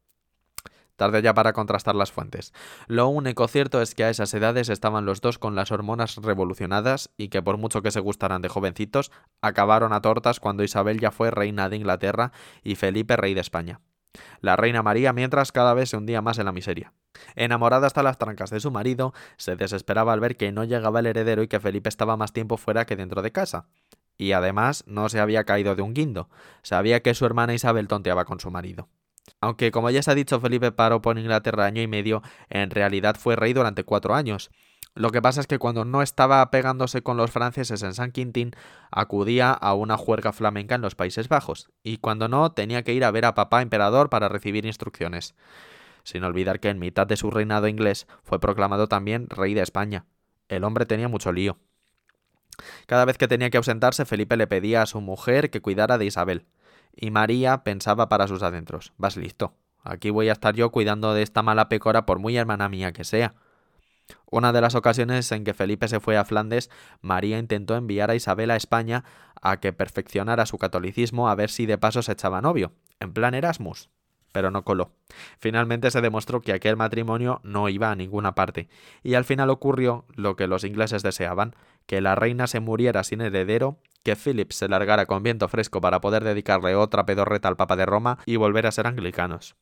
Tarde 0.95 1.21
ya 1.21 1.33
para 1.33 1.53
contrastar 1.53 1.95
las 1.95 2.11
fuentes. 2.11 2.53
Lo 2.87 3.07
único 3.07 3.47
cierto 3.47 3.81
es 3.81 3.95
que 3.95 4.03
a 4.03 4.09
esas 4.09 4.33
edades 4.33 4.69
estaban 4.69 5.05
los 5.05 5.21
dos 5.21 5.39
con 5.39 5.55
las 5.55 5.71
hormonas 5.71 6.17
revolucionadas 6.17 7.09
y 7.17 7.29
que 7.29 7.41
por 7.41 7.57
mucho 7.57 7.81
que 7.81 7.91
se 7.91 7.99
gustaran 7.99 8.41
de 8.41 8.49
jovencitos, 8.49 9.11
acabaron 9.41 9.93
a 9.93 10.01
tortas 10.01 10.39
cuando 10.39 10.63
Isabel 10.63 10.99
ya 10.99 11.11
fue 11.11 11.31
reina 11.31 11.69
de 11.69 11.77
Inglaterra 11.77 12.31
y 12.63 12.75
Felipe 12.75 13.17
rey 13.17 13.33
de 13.33 13.41
España. 13.41 13.81
La 14.41 14.55
reina 14.55 14.83
María 14.83 15.13
mientras 15.13 15.51
cada 15.51 15.73
vez 15.73 15.89
se 15.89 15.97
hundía 15.97 16.21
más 16.21 16.37
en 16.37 16.45
la 16.45 16.51
miseria. 16.51 16.93
Enamorada 17.35 17.87
hasta 17.87 18.03
las 18.03 18.17
trancas 18.17 18.49
de 18.49 18.59
su 18.59 18.71
marido, 18.71 19.13
se 19.37 19.55
desesperaba 19.55 20.13
al 20.13 20.19
ver 20.19 20.37
que 20.37 20.51
no 20.51 20.63
llegaba 20.63 20.99
el 20.99 21.05
heredero 21.05 21.43
y 21.43 21.47
que 21.47 21.59
Felipe 21.59 21.89
estaba 21.89 22.17
más 22.17 22.33
tiempo 22.33 22.57
fuera 22.57 22.85
que 22.85 22.95
dentro 22.95 23.21
de 23.21 23.31
casa. 23.31 23.67
Y 24.17 24.33
además 24.33 24.83
no 24.85 25.09
se 25.09 25.19
había 25.19 25.45
caído 25.45 25.75
de 25.75 25.81
un 25.81 25.93
guindo, 25.93 26.29
sabía 26.61 27.01
que 27.01 27.13
su 27.13 27.25
hermana 27.25 27.53
Isabel 27.53 27.87
tonteaba 27.87 28.25
con 28.25 28.39
su 28.39 28.51
marido. 28.51 28.89
Aunque, 29.41 29.71
como 29.71 29.89
ya 29.89 30.03
se 30.03 30.11
ha 30.11 30.15
dicho, 30.15 30.39
Felipe 30.39 30.71
paró 30.71 31.01
por 31.01 31.17
Inglaterra 31.17 31.65
año 31.65 31.81
y 31.81 31.87
medio, 31.87 32.21
en 32.49 32.69
realidad 32.69 33.15
fue 33.19 33.35
rey 33.35 33.53
durante 33.53 33.83
cuatro 33.83 34.13
años. 34.13 34.51
Lo 34.93 35.09
que 35.09 35.21
pasa 35.21 35.41
es 35.41 35.47
que 35.47 35.57
cuando 35.57 35.83
no 35.83 36.01
estaba 36.01 36.49
pegándose 36.51 37.01
con 37.01 37.17
los 37.17 37.31
franceses 37.31 37.81
en 37.81 37.93
San 37.93 38.11
Quintín, 38.11 38.51
acudía 38.91 39.51
a 39.51 39.73
una 39.73 39.97
juerga 39.97 40.31
flamenca 40.31 40.75
en 40.75 40.81
los 40.81 40.95
Países 40.95 41.27
Bajos, 41.27 41.69
y 41.81 41.97
cuando 41.97 42.27
no, 42.27 42.51
tenía 42.51 42.83
que 42.83 42.93
ir 42.93 43.03
a 43.03 43.11
ver 43.11 43.25
a 43.25 43.33
papá 43.33 43.61
emperador 43.61 44.09
para 44.09 44.29
recibir 44.29 44.65
instrucciones. 44.65 45.33
Sin 46.03 46.23
olvidar 46.23 46.59
que 46.59 46.69
en 46.69 46.79
mitad 46.79 47.07
de 47.07 47.17
su 47.17 47.31
reinado 47.31 47.67
inglés 47.67 48.05
fue 48.23 48.39
proclamado 48.39 48.87
también 48.87 49.27
rey 49.29 49.53
de 49.53 49.61
España. 49.61 50.05
El 50.49 50.65
hombre 50.65 50.85
tenía 50.85 51.07
mucho 51.07 51.31
lío. 51.31 51.57
Cada 52.85 53.05
vez 53.05 53.17
que 53.17 53.27
tenía 53.27 53.49
que 53.49 53.57
ausentarse, 53.57 54.05
Felipe 54.05 54.35
le 54.35 54.47
pedía 54.47 54.81
a 54.81 54.87
su 54.87 54.99
mujer 54.99 55.49
que 55.49 55.61
cuidara 55.61 55.97
de 55.97 56.05
Isabel. 56.05 56.45
Y 56.95 57.11
María 57.11 57.63
pensaba 57.63 58.09
para 58.09 58.27
sus 58.27 58.43
adentros, 58.43 58.93
vas 58.97 59.17
listo, 59.17 59.53
aquí 59.83 60.09
voy 60.09 60.29
a 60.29 60.33
estar 60.33 60.55
yo 60.55 60.71
cuidando 60.71 61.13
de 61.13 61.21
esta 61.21 61.41
mala 61.41 61.69
pecora 61.69 62.05
por 62.05 62.19
muy 62.19 62.37
hermana 62.37 62.69
mía 62.69 62.91
que 62.91 63.03
sea. 63.03 63.33
Una 64.29 64.51
de 64.51 64.61
las 64.61 64.75
ocasiones 64.75 65.31
en 65.31 65.43
que 65.43 65.53
Felipe 65.53 65.87
se 65.87 65.99
fue 65.99 66.17
a 66.17 66.25
Flandes, 66.25 66.69
María 67.01 67.39
intentó 67.39 67.75
enviar 67.75 68.11
a 68.11 68.15
Isabel 68.15 68.51
a 68.51 68.55
España 68.55 69.05
a 69.41 69.59
que 69.59 69.73
perfeccionara 69.73 70.45
su 70.45 70.57
catolicismo 70.57 71.29
a 71.29 71.35
ver 71.35 71.49
si 71.49 71.65
de 71.65 71.77
paso 71.77 72.01
se 72.01 72.11
echaba 72.11 72.41
novio, 72.41 72.73
en 72.99 73.13
plan 73.13 73.33
Erasmus 73.33 73.89
pero 74.31 74.51
no 74.51 74.63
coló. 74.63 74.91
Finalmente 75.39 75.91
se 75.91 76.01
demostró 76.01 76.41
que 76.41 76.53
aquel 76.53 76.77
matrimonio 76.77 77.41
no 77.43 77.69
iba 77.69 77.91
a 77.91 77.95
ninguna 77.95 78.35
parte, 78.35 78.69
y 79.03 79.15
al 79.15 79.25
final 79.25 79.49
ocurrió 79.49 80.05
lo 80.15 80.35
que 80.35 80.47
los 80.47 80.63
ingleses 80.63 81.03
deseaban, 81.03 81.55
que 81.85 82.01
la 82.01 82.15
reina 82.15 82.47
se 82.47 82.59
muriera 82.59 83.03
sin 83.03 83.21
heredero, 83.21 83.79
que 84.03 84.15
Philip 84.15 84.51
se 84.51 84.67
largara 84.67 85.05
con 85.05 85.23
viento 85.23 85.47
fresco 85.47 85.81
para 85.81 86.01
poder 86.01 86.23
dedicarle 86.23 86.75
otra 86.75 87.05
pedorreta 87.05 87.47
al 87.47 87.57
Papa 87.57 87.75
de 87.75 87.85
Roma 87.85 88.19
y 88.25 88.35
volver 88.35 88.67
a 88.67 88.71
ser 88.71 88.87
anglicanos. 88.87 89.55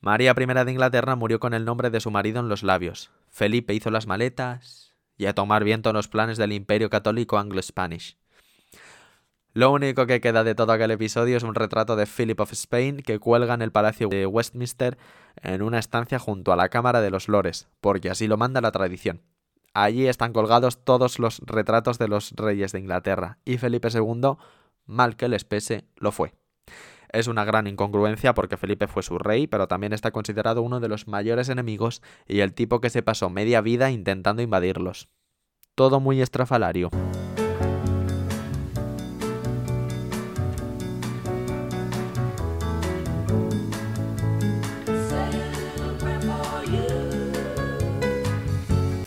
María 0.00 0.34
I 0.36 0.64
de 0.64 0.72
Inglaterra 0.72 1.14
murió 1.14 1.38
con 1.38 1.54
el 1.54 1.64
nombre 1.64 1.90
de 1.90 2.00
su 2.00 2.10
marido 2.10 2.40
en 2.40 2.48
los 2.48 2.62
labios. 2.62 3.12
Felipe 3.28 3.72
hizo 3.74 3.90
las 3.90 4.06
maletas 4.06 4.94
y 5.16 5.26
a 5.26 5.34
tomar 5.34 5.62
viento 5.62 5.90
en 5.90 5.96
los 5.96 6.08
planes 6.08 6.38
del 6.38 6.52
imperio 6.52 6.90
católico 6.90 7.38
anglo-spanish. 7.38 8.16
Lo 9.54 9.70
único 9.70 10.06
que 10.06 10.20
queda 10.20 10.44
de 10.44 10.54
todo 10.54 10.72
aquel 10.72 10.90
episodio 10.92 11.36
es 11.36 11.42
un 11.42 11.54
retrato 11.54 11.94
de 11.94 12.06
Philip 12.06 12.40
of 12.40 12.52
Spain 12.52 12.96
que 13.02 13.18
cuelga 13.18 13.52
en 13.52 13.62
el 13.62 13.70
Palacio 13.70 14.08
de 14.08 14.26
Westminster 14.26 14.96
en 15.42 15.62
una 15.62 15.78
estancia 15.78 16.18
junto 16.18 16.52
a 16.52 16.56
la 16.56 16.70
Cámara 16.70 17.02
de 17.02 17.10
los 17.10 17.28
Lores, 17.28 17.68
porque 17.80 18.08
así 18.08 18.26
lo 18.26 18.38
manda 18.38 18.62
la 18.62 18.72
tradición. 18.72 19.20
Allí 19.74 20.06
están 20.06 20.32
colgados 20.32 20.84
todos 20.84 21.18
los 21.18 21.38
retratos 21.40 21.98
de 21.98 22.08
los 22.08 22.32
reyes 22.32 22.72
de 22.72 22.80
Inglaterra, 22.80 23.38
y 23.44 23.58
Felipe 23.58 23.88
II, 23.92 24.36
mal 24.86 25.16
que 25.16 25.28
les 25.28 25.44
pese, 25.44 25.84
lo 25.96 26.12
fue. 26.12 26.34
Es 27.10 27.26
una 27.26 27.44
gran 27.44 27.66
incongruencia 27.66 28.34
porque 28.34 28.56
Felipe 28.56 28.88
fue 28.88 29.02
su 29.02 29.18
rey, 29.18 29.46
pero 29.46 29.68
también 29.68 29.92
está 29.92 30.10
considerado 30.10 30.62
uno 30.62 30.80
de 30.80 30.88
los 30.88 31.08
mayores 31.08 31.50
enemigos 31.50 32.02
y 32.26 32.40
el 32.40 32.54
tipo 32.54 32.80
que 32.80 32.90
se 32.90 33.02
pasó 33.02 33.28
media 33.28 33.60
vida 33.60 33.90
intentando 33.90 34.40
invadirlos. 34.40 35.08
Todo 35.74 36.00
muy 36.00 36.22
estrafalario. 36.22 36.90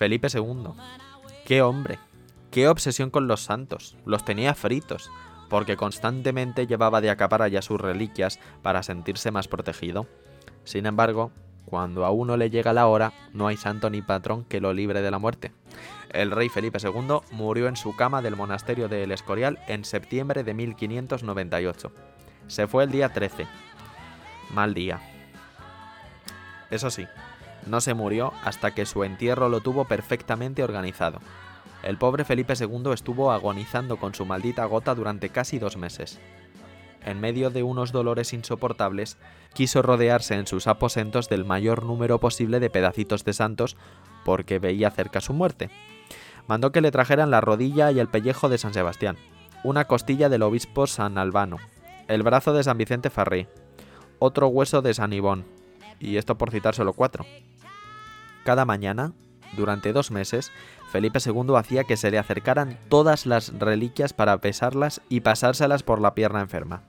Felipe 0.05 0.27
II. 0.31 0.67
¡Qué 1.47 1.63
hombre! 1.63 1.97
¡Qué 2.51 2.67
obsesión 2.67 3.09
con 3.09 3.27
los 3.27 3.41
santos! 3.41 3.97
Los 4.05 4.23
tenía 4.23 4.53
fritos, 4.53 5.09
porque 5.49 5.77
constantemente 5.77 6.67
llevaba 6.67 7.01
de 7.01 7.09
acapar 7.09 7.41
allá 7.41 7.63
sus 7.63 7.81
reliquias 7.81 8.39
para 8.61 8.83
sentirse 8.83 9.31
más 9.31 9.47
protegido. 9.47 10.05
Sin 10.63 10.85
embargo, 10.85 11.31
cuando 11.65 12.05
a 12.05 12.11
uno 12.11 12.37
le 12.37 12.51
llega 12.51 12.71
la 12.71 12.85
hora, 12.85 13.13
no 13.33 13.47
hay 13.47 13.57
santo 13.57 13.89
ni 13.89 14.03
patrón 14.03 14.45
que 14.45 14.61
lo 14.61 14.75
libre 14.75 15.01
de 15.01 15.09
la 15.09 15.17
muerte. 15.17 15.53
El 16.11 16.29
rey 16.29 16.49
Felipe 16.49 16.77
II 16.79 17.21
murió 17.31 17.67
en 17.67 17.75
su 17.75 17.95
cama 17.95 18.21
del 18.21 18.35
monasterio 18.35 18.87
de 18.87 19.01
El 19.01 19.11
Escorial 19.11 19.57
en 19.67 19.85
septiembre 19.85 20.43
de 20.43 20.53
1598. 20.53 21.91
Se 22.45 22.67
fue 22.67 22.83
el 22.83 22.91
día 22.91 23.09
13. 23.09 23.47
Mal 24.53 24.75
día. 24.75 25.01
Eso 26.69 26.91
sí, 26.91 27.07
no 27.65 27.81
se 27.81 27.93
murió 27.93 28.33
hasta 28.43 28.73
que 28.73 28.85
su 28.85 29.03
entierro 29.03 29.49
lo 29.49 29.61
tuvo 29.61 29.85
perfectamente 29.85 30.63
organizado. 30.63 31.19
El 31.83 31.97
pobre 31.97 32.25
Felipe 32.25 32.53
II 32.59 32.91
estuvo 32.93 33.31
agonizando 33.31 33.97
con 33.97 34.15
su 34.15 34.25
maldita 34.25 34.65
gota 34.65 34.95
durante 34.95 35.29
casi 35.29 35.59
dos 35.59 35.77
meses. 35.77 36.19
en 37.03 37.19
medio 37.19 37.51
de 37.51 37.61
unos 37.61 37.91
dolores 37.91 38.33
insoportables, 38.33 39.17
quiso 39.53 39.83
rodearse 39.83 40.33
en 40.33 40.47
sus 40.47 40.65
aposentos 40.65 41.29
del 41.29 41.45
mayor 41.45 41.83
número 41.83 42.19
posible 42.19 42.59
de 42.59 42.71
pedacitos 42.71 43.23
de 43.23 43.33
santos 43.33 43.77
porque 44.25 44.57
veía 44.57 44.89
cerca 44.89 45.21
su 45.21 45.31
muerte. 45.31 45.69
Mandó 46.47 46.71
que 46.71 46.81
le 46.81 46.89
trajeran 46.89 47.29
la 47.29 47.41
rodilla 47.41 47.91
y 47.91 47.99
el 47.99 48.07
pellejo 48.07 48.49
de 48.49 48.57
San 48.57 48.73
Sebastián, 48.73 49.17
una 49.63 49.85
costilla 49.85 50.29
del 50.29 50.41
obispo 50.41 50.87
San 50.87 51.19
Albano, 51.19 51.57
el 52.07 52.23
brazo 52.23 52.53
de 52.53 52.63
San 52.63 52.77
Vicente 52.79 53.11
Farré, 53.11 53.47
otro 54.17 54.47
hueso 54.47 54.81
de 54.81 54.93
San 54.95 55.13
Ibón, 55.13 55.45
y 55.99 56.17
esto 56.17 56.37
por 56.37 56.51
citar 56.51 56.75
solo 56.75 56.93
cuatro. 56.93 57.25
Cada 58.45 58.63
mañana, 58.63 59.11
durante 59.57 59.91
dos 59.91 60.11
meses, 60.11 60.51
Felipe 60.91 61.17
II 61.25 61.55
hacía 61.57 61.83
que 61.83 61.97
se 61.97 62.11
le 62.11 62.19
acercaran 62.19 62.77
todas 62.89 63.25
las 63.25 63.51
reliquias 63.57 64.13
para 64.13 64.37
pesarlas 64.37 65.01
y 65.09 65.21
pasárselas 65.21 65.81
por 65.81 65.99
la 65.99 66.13
pierna 66.13 66.41
enferma. 66.41 66.83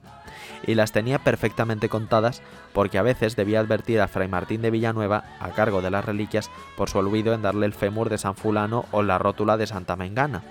Y 0.67 0.75
las 0.75 0.91
tenía 0.91 1.17
perfectamente 1.17 1.89
contadas 1.89 2.43
porque 2.73 2.99
a 2.99 3.01
veces 3.01 3.35
debía 3.35 3.59
advertir 3.59 4.01
a 4.01 4.07
Fray 4.07 4.27
Martín 4.27 4.61
de 4.61 4.69
Villanueva, 4.69 5.23
a 5.39 5.49
cargo 5.49 5.81
de 5.81 5.89
las 5.89 6.05
reliquias, 6.05 6.51
por 6.77 6.91
su 6.91 6.99
olvido 6.99 7.33
en 7.33 7.41
darle 7.41 7.65
el 7.65 7.73
fémur 7.73 8.11
de 8.11 8.19
San 8.19 8.35
Fulano 8.35 8.85
o 8.91 9.01
la 9.01 9.17
rótula 9.17 9.57
de 9.57 9.65
Santa 9.65 9.95
Mengana. 9.95 10.43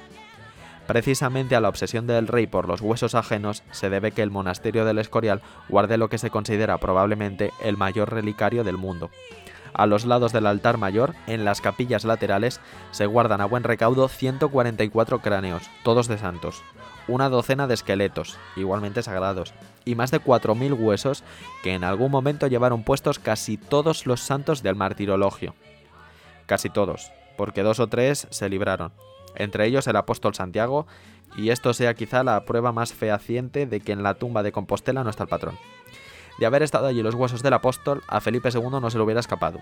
Precisamente 0.89 1.55
a 1.55 1.61
la 1.61 1.69
obsesión 1.69 2.09
del 2.09 2.27
rey 2.27 2.49
por 2.49 2.67
los 2.67 2.81
huesos 2.81 3.15
ajenos 3.15 3.63
se 3.71 3.91
debe 3.91 4.11
que 4.11 4.23
el 4.23 4.33
monasterio 4.33 4.85
del 4.85 4.99
Escorial 4.99 5.41
guarde 5.69 5.99
lo 5.99 6.09
que 6.09 6.19
se 6.19 6.31
considera 6.31 6.79
probablemente 6.79 7.53
el 7.63 7.77
mayor 7.77 8.13
relicario 8.13 8.65
del 8.65 8.77
mundo, 8.77 9.11
a 9.77 9.87
los 9.87 10.07
lados 10.07 10.33
del 10.33 10.47
altar 10.47 10.79
mayor, 10.79 11.15
en 11.27 11.45
las 11.45 11.61
capillas 11.61 12.05
laterales, 12.05 12.61
se 12.93 13.07
guardan 13.07 13.43
a 13.43 13.45
buen 13.45 13.63
recaudo 13.63 14.09
144 14.09 15.21
cráneos, 15.21 15.63
todos 15.85 16.09
de 16.09 16.17
santos, 16.17 16.63
una 17.09 17.29
docena 17.29 17.67
de 17.67 17.75
esqueletos, 17.75 18.39
igualmente 18.57 19.03
sagrados, 19.03 19.53
y 19.85 19.95
más 19.95 20.11
de 20.11 20.21
4.000 20.21 20.79
huesos 20.79 21.25
que 21.63 21.75
en 21.75 21.85
algún 21.85 22.11
momento 22.11 22.47
llevaron 22.47 22.85
puestos 22.85 23.19
casi 23.19 23.59
todos 23.59 24.07
los 24.07 24.21
santos 24.21 24.63
del 24.63 24.77
martirologio. 24.77 25.55
Casi 26.47 26.71
todos, 26.71 27.13
porque 27.37 27.63
dos 27.63 27.79
o 27.79 27.87
tres 27.87 28.27
se 28.31 28.49
libraron, 28.49 28.93
entre 29.35 29.67
ellos 29.67 29.87
el 29.87 29.97
apóstol 29.97 30.35
Santiago, 30.35 30.87
y 31.37 31.51
esto 31.51 31.75
sea 31.75 31.95
quizá 31.95 32.25
la 32.25 32.45
prueba 32.47 32.73
más 32.73 32.95
fehaciente 32.95 33.67
de 33.67 33.81
que 33.81 33.93
en 33.93 34.03
la 34.03 34.15
tumba 34.15 34.43
de 34.43 34.53
Compostela 34.53 35.05
no 35.05 35.11
está 35.11 35.25
el 35.25 35.29
patrón. 35.29 35.59
De 36.39 36.47
haber 36.47 36.63
estado 36.63 36.87
allí 36.87 37.03
los 37.03 37.15
huesos 37.15 37.43
del 37.43 37.55
apóstol, 37.55 38.03
a 38.09 38.21
Felipe 38.21 38.51
II 38.53 38.81
no 38.81 38.91
se 38.91 38.99
le 38.99 39.05
hubiera 39.05 39.21
escapado. 39.21 39.61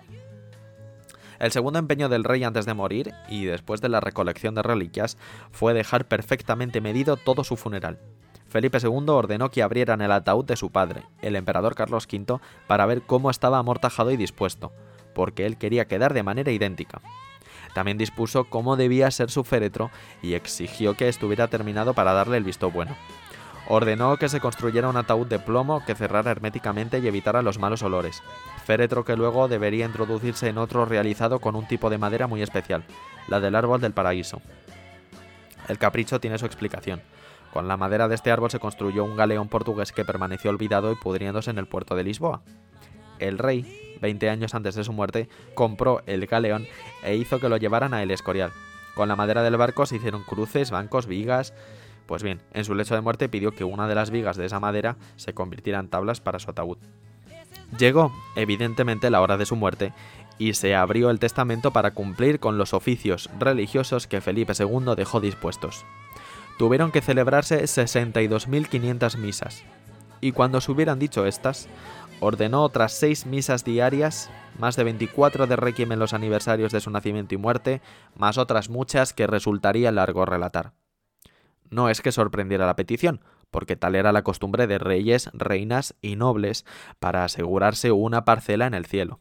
El 1.39 1.53
segundo 1.53 1.79
empeño 1.79 2.09
del 2.09 2.25
rey 2.25 2.43
antes 2.45 2.67
de 2.67 2.75
morir, 2.75 3.13
y 3.29 3.45
después 3.45 3.81
de 3.81 3.89
la 3.89 4.01
recolección 4.01 4.55
de 4.55 4.63
reliquias, 4.63 5.19
fue 5.51 5.75
dejar 5.75 6.07
perfectamente 6.07 6.81
medido 6.81 7.17
todo 7.17 7.45
su 7.45 7.57
funeral. 7.57 7.99
Felipe 8.47 8.79
II 8.81 9.09
ordenó 9.09 9.51
que 9.51 9.63
abrieran 9.63 10.01
el 10.01 10.13
ataúd 10.13 10.45
de 10.45 10.57
su 10.57 10.71
padre, 10.71 11.03
el 11.23 11.35
emperador 11.35 11.75
Carlos 11.75 12.07
V, 12.11 12.39
para 12.67 12.87
ver 12.87 13.03
cómo 13.03 13.31
estaba 13.31 13.59
amortajado 13.59 14.13
y 14.13 14.17
dispuesto, 14.17 14.73
porque 15.13 15.45
él 15.45 15.59
quería 15.59 15.87
quedar 15.87 16.15
de 16.15 16.23
manera 16.23 16.53
idéntica. 16.53 17.01
También 17.75 17.99
dispuso 17.99 18.45
cómo 18.45 18.77
debía 18.77 19.11
ser 19.11 19.31
su 19.31 19.43
féretro 19.43 19.91
y 20.23 20.35
exigió 20.35 20.95
que 20.95 21.09
estuviera 21.09 21.49
terminado 21.49 21.95
para 21.95 22.13
darle 22.13 22.37
el 22.37 22.45
visto 22.45 22.71
bueno. 22.71 22.97
Ordenó 23.67 24.17
que 24.19 24.29
se 24.29 24.41
construyera 24.41 24.89
un 24.89 24.97
ataúd 24.97 25.27
de 25.27 25.39
plomo 25.39 25.83
que 25.85 25.95
cerrara 25.95 26.31
herméticamente 26.31 26.99
y 26.99 27.07
evitara 27.07 27.41
los 27.41 27.59
malos 27.59 27.83
olores, 27.83 28.23
féretro 28.65 29.05
que 29.05 29.17
luego 29.17 29.49
debería 29.49 29.87
introducirse 29.87 30.49
en 30.49 30.59
otro 30.59 30.85
realizado 30.85 31.39
con 31.39 31.57
un 31.57 31.67
tipo 31.67 31.89
de 31.89 31.99
madera 31.99 32.27
muy 32.27 32.43
especial, 32.43 32.85
la 33.27 33.41
del 33.41 33.55
árbol 33.55 33.81
del 33.81 33.93
paraíso. 33.93 34.43
El 35.67 35.79
capricho 35.79 36.21
tiene 36.21 36.39
su 36.39 36.45
explicación. 36.45 37.01
Con 37.55 37.69
la 37.69 37.77
madera 37.77 38.09
de 38.09 38.17
este 38.17 38.31
árbol 38.31 38.51
se 38.51 38.59
construyó 38.59 39.05
un 39.05 39.17
galeón 39.17 39.49
portugués 39.49 39.93
que 39.93 40.05
permaneció 40.05 40.51
olvidado 40.51 40.93
y 40.93 40.97
pudriéndose 40.97 41.51
en 41.51 41.59
el 41.59 41.67
puerto 41.67 41.95
de 41.95 42.05
Lisboa. 42.05 42.43
El 43.19 43.39
rey, 43.39 43.97
20 44.03 44.29
años 44.29 44.55
antes 44.55 44.75
de 44.75 44.85
su 44.85 44.93
muerte, 44.93 45.29
compró 45.55 46.03
el 46.07 46.27
galeón 46.27 46.67
e 47.03 47.17
hizo 47.17 47.41
que 47.41 47.49
lo 47.49 47.57
llevaran 47.57 47.95
a 47.95 48.03
El 48.03 48.11
Escorial. 48.11 48.53
Con 48.95 49.09
la 49.09 49.17
madera 49.17 49.43
del 49.43 49.57
barco 49.57 49.87
se 49.87 49.97
hicieron 49.97 50.25
cruces, 50.25 50.71
bancos, 50.71 51.07
vigas, 51.07 51.55
pues 52.07 52.23
bien, 52.23 52.41
en 52.53 52.65
su 52.65 52.75
lecho 52.75 52.95
de 52.95 53.01
muerte 53.01 53.29
pidió 53.29 53.53
que 53.53 53.65
una 53.65 53.89
de 53.89 53.95
las 53.95 54.11
vigas 54.11 54.37
de 54.37 54.47
esa 54.47 54.61
madera 54.61 54.97
se 55.17 55.35
convirtiera 55.35 55.79
en 55.79 55.89
tablas 55.89 56.21
para 56.21 56.39
su 56.39 56.51
ataúd. 56.51 56.79
Llegó, 57.79 58.13
evidentemente, 58.37 59.11
la 59.11 59.21
hora 59.21 59.37
de 59.37 59.47
su 59.47 59.57
muerte 59.57 59.93
y 60.39 60.55
se 60.55 60.75
abrió 60.75 61.11
el 61.11 61.19
testamento 61.19 61.73
para 61.73 61.93
cumplir 61.93 62.41
con 62.41 62.59
los 62.59 62.75
oficios 62.75 63.31
religiosos 63.39 64.07
que 64.07 64.21
Felipe 64.21 64.53
II 64.59 64.95
dejó 64.97 65.21
dispuestos. 65.21 65.85
Tuvieron 66.59 66.93
que 66.93 67.01
celebrarse 67.01 67.63
62.500 67.63 69.17
misas, 69.19 69.65
y 70.21 70.33
cuando 70.33 70.61
se 70.61 70.73
hubieran 70.73 70.99
dicho 70.99 71.27
estas, 71.27 71.69
ordenó 72.21 72.63
otras 72.63 72.93
seis 72.93 73.27
misas 73.27 73.65
diarias, 73.65 74.31
más 74.59 74.77
de 74.77 74.85
24 74.85 75.47
de 75.47 75.57
requiem 75.57 75.93
en 75.93 75.99
los 75.99 76.15
aniversarios 76.15 76.73
de 76.73 76.81
su 76.81 76.91
nacimiento 76.91 77.35
y 77.35 77.39
muerte, 77.39 77.81
más 78.17 78.39
otras 78.39 78.71
muchas 78.71 79.13
que 79.13 79.27
resultaría 79.27 79.93
largo 79.93 80.25
relatar. 80.25 80.73
No 81.71 81.89
es 81.89 82.01
que 82.01 82.13
sorprendiera 82.13 82.67
la 82.67 82.77
petición, 82.77 83.21
porque 83.51 83.77
tal 83.77 83.95
era 83.95 84.13
la 84.13 84.23
costumbre 84.23 84.67
de 84.67 84.79
reyes, 84.79 85.31
reinas 85.33 85.95
y 86.03 86.17
nobles 86.17 86.65
para 86.99 87.25
asegurarse 87.25 87.93
una 87.93 88.25
parcela 88.25 88.67
en 88.67 88.75
el 88.75 88.87
cielo. 88.87 89.21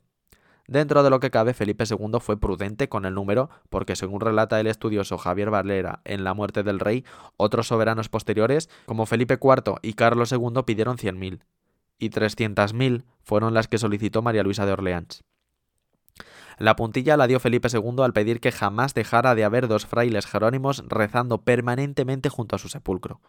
Dentro 0.68 1.04
de 1.04 1.10
lo 1.10 1.20
que 1.20 1.30
cabe, 1.30 1.54
Felipe 1.54 1.84
II 1.90 2.20
fue 2.22 2.40
prudente 2.40 2.88
con 2.88 3.06
el 3.06 3.14
número, 3.14 3.50
porque 3.70 3.96
según 3.96 4.22
relata 4.22 4.60
el 4.60 4.68
estudioso 4.68 5.18
Javier 5.18 5.50
Valera 5.50 6.02
en 6.06 6.24
La 6.24 6.34
muerte 6.34 6.64
del 6.64 6.80
rey, 6.80 7.04
otros 7.36 7.68
soberanos 7.68 8.08
posteriores, 8.08 8.70
como 8.86 9.06
Felipe 9.06 9.38
IV 9.42 9.76
y 9.82 9.94
Carlos 9.94 10.32
II, 10.32 10.64
pidieron 10.66 10.98
100.000, 10.98 11.42
y 12.00 12.10
300.000 12.10 13.04
fueron 13.22 13.54
las 13.54 13.68
que 13.68 13.78
solicitó 13.78 14.22
María 14.22 14.44
Luisa 14.44 14.66
de 14.66 14.72
Orleans. 14.72 15.24
La 16.58 16.76
puntilla 16.76 17.18
la 17.18 17.28
dio 17.28 17.40
Felipe 17.40 17.68
II 17.72 18.04
al 18.04 18.14
pedir 18.14 18.40
que 18.40 18.52
jamás 18.52 18.94
dejara 18.94 19.36
de 19.36 19.44
haber 19.44 19.68
dos 19.68 19.86
frailes 19.86 20.26
jerónimos 20.26 20.84
rezando 20.88 21.42
permanentemente 21.42 22.30
junto 22.30 22.56
a 22.56 22.60
su 22.60 22.70
sepulcro. 22.70 23.22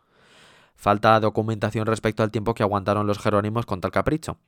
Falta 0.77 1.19
documentación 1.21 1.87
respecto 1.87 2.23
al 2.23 2.31
tiempo 2.31 2.55
que 2.55 2.63
aguantaron 2.63 3.07
los 3.07 3.19
jerónimos 3.19 3.65
con 3.67 3.81
tal 3.81 3.93
capricho, 3.93 4.39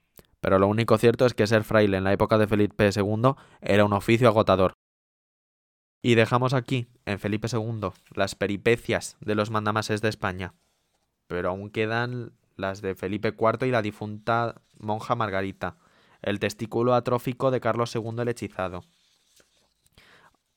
pero 0.41 0.59
lo 0.59 0.67
único 0.67 0.99
cierto 0.99 1.25
es 1.27 1.35
que 1.35 1.47
ser 1.47 1.65
fraile 1.65 1.97
en 1.97 2.05
la 2.05 2.13
época 2.13 2.39
de 2.39 2.47
Felipe 2.47 2.91
II 2.95 3.35
era 3.61 3.85
un 3.85 3.93
oficio 3.93 4.29
agotador. 4.29 4.73
Y 6.03 6.15
dejamos 6.15 6.55
aquí, 6.55 6.87
en 7.05 7.19
Felipe 7.19 7.49
II, 7.51 7.91
las 8.15 8.35
peripecias 8.35 9.17
de 9.21 9.35
los 9.35 9.51
mandamases 9.51 10.03
de 10.03 10.09
España. 10.09 10.55
Pero 11.27 11.49
aún 11.51 11.71
quedan 11.71 12.33
las 12.57 12.81
de 12.81 12.95
Felipe 12.95 13.35
IV 13.37 13.67
y 13.67 13.71
la 13.71 13.83
difunta 13.83 14.63
monja 14.79 15.15
Margarita, 15.15 15.77
el 16.27 16.41
testículo 16.41 16.95
atrófico 16.95 17.53
de 17.53 17.61
Carlos 17.61 17.95
II 17.95 18.17
el 18.19 18.29
hechizado. 18.29 18.85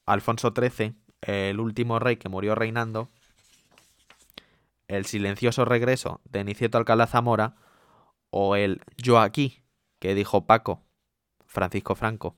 Alfonso 0.05 0.51
XIII, 0.51 0.95
el 1.21 1.59
último 1.59 1.99
rey 1.99 2.17
que 2.17 2.27
murió 2.27 2.55
reinando, 2.55 3.09
el 4.87 5.05
silencioso 5.05 5.65
regreso 5.65 6.21
de 6.25 6.43
Nicieto 6.43 6.79
Alcalá 6.79 7.05
Zamora 7.05 7.55
o 8.31 8.55
el 8.55 8.81
yo 8.97 9.19
aquí 9.19 9.63
que 9.99 10.15
dijo 10.15 10.47
Paco, 10.47 10.81
Francisco 11.45 11.93
Franco. 11.93 12.35